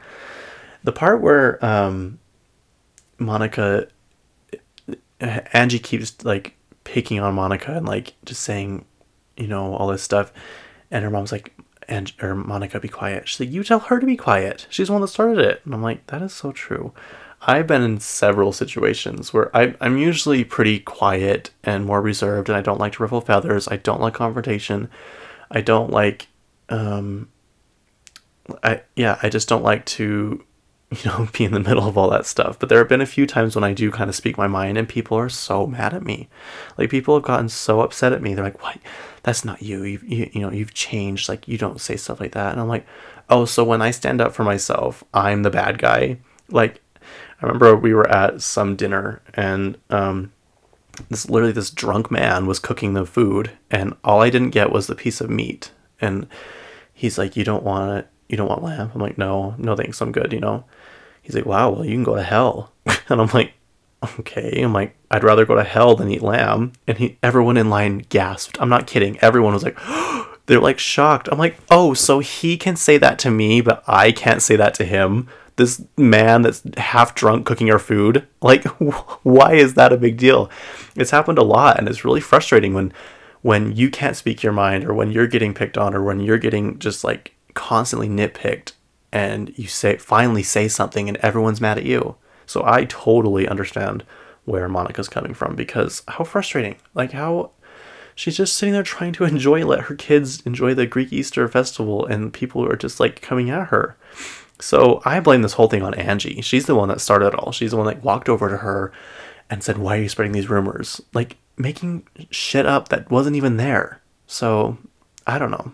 The 0.85 0.93
part 0.93 1.21
where 1.21 1.65
um 1.65 2.21
Monica 3.19 3.89
Angie 5.21 5.81
keeps 5.81 6.25
like 6.25 6.57
picking 6.85 7.19
on 7.19 7.35
Monica 7.35 7.73
and 7.73 7.87
like 7.87 8.15
just 8.25 8.43
saying 8.43 8.85
you 9.37 9.47
know, 9.47 9.75
all 9.75 9.89
this 9.89 10.03
stuff. 10.03 10.33
And 10.91 11.05
her 11.05 11.11
mom's 11.11 11.33
like, 11.33 11.55
and 11.89 12.13
or 12.23 12.35
Monica, 12.35 12.81
be 12.81 12.89
quiet. 12.89 13.29
She's 13.29 13.41
like, 13.41 13.51
you 13.51 13.63
tell 13.65 13.81
her 13.81 14.01
to 14.01 14.07
be 14.07 14.17
quiet. 14.17 14.67
She's 14.71 14.87
the 14.87 14.93
one 14.93 15.03
that 15.03 15.09
started 15.09 15.39
it. 15.39 15.61
And 15.65 15.75
I'm 15.75 15.83
like, 15.83 16.07
that 16.07 16.23
is 16.23 16.33
so 16.33 16.53
true. 16.53 16.93
I've 17.47 17.67
been 17.67 17.83
in 17.83 18.01
several 18.01 18.53
situations 18.53 19.35
where 19.35 19.55
I, 19.55 19.75
I'm 19.81 19.99
usually 19.99 20.45
pretty 20.45 20.81
quiet 20.81 21.51
and 21.63 21.85
more 21.85 22.01
reserved, 22.01 22.49
and 22.49 22.57
I 22.57 22.63
don't 22.63 22.81
like 22.81 22.95
to 22.95 23.03
ruffle 23.03 23.21
feathers. 23.21 23.69
I 23.69 23.77
don't 23.77 24.01
like 24.01 24.15
confrontation. 24.15 24.89
I 25.51 25.61
don't 25.61 25.91
like, 25.91 26.29
um, 26.71 27.29
I 28.63 28.83
yeah, 28.97 29.19
I 29.23 29.29
just 29.29 29.47
don't 29.47 29.63
like 29.63 29.85
to, 29.87 30.43
you 31.03 31.11
know, 31.11 31.29
be 31.33 31.45
in 31.45 31.53
the 31.53 31.61
middle 31.61 31.87
of 31.87 31.99
all 31.99 32.11
that 32.11 32.27
stuff. 32.27 32.59
But 32.59 32.69
there 32.69 32.79
have 32.79 32.89
been 32.89 33.01
a 33.01 33.07
few 33.07 33.27
times 33.27 33.55
when 33.55 33.65
I 33.65 33.73
do 33.73 33.91
kind 33.91 34.09
of 34.09 34.17
speak 34.17 34.39
my 34.39 34.47
mind, 34.47 34.79
and 34.79 34.89
people 34.89 35.19
are 35.19 35.29
so 35.29 35.67
mad 35.67 35.95
at 35.95 36.03
me. 36.03 36.29
Like 36.79 36.91
people 36.91 37.15
have 37.15 37.25
gotten 37.25 37.49
so 37.49 37.81
upset 37.81 38.13
at 38.13 38.23
me. 38.23 38.35
They're 38.35 38.45
like, 38.45 38.63
"What? 38.63 38.79
that's 39.25 39.45
not 39.45 39.63
you. 39.63 39.83
You've, 39.83 40.05
you, 40.05 40.31
you 40.33 40.41
know, 40.43 40.53
you've 40.53 40.75
changed. 40.75 41.29
Like, 41.29 41.49
you 41.49 41.59
don't 41.59 41.81
say 41.81 41.97
stuff 41.97 42.21
like 42.21 42.33
that. 42.33 42.53
And 42.53 42.61
I'm 42.61 42.69
like, 42.69 42.87
oh, 43.29 43.47
so 43.47 43.65
when 43.65 43.83
I 43.83 43.91
stand 43.91 44.21
up 44.21 44.35
for 44.35 44.45
myself, 44.45 45.03
I'm 45.13 45.43
the 45.43 45.51
bad 45.51 45.79
guy. 45.79 46.19
Like, 46.51 46.83
I 47.41 47.47
remember 47.47 47.75
we 47.75 47.95
were 47.95 48.09
at 48.09 48.43
some 48.43 48.77
dinner 48.77 49.23
and, 49.33 49.77
um, 49.91 50.31
this 51.09 51.29
literally 51.29 51.53
this 51.53 51.71
drunk 51.71 52.11
man 52.11 52.47
was 52.47 52.61
cooking 52.61 52.93
the 52.93 53.05
food 53.05 53.51
and 53.69 53.97
all 54.05 54.23
I 54.23 54.31
didn't 54.31 54.51
get 54.51 54.71
was 54.71 54.87
the 54.87 54.95
piece 54.95 55.21
of 55.21 55.29
meat. 55.29 55.73
And 56.01 56.29
he's 56.93 57.19
like, 57.19 57.35
you 57.35 57.45
don't 57.45 57.65
want 57.65 57.99
it. 57.99 58.09
You 58.29 58.37
don't 58.37 58.49
want 58.49 58.63
lamb. 58.63 58.91
I'm 58.95 59.01
like, 59.01 59.19
no, 59.19 59.55
no 59.59 59.75
thanks. 59.75 60.01
I'm 60.01 60.13
good. 60.13 60.33
You 60.33 60.41
know, 60.41 60.65
he's 61.25 61.35
like, 61.35 61.47
wow, 61.47 61.71
well, 61.71 61.85
you 61.85 61.95
can 61.95 62.05
go 62.05 62.15
to 62.15 62.23
hell. 62.23 62.71
and 62.87 63.21
I'm 63.21 63.31
like, 63.35 63.55
okay. 64.21 64.63
I'm 64.63 64.73
like, 64.73 64.95
I'd 65.11 65.25
rather 65.25 65.45
go 65.45 65.57
to 65.57 65.65
hell 65.65 65.97
than 65.97 66.11
eat 66.11 66.23
lamb. 66.23 66.73
And 66.87 66.99
he, 66.99 67.19
everyone 67.23 67.57
in 67.57 67.71
line 67.71 68.05
gasped. 68.11 68.61
I'm 68.61 68.69
not 68.69 68.87
kidding. 68.87 69.19
Everyone 69.21 69.55
was 69.55 69.65
like, 69.65 69.79
they're 70.47 70.61
like 70.61 70.79
shocked. 70.79 71.29
I'm 71.33 71.39
like, 71.39 71.57
oh, 71.71 71.95
so 71.95 72.21
he 72.21 72.57
can 72.57 72.77
say 72.77 72.99
that 72.99 73.19
to 73.21 73.31
me, 73.31 73.63
but 73.63 73.83
I 73.89 74.13
can't 74.13 74.43
say 74.43 74.55
that 74.57 74.75
to 74.75 74.85
him. 74.85 75.29
This 75.57 75.83
man 75.97 76.43
that's 76.43 76.63
half 76.77 77.15
drunk 77.15 77.47
cooking 77.47 77.71
our 77.71 77.79
food. 77.79 78.27
Like, 78.43 78.65
why 79.23 79.55
is 79.55 79.75
that 79.75 79.93
a 79.93 79.97
big 79.97 80.19
deal? 80.19 80.51
It's 80.95 81.11
happened 81.11 81.39
a 81.39 81.43
lot, 81.43 81.79
and 81.79 81.89
it's 81.89 82.05
really 82.05 82.21
frustrating 82.21 82.75
when, 82.75 82.93
when 83.41 83.75
you 83.75 83.91
can't 83.91 84.17
speak 84.17 84.43
your 84.43 84.53
mind, 84.53 84.85
or 84.85 84.93
when 84.93 85.11
you're 85.11 85.27
getting 85.27 85.55
picked 85.55 85.79
on, 85.79 85.95
or 85.95 86.03
when 86.03 86.21
you're 86.21 86.39
getting 86.39 86.79
just 86.79 87.03
like 87.03 87.35
constantly 87.55 88.09
nitpicked, 88.09 88.73
and 89.15 89.57
you 89.57 89.69
say 89.69 89.97
finally 89.97 90.43
say 90.43 90.69
something, 90.69 91.09
and 91.09 91.17
everyone's 91.19 91.61
mad 91.61 91.79
at 91.79 91.85
you. 91.85 92.17
So 92.45 92.63
I 92.67 92.85
totally 92.85 93.49
understand 93.49 94.05
where 94.45 94.69
Monica's 94.69 95.09
coming 95.09 95.33
from 95.33 95.55
because 95.55 96.03
how 96.09 96.25
frustrating. 96.25 96.77
Like 96.95 97.13
how 97.13 97.53
she's 98.15 98.37
just 98.37 98.55
sitting 98.55 98.75
there 98.75 98.83
trying 98.83 99.13
to 99.15 99.25
enjoy 99.25 99.65
let 99.65 99.83
her 99.83 99.95
kids 99.95 100.43
enjoy 100.43 100.75
the 100.75 100.85
Greek 100.85 101.13
Easter 101.13 101.47
festival 101.49 102.05
and 102.05 102.33
people 102.33 102.67
are 102.69 102.77
just 102.77 103.01
like 103.01 103.23
coming 103.23 103.49
at 103.49 103.69
her. 103.69 103.97
So 104.61 105.01
I 105.05 105.21
blame 105.21 105.43
this 105.43 105.55
whole 105.55 105.69
thing 105.69 105.83
on 105.83 105.95
Angie. 105.95 106.41
She's 106.43 106.67
the 106.67 106.75
one 106.75 106.89
that 106.89 107.01
started 107.01 107.29
it 107.29 107.35
all. 107.35 107.53
She's 107.53 107.71
the 107.71 107.77
one 107.77 107.87
that 107.87 108.05
walked 108.05 108.29
over 108.29 108.49
to 108.49 108.59
her 108.59 108.93
and 109.49 109.63
said, 109.63 109.79
"Why 109.79 109.99
are 109.99 110.03
you 110.03 110.09
spreading 110.09 110.33
these 110.33 110.51
rumors?" 110.51 111.01
Like 111.13 111.37
making 111.57 112.07
shit 112.31 112.67
up 112.67 112.89
that 112.89 113.11
wasn't 113.11 113.37
even 113.37 113.59
there. 113.59 114.01
So 114.27 114.79
I 115.27 115.39
don't 115.39 115.51
know. 115.51 115.73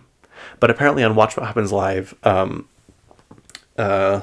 But 0.59 0.69
apparently 0.69 1.03
on 1.03 1.15
Watch 1.15 1.37
What 1.37 1.45
Happens 1.45 1.71
Live, 1.71 2.15
um, 2.23 2.67
uh, 3.77 4.21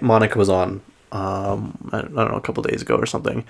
Monica 0.00 0.38
was 0.38 0.48
on, 0.48 0.80
um, 1.12 1.90
I 1.92 2.02
don't 2.02 2.14
know, 2.14 2.36
a 2.36 2.40
couple 2.40 2.62
days 2.62 2.82
ago 2.82 2.96
or 2.96 3.06
something. 3.06 3.44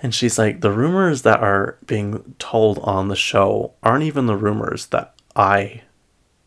And 0.00 0.14
she's 0.14 0.38
like, 0.38 0.60
the 0.60 0.70
rumors 0.70 1.22
that 1.22 1.40
are 1.40 1.76
being 1.86 2.34
told 2.38 2.78
on 2.80 3.08
the 3.08 3.16
show 3.16 3.72
aren't 3.82 4.04
even 4.04 4.26
the 4.26 4.36
rumors 4.36 4.86
that 4.86 5.14
I 5.34 5.82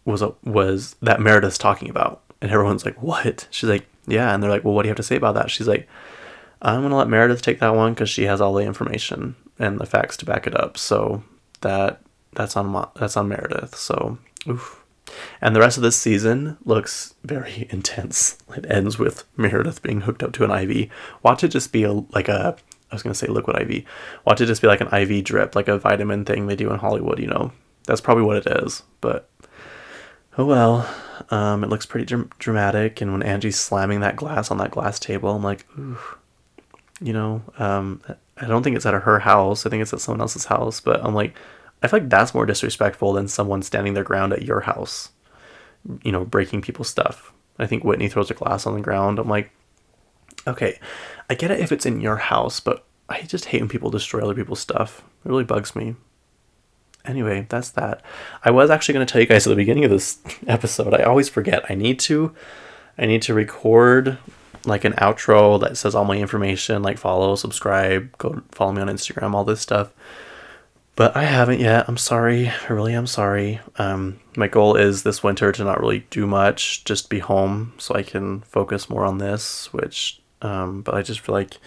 was 0.05 0.24
was 0.43 0.95
that 1.01 1.20
Meredith's 1.20 1.57
talking 1.57 1.89
about. 1.89 2.22
And 2.41 2.49
everyone's 2.51 2.86
like, 2.86 3.01
what? 3.01 3.47
She's 3.51 3.70
like, 3.70 3.86
yeah. 4.07 4.34
And 4.34 4.41
they're 4.41 4.49
like, 4.49 4.64
well, 4.64 4.74
what 4.74 4.84
do 4.84 4.88
you 4.88 4.91
have 4.91 4.97
to 4.97 5.03
say 5.03 5.18
about 5.18 5.36
that? 5.36 5.51
She's 5.51 5.68
like, 5.68 5.88
I'm 6.62 6.82
gonna 6.82 6.97
let 6.97 7.09
Meredith 7.09 7.41
take 7.41 7.59
that 7.59 7.76
one 7.76 7.93
because 7.93 8.09
she 8.09 8.24
has 8.24 8.39
all 8.39 8.53
the 8.53 8.66
information 8.66 9.36
and 9.59 9.80
the 9.80 9.86
facts 9.86 10.18
to 10.18 10.26
back 10.26 10.47
it 10.47 10.55
up. 10.55 10.78
So 10.78 11.24
that 11.62 12.01
that's 12.34 12.55
on 12.55 12.89
that's 12.95 13.18
on 13.18 13.28
Meredith. 13.28 13.76
So 13.76 14.18
oof. 14.47 14.80
And 15.41 15.55
the 15.55 15.59
rest 15.59 15.78
of 15.78 15.84
this 15.84 15.97
season 15.97 16.57
looks 16.64 17.16
very 17.24 17.68
intense. 17.72 18.38
It 18.55 18.66
ends 18.70 18.99
with 18.99 19.24
Meredith 19.38 19.82
being 19.82 20.01
hooked 20.01 20.24
up 20.24 20.34
to 20.34 20.43
an 20.43 20.51
IV. 20.51 20.89
Watch 21.24 21.43
it 21.43 21.49
just 21.49 21.72
be 21.72 21.84
a, 21.84 21.91
like 21.91 22.28
a, 22.28 22.55
I 22.91 22.95
was 22.95 23.03
going 23.03 23.14
to 23.14 23.18
say 23.18 23.28
liquid 23.28 23.62
IV. 23.62 23.86
Watch 24.26 24.41
it 24.41 24.47
just 24.47 24.62
be 24.62 24.68
like 24.68 24.82
an 24.82 24.93
IV 24.93 25.24
drip, 25.24 25.55
like 25.55 25.68
a 25.68 25.78
vitamin 25.78 26.26
thing 26.26 26.47
they 26.47 26.55
do 26.55 26.72
in 26.72 26.80
Hollywood, 26.80 27.20
you 27.20 27.28
know. 27.28 27.51
That's 27.86 28.01
probably 28.01 28.24
what 28.24 28.38
it 28.38 28.64
is. 28.64 28.84
But, 29.01 29.30
oh 30.38 30.45
well. 30.45 30.93
Um, 31.30 31.64
it 31.64 31.70
looks 31.70 31.86
pretty 31.86 32.05
dr- 32.05 32.30
dramatic. 32.39 33.01
And 33.01 33.12
when 33.12 33.24
Angie's 33.24 33.59
slamming 33.59 34.01
that 34.01 34.16
glass 34.16 34.51
on 34.51 34.57
that 34.57 34.72
glass 34.72 34.99
table, 34.99 35.36
I'm 35.36 35.43
like, 35.43 35.66
ooh. 35.78 35.97
You 37.03 37.14
know, 37.14 37.41
um, 37.57 38.01
I 38.38 38.45
don't 38.45 38.62
think 38.62 38.76
it's 38.76 38.86
at 38.86 38.93
her 38.93 39.20
house. 39.20 39.66
I 39.66 39.70
think 39.70 39.82
it's 39.82 39.93
at 39.93 40.01
someone 40.01 40.22
else's 40.22 40.45
house. 40.45 40.80
But 40.80 41.03
I'm 41.03 41.16
like, 41.16 41.36
I 41.82 41.88
feel 41.88 41.99
like 41.99 42.09
that's 42.09 42.34
more 42.34 42.45
disrespectful 42.45 43.13
than 43.13 43.27
someone 43.27 43.61
standing 43.61 43.93
their 43.93 44.03
ground 44.03 44.34
at 44.34 44.43
your 44.43 44.61
house, 44.61 45.09
you 46.03 46.11
know, 46.11 46.25
breaking 46.25 46.61
people's 46.61 46.89
stuff. 46.89 47.34
I 47.57 47.65
think 47.65 47.84
Whitney 47.84 48.07
throws 48.07 48.32
a 48.32 48.36
glass 48.36 48.65
on 48.65 48.75
the 48.75 48.82
ground. 48.82 49.19
I'm 49.19 49.29
like, 49.29 49.51
okay, 50.47 50.79
I 51.29 51.36
get 51.36 51.51
it 51.51 51.59
if 51.59 51.71
it's 51.71 51.86
in 51.86 52.01
your 52.01 52.17
house, 52.17 52.59
but 52.59 52.86
I 53.09 53.21
just 53.21 53.45
hate 53.45 53.61
when 53.61 53.69
people 53.69 53.89
destroy 53.89 54.21
other 54.21 54.36
people's 54.36 54.59
stuff. 54.59 55.03
It 55.25 55.29
really 55.29 55.43
bugs 55.43 55.75
me. 55.75 55.95
Anyway, 57.03 57.47
that's 57.49 57.71
that. 57.71 58.03
I 58.45 58.51
was 58.51 58.69
actually 58.69 58.93
going 58.93 59.05
to 59.05 59.11
tell 59.11 59.21
you 59.21 59.27
guys 59.27 59.47
at 59.47 59.49
the 59.49 59.55
beginning 59.55 59.86
of 59.86 59.91
this 59.91 60.19
episode. 60.47 60.93
I 60.93 61.03
always 61.03 61.29
forget. 61.29 61.69
I 61.69 61.75
need 61.75 61.99
to 62.01 62.34
I 62.97 63.05
need 63.05 63.21
to 63.23 63.34
record 63.34 64.17
like 64.65 64.86
an 64.86 64.93
outro 64.93 65.59
that 65.59 65.77
says 65.77 65.95
all 65.95 66.05
my 66.05 66.17
information, 66.17 66.84
like 66.84 66.97
follow, 66.97 67.36
subscribe, 67.36 68.15
go 68.19 68.43
follow 68.51 68.73
me 68.73 68.82
on 68.82 68.88
Instagram, 68.88 69.34
all 69.34 69.43
this 69.43 69.61
stuff. 69.61 69.91
But 70.95 71.15
I 71.15 71.23
haven't 71.23 71.59
yet. 71.59 71.85
I'm 71.87 71.97
sorry. 71.97 72.49
I 72.49 72.73
really 72.73 72.93
am 72.93 73.07
sorry. 73.07 73.59
Um, 73.77 74.19
my 74.35 74.47
goal 74.47 74.75
is 74.75 75.03
this 75.03 75.23
winter 75.23 75.51
to 75.51 75.63
not 75.63 75.79
really 75.79 76.05
do 76.09 76.27
much, 76.27 76.83
just 76.83 77.09
be 77.09 77.19
home 77.19 77.73
so 77.77 77.95
I 77.95 78.03
can 78.03 78.41
focus 78.41 78.89
more 78.89 79.05
on 79.05 79.17
this, 79.17 79.71
which, 79.73 80.21
um, 80.41 80.81
but 80.81 80.93
I 80.93 81.01
just 81.01 81.21
feel 81.21 81.33
like 81.33 81.57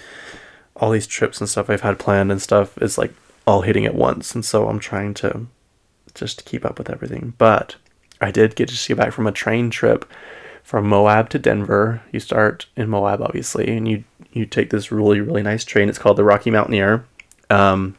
all 0.77 0.91
these 0.91 1.07
trips 1.07 1.41
and 1.41 1.49
stuff 1.49 1.71
I've 1.71 1.81
had 1.81 1.99
planned 1.99 2.31
and 2.31 2.41
stuff 2.41 2.77
is 2.83 2.99
like 2.99 3.15
all 3.47 3.63
hitting 3.63 3.87
at 3.87 3.95
once. 3.95 4.35
And 4.35 4.45
so 4.45 4.69
I'm 4.69 4.79
trying 4.79 5.15
to 5.15 5.47
just 6.15 6.45
keep 6.45 6.65
up 6.65 6.79
with 6.79 6.91
everything. 6.91 7.35
But 7.39 7.77
I 8.21 8.31
did 8.31 8.57
get 8.57 8.69
to 8.69 8.89
get 8.89 8.97
back 8.97 9.13
from 9.13 9.27
a 9.27 9.33
train 9.33 9.71
trip 9.71 10.05
from 10.63 10.87
Moab 10.89 11.29
to 11.31 11.39
Denver. 11.39 12.03
You 12.13 12.21
start 12.21 12.67
in 12.77 12.89
Moab, 12.89 13.21
obviously, 13.21 13.77
and 13.77 13.87
you 13.87 14.05
you 14.33 14.47
take 14.47 14.71
this 14.71 14.91
really 14.91 15.21
really 15.21 15.43
nice 15.43 15.65
train. 15.65 15.89
It's 15.89 15.99
called 15.99 16.17
the 16.17 16.25
Rocky 16.25 16.51
Mountaineer. 16.51 17.05
Um, 17.51 17.97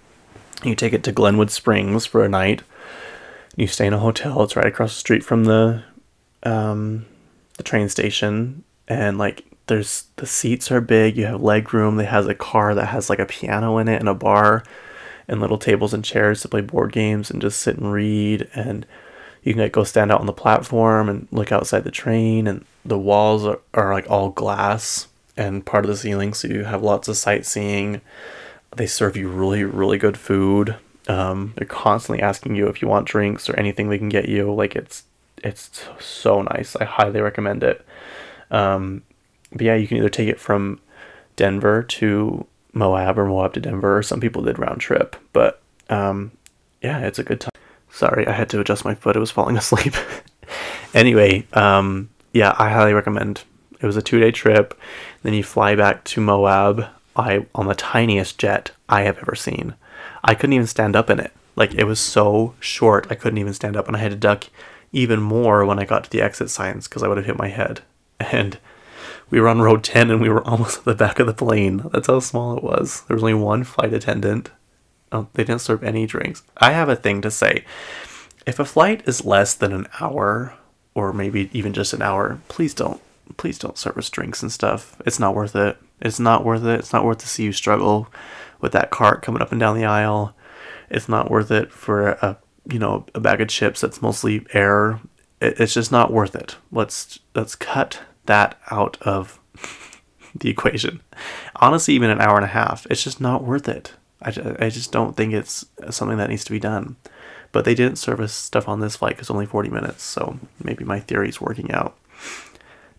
you 0.69 0.75
take 0.75 0.93
it 0.93 1.03
to 1.03 1.11
Glenwood 1.11 1.51
Springs 1.51 2.05
for 2.05 2.23
a 2.23 2.29
night. 2.29 2.63
You 3.55 3.67
stay 3.67 3.87
in 3.87 3.93
a 3.93 3.99
hotel. 3.99 4.43
It's 4.43 4.55
right 4.55 4.65
across 4.65 4.93
the 4.93 4.99
street 4.99 5.23
from 5.23 5.45
the 5.45 5.83
um, 6.43 7.05
the 7.57 7.63
train 7.63 7.89
station, 7.89 8.63
and 8.87 9.17
like 9.17 9.45
there's 9.67 10.05
the 10.17 10.27
seats 10.27 10.71
are 10.71 10.81
big. 10.81 11.17
You 11.17 11.25
have 11.25 11.41
leg 11.41 11.73
room. 11.73 11.99
It 11.99 12.07
has 12.07 12.27
a 12.27 12.35
car 12.35 12.75
that 12.75 12.87
has 12.87 13.09
like 13.09 13.19
a 13.19 13.25
piano 13.25 13.77
in 13.77 13.87
it 13.87 13.99
and 13.99 14.09
a 14.09 14.13
bar, 14.13 14.63
and 15.27 15.39
little 15.39 15.57
tables 15.57 15.93
and 15.93 16.03
chairs 16.03 16.41
to 16.41 16.49
play 16.49 16.61
board 16.61 16.91
games 16.91 17.31
and 17.31 17.41
just 17.41 17.59
sit 17.59 17.77
and 17.77 17.91
read 17.91 18.49
and 18.53 18.85
you 19.43 19.53
can 19.53 19.61
like 19.61 19.71
go 19.71 19.83
stand 19.83 20.11
out 20.11 20.19
on 20.19 20.25
the 20.25 20.33
platform 20.33 21.07
and 21.07 21.27
look 21.31 21.51
outside 21.51 21.83
the 21.83 21.91
train 21.91 22.47
and 22.47 22.65
the 22.83 22.97
walls 22.97 23.45
are, 23.45 23.59
are 23.73 23.93
like 23.93 24.09
all 24.09 24.29
glass 24.29 25.07
and 25.37 25.65
part 25.65 25.85
of 25.85 25.89
the 25.89 25.97
ceiling 25.97 26.33
so 26.33 26.47
you 26.47 26.63
have 26.63 26.83
lots 26.83 27.07
of 27.07 27.17
sightseeing 27.17 28.01
they 28.75 28.87
serve 28.87 29.17
you 29.17 29.29
really 29.29 29.63
really 29.63 29.97
good 29.97 30.17
food 30.17 30.75
um, 31.07 31.53
they're 31.55 31.67
constantly 31.67 32.21
asking 32.21 32.55
you 32.55 32.67
if 32.67 32.81
you 32.81 32.87
want 32.87 33.07
drinks 33.07 33.49
or 33.49 33.55
anything 33.59 33.89
they 33.89 33.97
can 33.97 34.09
get 34.09 34.27
you 34.27 34.51
like 34.53 34.75
it's 34.75 35.03
it's 35.43 35.83
so 35.99 36.41
nice 36.41 36.75
i 36.77 36.83
highly 36.83 37.21
recommend 37.21 37.63
it 37.63 37.85
um, 38.51 39.03
but 39.51 39.61
yeah 39.61 39.75
you 39.75 39.87
can 39.87 39.97
either 39.97 40.09
take 40.09 40.29
it 40.29 40.39
from 40.39 40.79
denver 41.35 41.83
to 41.83 42.45
moab 42.73 43.19
or 43.19 43.25
moab 43.25 43.53
to 43.53 43.59
denver 43.59 44.01
some 44.01 44.19
people 44.19 44.41
did 44.41 44.57
round 44.59 44.81
trip 44.81 45.15
but 45.33 45.61
um, 45.89 46.31
yeah 46.81 46.99
it's 46.99 47.19
a 47.19 47.23
good 47.23 47.39
time 47.39 47.51
Sorry, 47.95 48.27
I 48.27 48.33
had 48.33 48.49
to 48.49 48.59
adjust 48.59 48.83
my 48.83 48.93
foot. 48.93 49.15
It 49.15 49.21
was 49.21 49.31
falling 49.31 49.55
asleep. 49.63 49.95
anyway, 50.93 51.47
um, 51.53 52.09
yeah, 52.33 52.53
I 52.59 52.69
highly 52.69 52.91
recommend. 52.91 53.43
It 53.79 53.85
was 53.85 53.95
a 53.95 54.01
two 54.01 54.19
day 54.19 54.31
trip. 54.31 54.77
Then 55.23 55.33
you 55.33 55.43
fly 55.43 55.75
back 55.75 56.03
to 56.05 56.19
Moab. 56.19 56.87
I 57.15 57.45
on 57.55 57.67
the 57.67 57.75
tiniest 57.75 58.37
jet 58.37 58.71
I 58.89 59.03
have 59.03 59.17
ever 59.19 59.35
seen. 59.35 59.75
I 60.23 60.35
couldn't 60.35 60.53
even 60.53 60.67
stand 60.67 60.95
up 60.95 61.09
in 61.09 61.19
it. 61.19 61.31
Like 61.55 61.73
it 61.73 61.85
was 61.85 61.99
so 61.99 62.55
short, 62.59 63.07
I 63.09 63.15
couldn't 63.15 63.37
even 63.37 63.53
stand 63.53 63.75
up, 63.77 63.87
and 63.87 63.95
I 63.95 63.99
had 63.99 64.11
to 64.11 64.17
duck 64.17 64.45
even 64.91 65.21
more 65.21 65.65
when 65.65 65.79
I 65.79 65.85
got 65.85 66.05
to 66.05 66.09
the 66.09 66.21
exit 66.21 66.49
signs 66.49 66.87
because 66.87 67.03
I 67.03 67.07
would 67.07 67.17
have 67.17 67.25
hit 67.25 67.37
my 67.37 67.49
head. 67.49 67.81
And 68.31 68.57
we 69.29 69.41
were 69.41 69.49
on 69.49 69.61
row 69.61 69.75
10 69.75 70.09
and 70.09 70.21
we 70.21 70.29
were 70.29 70.43
almost 70.47 70.79
at 70.79 70.85
the 70.85 70.95
back 70.95 71.19
of 71.19 71.27
the 71.27 71.33
plane. 71.33 71.89
That's 71.91 72.07
how 72.07 72.19
small 72.19 72.57
it 72.57 72.63
was. 72.63 73.01
There 73.01 73.15
was 73.15 73.23
only 73.23 73.33
one 73.33 73.63
flight 73.63 73.93
attendant 73.93 74.51
Oh, 75.11 75.27
they 75.33 75.43
didn't 75.43 75.61
serve 75.61 75.83
any 75.83 76.05
drinks. 76.05 76.43
I 76.57 76.71
have 76.71 76.89
a 76.89 76.95
thing 76.95 77.21
to 77.21 77.31
say. 77.31 77.63
If 78.45 78.59
a 78.59 78.65
flight 78.65 79.01
is 79.07 79.25
less 79.25 79.53
than 79.53 79.71
an 79.71 79.87
hour, 80.01 80.53
or 80.93 81.13
maybe 81.13 81.49
even 81.53 81.73
just 81.73 81.93
an 81.93 82.01
hour, 82.01 82.39
please 82.47 82.73
don't 82.73 83.01
please 83.37 83.57
don't 83.57 83.77
serve 83.77 83.97
us 83.97 84.09
drinks 84.09 84.43
and 84.43 84.51
stuff. 84.51 85.01
It's 85.05 85.19
not 85.19 85.33
worth 85.33 85.55
it. 85.55 85.77
It's 86.01 86.19
not 86.19 86.43
worth 86.43 86.63
it. 86.63 86.79
It's 86.79 86.93
not 86.93 87.05
worth 87.05 87.19
to 87.19 87.27
see 87.27 87.43
you 87.43 87.51
struggle 87.51 88.07
with 88.61 88.71
that 88.73 88.91
cart 88.91 89.21
coming 89.21 89.41
up 89.41 89.51
and 89.51 89.59
down 89.59 89.75
the 89.75 89.85
aisle. 89.85 90.35
It's 90.89 91.09
not 91.09 91.31
worth 91.31 91.51
it 91.51 91.71
for 91.71 92.09
a 92.09 92.37
you 92.69 92.79
know 92.79 93.05
a 93.13 93.19
bag 93.19 93.41
of 93.41 93.47
chips 93.47 93.81
that's 93.81 94.01
mostly 94.01 94.45
air. 94.53 94.99
It, 95.41 95.59
it's 95.59 95.73
just 95.73 95.91
not 95.91 96.11
worth 96.11 96.35
it. 96.35 96.57
Let's 96.71 97.19
let's 97.33 97.55
cut 97.55 98.01
that 98.25 98.59
out 98.71 98.97
of 99.01 99.39
the 100.35 100.49
equation. 100.49 101.01
Honestly, 101.57 101.93
even 101.93 102.09
an 102.09 102.21
hour 102.21 102.35
and 102.35 102.45
a 102.45 102.49
half, 102.49 102.85
it's 102.89 103.03
just 103.03 103.21
not 103.21 103.43
worth 103.43 103.69
it. 103.69 103.93
I, 104.21 104.29
I 104.59 104.69
just 104.69 104.91
don't 104.91 105.15
think 105.15 105.33
it's 105.33 105.65
something 105.89 106.17
that 106.17 106.29
needs 106.29 106.43
to 106.45 106.51
be 106.51 106.59
done. 106.59 106.97
But 107.51 107.63
they 107.63 107.75
didn't 107.75 107.97
service 107.97 108.33
stuff 108.33 108.67
on 108.67 108.81
this 108.81 108.97
flight 108.97 109.15
because 109.15 109.29
only 109.29 109.45
40 109.45 109.69
minutes, 109.69 110.03
so 110.03 110.39
maybe 110.61 110.83
my 110.83 110.99
theory's 110.99 111.39
working 111.39 111.71
out. 111.71 111.95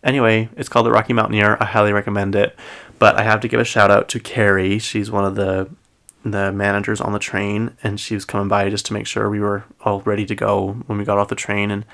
Anyway, 0.02 0.48
it's 0.56 0.68
called 0.68 0.86
the 0.86 0.92
Rocky 0.92 1.12
Mountaineer. 1.12 1.58
I 1.60 1.64
highly 1.66 1.92
recommend 1.92 2.34
it. 2.34 2.56
But 2.98 3.16
I 3.16 3.22
have 3.22 3.40
to 3.40 3.48
give 3.48 3.60
a 3.60 3.64
shout 3.64 3.90
out 3.90 4.08
to 4.10 4.20
Carrie. 4.20 4.78
She's 4.78 5.10
one 5.10 5.24
of 5.24 5.34
the 5.34 5.70
the 6.24 6.50
managers 6.50 7.00
on 7.00 7.12
the 7.12 7.20
train, 7.20 7.76
and 7.84 8.00
she 8.00 8.14
was 8.14 8.24
coming 8.24 8.48
by 8.48 8.68
just 8.68 8.86
to 8.86 8.92
make 8.92 9.06
sure 9.06 9.30
we 9.30 9.38
were 9.38 9.64
all 9.82 10.00
ready 10.00 10.26
to 10.26 10.34
go 10.34 10.72
when 10.86 10.98
we 10.98 11.04
got 11.04 11.18
off 11.18 11.28
the 11.28 11.36
train. 11.36 11.70
And 11.70 11.84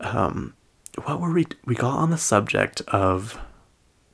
um, 0.00 0.54
what 1.04 1.20
were 1.20 1.32
we? 1.32 1.46
We 1.64 1.74
got 1.74 1.96
on 1.96 2.10
the 2.10 2.18
subject 2.18 2.82
of. 2.88 3.38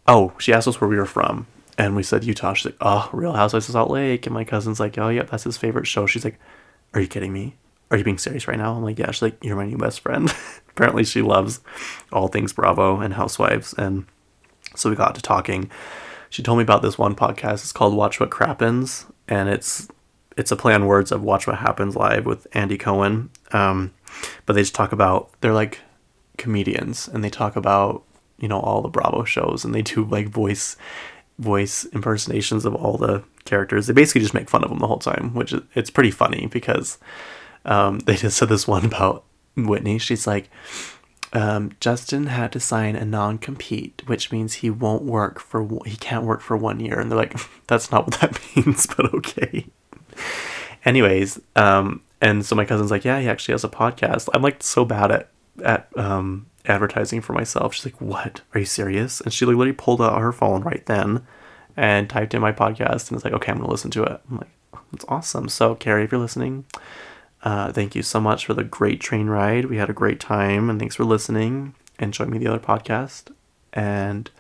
Oh, 0.07 0.33
she 0.39 0.55
asked 0.55 0.67
us 0.67 0.81
where 0.81 0.89
we 0.89 0.97
were 0.97 1.05
from, 1.05 1.47
and 1.77 1.95
we 1.95 2.03
said 2.03 2.25
Utah. 2.25 2.55
She's 2.55 2.67
like, 2.67 2.77
oh, 2.81 3.09
Real 3.13 3.35
Housewives 3.35 3.69
of 3.69 3.73
Salt 3.73 3.91
Lake. 3.91 4.27
And 4.27 4.35
my 4.35 4.45
cousin's 4.45 4.81
like, 4.81 4.99
oh, 4.99 5.11
yep, 5.11 5.31
that's 5.31 5.45
his 5.45 5.57
favorite 5.57 5.87
show. 5.87 6.07
She's 6.07 6.25
like, 6.25 6.39
are 6.95 7.01
you 7.01 7.07
kidding 7.07 7.33
me? 7.33 7.57
Are 7.91 7.97
you 7.97 8.05
being 8.05 8.19
serious 8.19 8.49
right 8.49 8.59
now? 8.59 8.75
I'm 8.75 8.83
like, 8.83 8.99
yeah. 8.99 9.11
She's 9.11 9.23
like, 9.23 9.43
you're 9.43 9.57
my 9.57 9.67
new 9.67 9.79
best 9.79 10.01
friend. 10.01 10.33
Apparently, 10.71 11.05
she 11.05 11.23
loves 11.23 11.61
all 12.13 12.29
things 12.29 12.53
Bravo 12.53 13.01
and 13.01 13.15
Housewives. 13.15 13.75
And 13.75 14.07
so 14.79 14.91
we 14.91 14.97
got 14.97 15.15
to 15.15 15.23
talking. 15.23 15.71
She 16.31 16.43
told 16.43 16.59
me 16.59 16.63
about 16.63 16.83
this 16.83 16.99
one 16.99 17.15
podcast. 17.15 17.55
It's 17.55 17.73
called 17.73 17.95
Watch 17.95 18.21
What 18.21 18.31
Crappens, 18.31 19.11
and 19.27 19.49
it's 19.49 19.89
it's 20.37 20.53
a 20.53 20.57
play 20.57 20.75
on 20.75 20.87
words 20.87 21.11
of 21.11 21.23
Watch 21.23 21.47
What 21.47 21.59
Happens 21.59 21.97
Live 21.97 22.27
with 22.27 22.47
Andy 22.53 22.79
Cohen. 22.79 23.31
Um, 23.53 23.93
but 24.47 24.53
they 24.53 24.63
just 24.63 24.75
talk 24.75 24.93
about 24.93 25.31
they're 25.41 25.55
like 25.55 25.81
comedians, 26.37 27.09
and 27.09 27.25
they 27.25 27.31
talk 27.31 27.57
about 27.57 28.05
you 28.39 28.49
know 28.49 28.61
all 28.61 28.83
the 28.83 28.89
Bravo 28.89 29.25
shows, 29.25 29.65
and 29.65 29.75
they 29.75 29.83
do 29.83 30.05
like 30.05 30.29
voice 30.29 30.77
voice 31.39 31.85
impersonations 31.87 32.65
of 32.65 32.75
all 32.75 32.99
the 32.99 33.23
characters. 33.45 33.87
They 33.87 33.93
basically 33.93 34.23
just 34.23 34.35
make 34.35 34.51
fun 34.51 34.65
of 34.65 34.71
them 34.71 34.81
the 34.81 34.87
whole 34.87 34.99
time, 34.99 35.35
which 35.35 35.53
is, 35.53 35.63
it's 35.75 35.91
pretty 35.91 36.11
funny 36.11 36.47
because 36.47 36.99
um, 37.65 37.99
they 38.07 38.17
just 38.17 38.37
said 38.37 38.49
this 38.49 38.69
one 38.69 38.85
about 38.85 39.25
Whitney. 39.57 39.99
She's 39.99 40.27
like, 40.27 40.51
um, 41.33 41.73
Justin 41.81 42.27
had 42.27 42.53
to 42.53 42.61
sign 42.61 42.97
a 42.97 43.05
non-compete, 43.05 44.03
which 44.07 44.33
means 44.33 44.55
he 44.55 44.71
won't 44.71 45.03
work 45.03 45.39
for 45.39 45.81
he 45.85 45.97
can't 45.97 46.25
work 46.25 46.41
for 46.41 46.57
one 46.57 46.81
year. 46.81 46.99
And 46.99 47.11
they're 47.11 47.19
like, 47.19 47.37
that's 47.67 47.91
not 47.91 48.07
what 48.07 48.21
that 48.21 48.41
means, 48.57 48.87
but 48.87 49.13
okay. 49.15 49.67
Anyways, 50.85 51.41
um, 51.57 52.03
and 52.21 52.45
so 52.45 52.57
my 52.57 52.65
cousin's 52.65 52.91
like, 52.91 53.05
yeah, 53.05 53.21
he 53.21 53.29
actually 53.29 53.53
has 53.53 53.65
a 53.65 53.69
podcast. 53.69 54.29
I'm 54.33 54.43
like 54.43 54.63
so 54.63 54.85
bad 54.85 55.11
at 55.11 55.29
at 55.65 55.89
um, 55.97 56.47
advertising 56.67 57.21
for 57.21 57.33
myself. 57.33 57.75
She's 57.75 57.87
like, 57.87 58.01
"What? 58.01 58.43
Are 58.55 58.61
you 58.61 58.67
serious?" 58.67 59.21
And 59.21 59.33
she 59.33 59.45
like 59.45 59.57
literally 59.57 59.73
pulled 59.73 60.01
out 60.03 60.21
her 60.21 60.33
phone 60.33 60.63
right 60.63 60.85
then 60.87 61.27
and 61.77 62.09
typed 62.09 62.35
in 62.35 62.41
my 62.41 62.53
podcast 62.53 63.09
and 63.09 63.17
was 63.17 63.25
like, 63.25 63.35
"Okay, 63.35 63.53
I'm 63.53 63.59
gonna 63.59 63.71
listen 63.71 63.91
to 63.93 64.03
it." 64.05 64.21
I'm 64.31 64.39
like, 64.39 64.51
"That's 64.93 65.05
awesome." 65.09 65.49
So, 65.49 65.75
Carrie, 65.75 66.05
if 66.05 66.13
you're 66.13 66.21
listening, 66.21 66.65
uh, 67.43 67.73
thank 67.73 67.95
you 67.95 68.03
so 68.03 68.21
much 68.21 68.47
for 68.47 68.55
the 68.55 68.65
great 68.65 69.01
train 69.01 69.29
ride. 69.29 69.67
We 69.67 69.77
had 69.77 69.91
a 69.91 69.95
great 69.95 70.21
time, 70.21 70.69
and 70.69 70.79
thanks 70.79 70.97
for 70.97 71.05
listening 71.05 71.75
and 71.99 72.15
showing 72.15 72.31
me 72.31 72.39
the 72.39 72.49
other 72.49 72.59
podcast. 72.59 73.33
And 73.73 74.31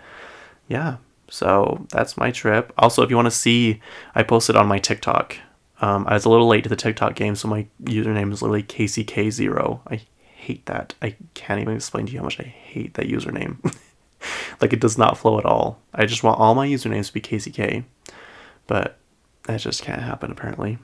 yeah, 0.67 0.97
so 1.29 1.87
that's 1.91 2.17
my 2.17 2.31
trip. 2.31 2.73
Also, 2.79 3.03
if 3.03 3.11
you 3.11 3.17
want 3.17 3.27
to 3.27 3.31
see, 3.31 3.81
I 4.15 4.23
posted 4.23 4.57
on 4.57 4.67
my 4.67 4.79
TikTok. 4.79 5.37
Um, 5.81 6.07
I 6.09 6.15
was 6.15 6.25
a 6.25 6.31
little 6.31 6.49
late 6.49 6.65
to 6.65 6.69
the 6.69 6.77
TikTok 6.77 7.15
game, 7.15 7.37
so 7.37 7.47
my 7.49 7.67
username 7.85 8.33
is 8.33 8.43
literally 8.43 8.65
KCK0. 8.65 9.81
I 9.87 10.01
hate 10.35 10.67
that. 10.67 10.95
I 11.01 11.15
can't 11.35 11.61
even 11.61 11.77
explain 11.77 12.07
to 12.07 12.13
you 12.13 12.19
how 12.19 12.25
much 12.25 12.41
I 12.41 12.45
hate 12.45 12.95
that 12.95 13.07
username. 13.07 13.77
like 14.61 14.73
it 14.73 14.81
does 14.81 14.99
not 14.99 15.19
flow 15.19 15.39
at 15.39 15.45
all. 15.45 15.81
I 15.95 16.07
just 16.07 16.25
want 16.25 16.41
all 16.41 16.55
my 16.55 16.67
usernames 16.67 17.07
to 17.09 17.13
be 17.13 17.21
KCK, 17.21 17.85
but 18.67 18.99
that 19.45 19.61
just 19.61 19.83
can't 19.83 20.03
happen 20.03 20.33
apparently. 20.33 20.79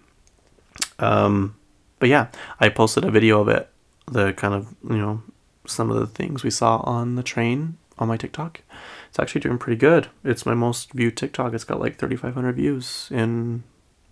Um, 0.98 1.56
but 1.98 2.08
yeah, 2.08 2.28
I 2.60 2.68
posted 2.68 3.04
a 3.04 3.10
video 3.10 3.40
of 3.40 3.48
it, 3.48 3.68
the 4.10 4.32
kind 4.32 4.54
of 4.54 4.74
you 4.82 4.98
know 4.98 5.22
some 5.66 5.90
of 5.90 5.98
the 5.98 6.06
things 6.06 6.44
we 6.44 6.50
saw 6.50 6.78
on 6.78 7.16
the 7.16 7.22
train 7.22 7.76
on 7.98 8.08
my 8.08 8.16
TikTok. 8.16 8.60
It's 9.08 9.18
actually 9.18 9.40
doing 9.42 9.58
pretty 9.58 9.78
good. 9.78 10.08
It's 10.24 10.44
my 10.44 10.54
most 10.54 10.92
viewed 10.92 11.16
TikTok. 11.16 11.54
It's 11.54 11.64
got 11.64 11.80
like 11.80 11.96
3,500 11.96 12.56
views 12.56 13.08
in 13.10 13.62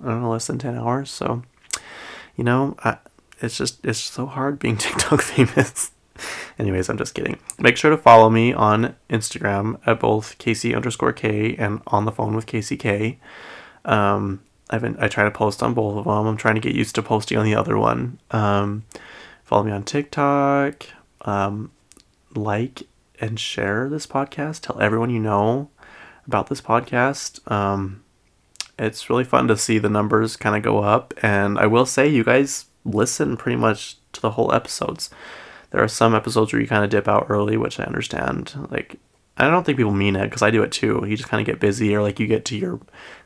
I 0.03 0.09
don't 0.09 0.22
know 0.22 0.30
less 0.30 0.47
than 0.47 0.59
10 0.59 0.76
hours. 0.76 1.11
So 1.11 1.43
you 2.37 2.45
know, 2.45 2.76
I, 2.85 2.99
it's 3.41 3.57
just 3.57 3.85
it's 3.85 3.99
so 3.99 4.26
hard 4.26 4.59
being 4.59 4.76
TikTok 4.78 5.22
famous. 5.22 5.91
Anyways, 6.59 6.89
I'm 6.89 6.99
just 6.99 7.14
kidding. 7.14 7.39
Make 7.59 7.76
sure 7.76 7.91
to 7.91 7.97
follow 7.97 8.30
me 8.30 8.53
on 8.53 8.95
Instagram 9.11 9.80
at 9.87 10.01
both 10.01 10.39
Casey 10.39 10.74
underscore 10.74 11.12
K 11.12 11.57
and 11.57 11.80
on 11.87 12.05
the 12.05 12.12
phone 12.12 12.35
with 12.35 12.47
Casey 12.47 12.76
K. 12.76 13.18
Um, 13.85 14.43
I've 14.73 14.81
been 14.81 14.97
I 14.99 15.07
try 15.09 15.25
to 15.25 15.31
post 15.31 15.62
on 15.62 15.75
both 15.75 15.99
of 15.99 16.05
them. 16.05 16.27
I'm 16.27 16.37
trying 16.37 16.55
to 16.55 16.61
get 16.61 16.75
used 16.75 16.95
to 16.95 17.03
posting 17.03 17.37
on 17.37 17.45
the 17.45 17.55
other 17.55 17.77
one. 17.77 18.18
Um, 18.31 18.85
follow 19.45 19.64
me 19.64 19.70
on 19.70 19.85
TikTok. 19.85 20.87
Um, 21.20 21.70
like 22.35 22.85
and 23.20 23.39
share 23.39 23.89
this 23.89 24.07
podcast. 24.07 24.62
Tell 24.62 24.81
everyone 24.81 25.11
you 25.11 25.20
know 25.20 25.70
about 26.27 26.49
this 26.49 26.61
podcast. 26.61 27.49
Um, 27.51 28.03
it's 28.79 29.11
really 29.11 29.25
fun 29.25 29.47
to 29.49 29.57
see 29.57 29.79
the 29.79 29.91
numbers 29.91 30.37
kind 30.37 30.57
of 30.57 30.62
go 30.62 30.81
up, 30.81 31.12
and 31.23 31.59
I 31.59 31.66
will 31.66 31.87
say 31.87 32.09
you 32.09 32.25
guys 32.25 32.66
listen 32.85 33.37
pretty 33.37 33.57
much 33.57 33.97
to 34.12 34.20
the 34.20 34.33
whole 34.33 34.53
episodes. 34.53 35.11
There 35.70 35.83
are 35.83 35.89
some 35.89 36.14
episodes 36.14 36.53
where 36.53 36.61
you 36.61 36.68
kind 36.68 36.83
of 36.83 36.91
dip 36.91 37.07
out 37.07 37.27
early, 37.29 37.57
which 37.57 37.79
I 37.79 37.85
understand. 37.85 38.55
Like, 38.70 38.97
I 39.37 39.49
don't 39.49 39.64
think 39.64 39.79
people 39.79 39.93
mean 39.93 40.16
it 40.16 40.25
because 40.25 40.43
I 40.43 40.51
do 40.51 40.62
it 40.62 40.73
too. 40.73 41.05
You 41.07 41.16
just 41.16 41.29
kind 41.29 41.41
of 41.41 41.47
get 41.47 41.61
busy, 41.61 41.95
or 41.95 42.03
like 42.03 42.18
you 42.18 42.27
get 42.27 42.45
to 42.47 42.57
your 42.57 42.81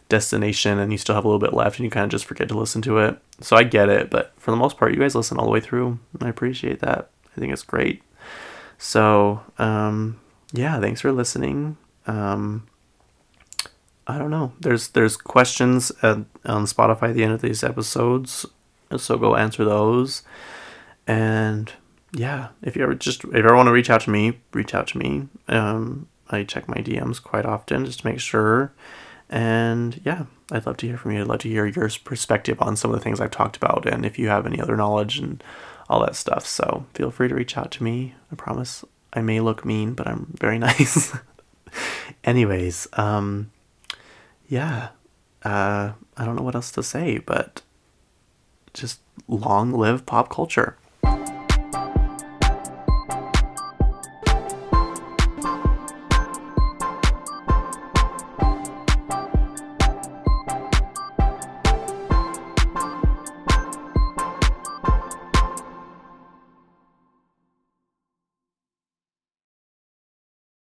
destination 0.08 0.78
and 0.78 0.92
you 0.92 0.98
still 0.98 1.14
have 1.14 1.24
a 1.24 1.28
little 1.28 1.40
bit 1.40 1.54
left 1.54 1.78
and 1.78 1.84
you 1.84 1.90
kind 1.90 2.04
of 2.04 2.10
just 2.10 2.24
forget 2.24 2.48
to 2.48 2.58
listen 2.58 2.82
to 2.82 2.98
it. 2.98 3.18
So 3.40 3.56
I 3.56 3.64
get 3.64 3.88
it, 3.88 4.10
but 4.10 4.32
for 4.36 4.50
the 4.50 4.56
most 4.56 4.76
part, 4.76 4.92
you 4.92 5.00
guys 5.00 5.14
listen 5.14 5.38
all 5.38 5.46
the 5.46 5.50
way 5.50 5.60
through. 5.60 5.98
I 6.20 6.28
appreciate 6.28 6.80
that. 6.80 7.10
I 7.36 7.40
think 7.40 7.52
it's 7.52 7.62
great. 7.62 8.02
So, 8.78 9.42
um, 9.58 10.20
yeah, 10.52 10.80
thanks 10.80 11.00
for 11.00 11.12
listening. 11.12 11.76
Um, 12.06 12.66
I 14.06 14.18
don't 14.18 14.30
know. 14.30 14.52
There's 14.60 14.88
there's 14.88 15.16
questions 15.16 15.90
at, 16.02 16.18
on 16.44 16.64
Spotify 16.66 17.10
at 17.10 17.14
the 17.14 17.24
end 17.24 17.32
of 17.32 17.42
these 17.42 17.64
episodes, 17.64 18.46
so 18.96 19.18
go 19.18 19.34
answer 19.34 19.64
those. 19.64 20.22
And 21.06 21.72
yeah, 22.12 22.48
if 22.62 22.76
you 22.76 22.84
ever 22.84 22.94
just 22.94 23.24
if 23.24 23.32
you 23.32 23.38
ever 23.38 23.56
want 23.56 23.66
to 23.66 23.72
reach 23.72 23.90
out 23.90 24.02
to 24.02 24.10
me, 24.10 24.38
reach 24.52 24.74
out 24.74 24.86
to 24.88 24.98
me. 24.98 25.28
Um, 25.48 26.06
I 26.30 26.44
check 26.44 26.68
my 26.68 26.76
DMs 26.76 27.22
quite 27.22 27.44
often 27.44 27.84
just 27.84 28.00
to 28.00 28.06
make 28.06 28.20
sure. 28.20 28.72
And 29.28 30.00
yeah, 30.04 30.26
I'd 30.52 30.66
love 30.66 30.76
to 30.78 30.86
hear 30.86 30.96
from 30.96 31.12
you. 31.12 31.20
I'd 31.20 31.26
love 31.26 31.40
to 31.40 31.48
hear 31.48 31.66
your 31.66 31.90
perspective 32.04 32.60
on 32.60 32.76
some 32.76 32.92
of 32.92 32.96
the 32.96 33.02
things 33.02 33.20
I've 33.20 33.30
talked 33.30 33.56
about, 33.56 33.86
and 33.86 34.06
if 34.06 34.18
you 34.18 34.28
have 34.28 34.46
any 34.46 34.60
other 34.60 34.76
knowledge 34.76 35.18
and 35.18 35.42
all 35.88 36.00
that 36.00 36.16
stuff. 36.16 36.46
So 36.46 36.86
feel 36.94 37.10
free 37.10 37.28
to 37.28 37.34
reach 37.34 37.56
out 37.56 37.70
to 37.72 37.82
me. 37.82 38.14
I 38.30 38.36
promise 38.36 38.84
I 39.12 39.22
may 39.22 39.40
look 39.40 39.64
mean, 39.64 39.94
but 39.94 40.06
I'm 40.06 40.32
very 40.38 40.58
nice. 40.60 41.16
Anyways, 42.24 42.88
um, 42.94 43.50
yeah, 44.48 44.88
uh, 45.42 45.92
I 46.16 46.24
don't 46.24 46.36
know 46.36 46.42
what 46.42 46.54
else 46.54 46.70
to 46.72 46.82
say, 46.82 47.18
but 47.18 47.62
just 48.74 49.00
long 49.28 49.72
live 49.72 50.06
pop 50.06 50.28
culture. 50.28 50.76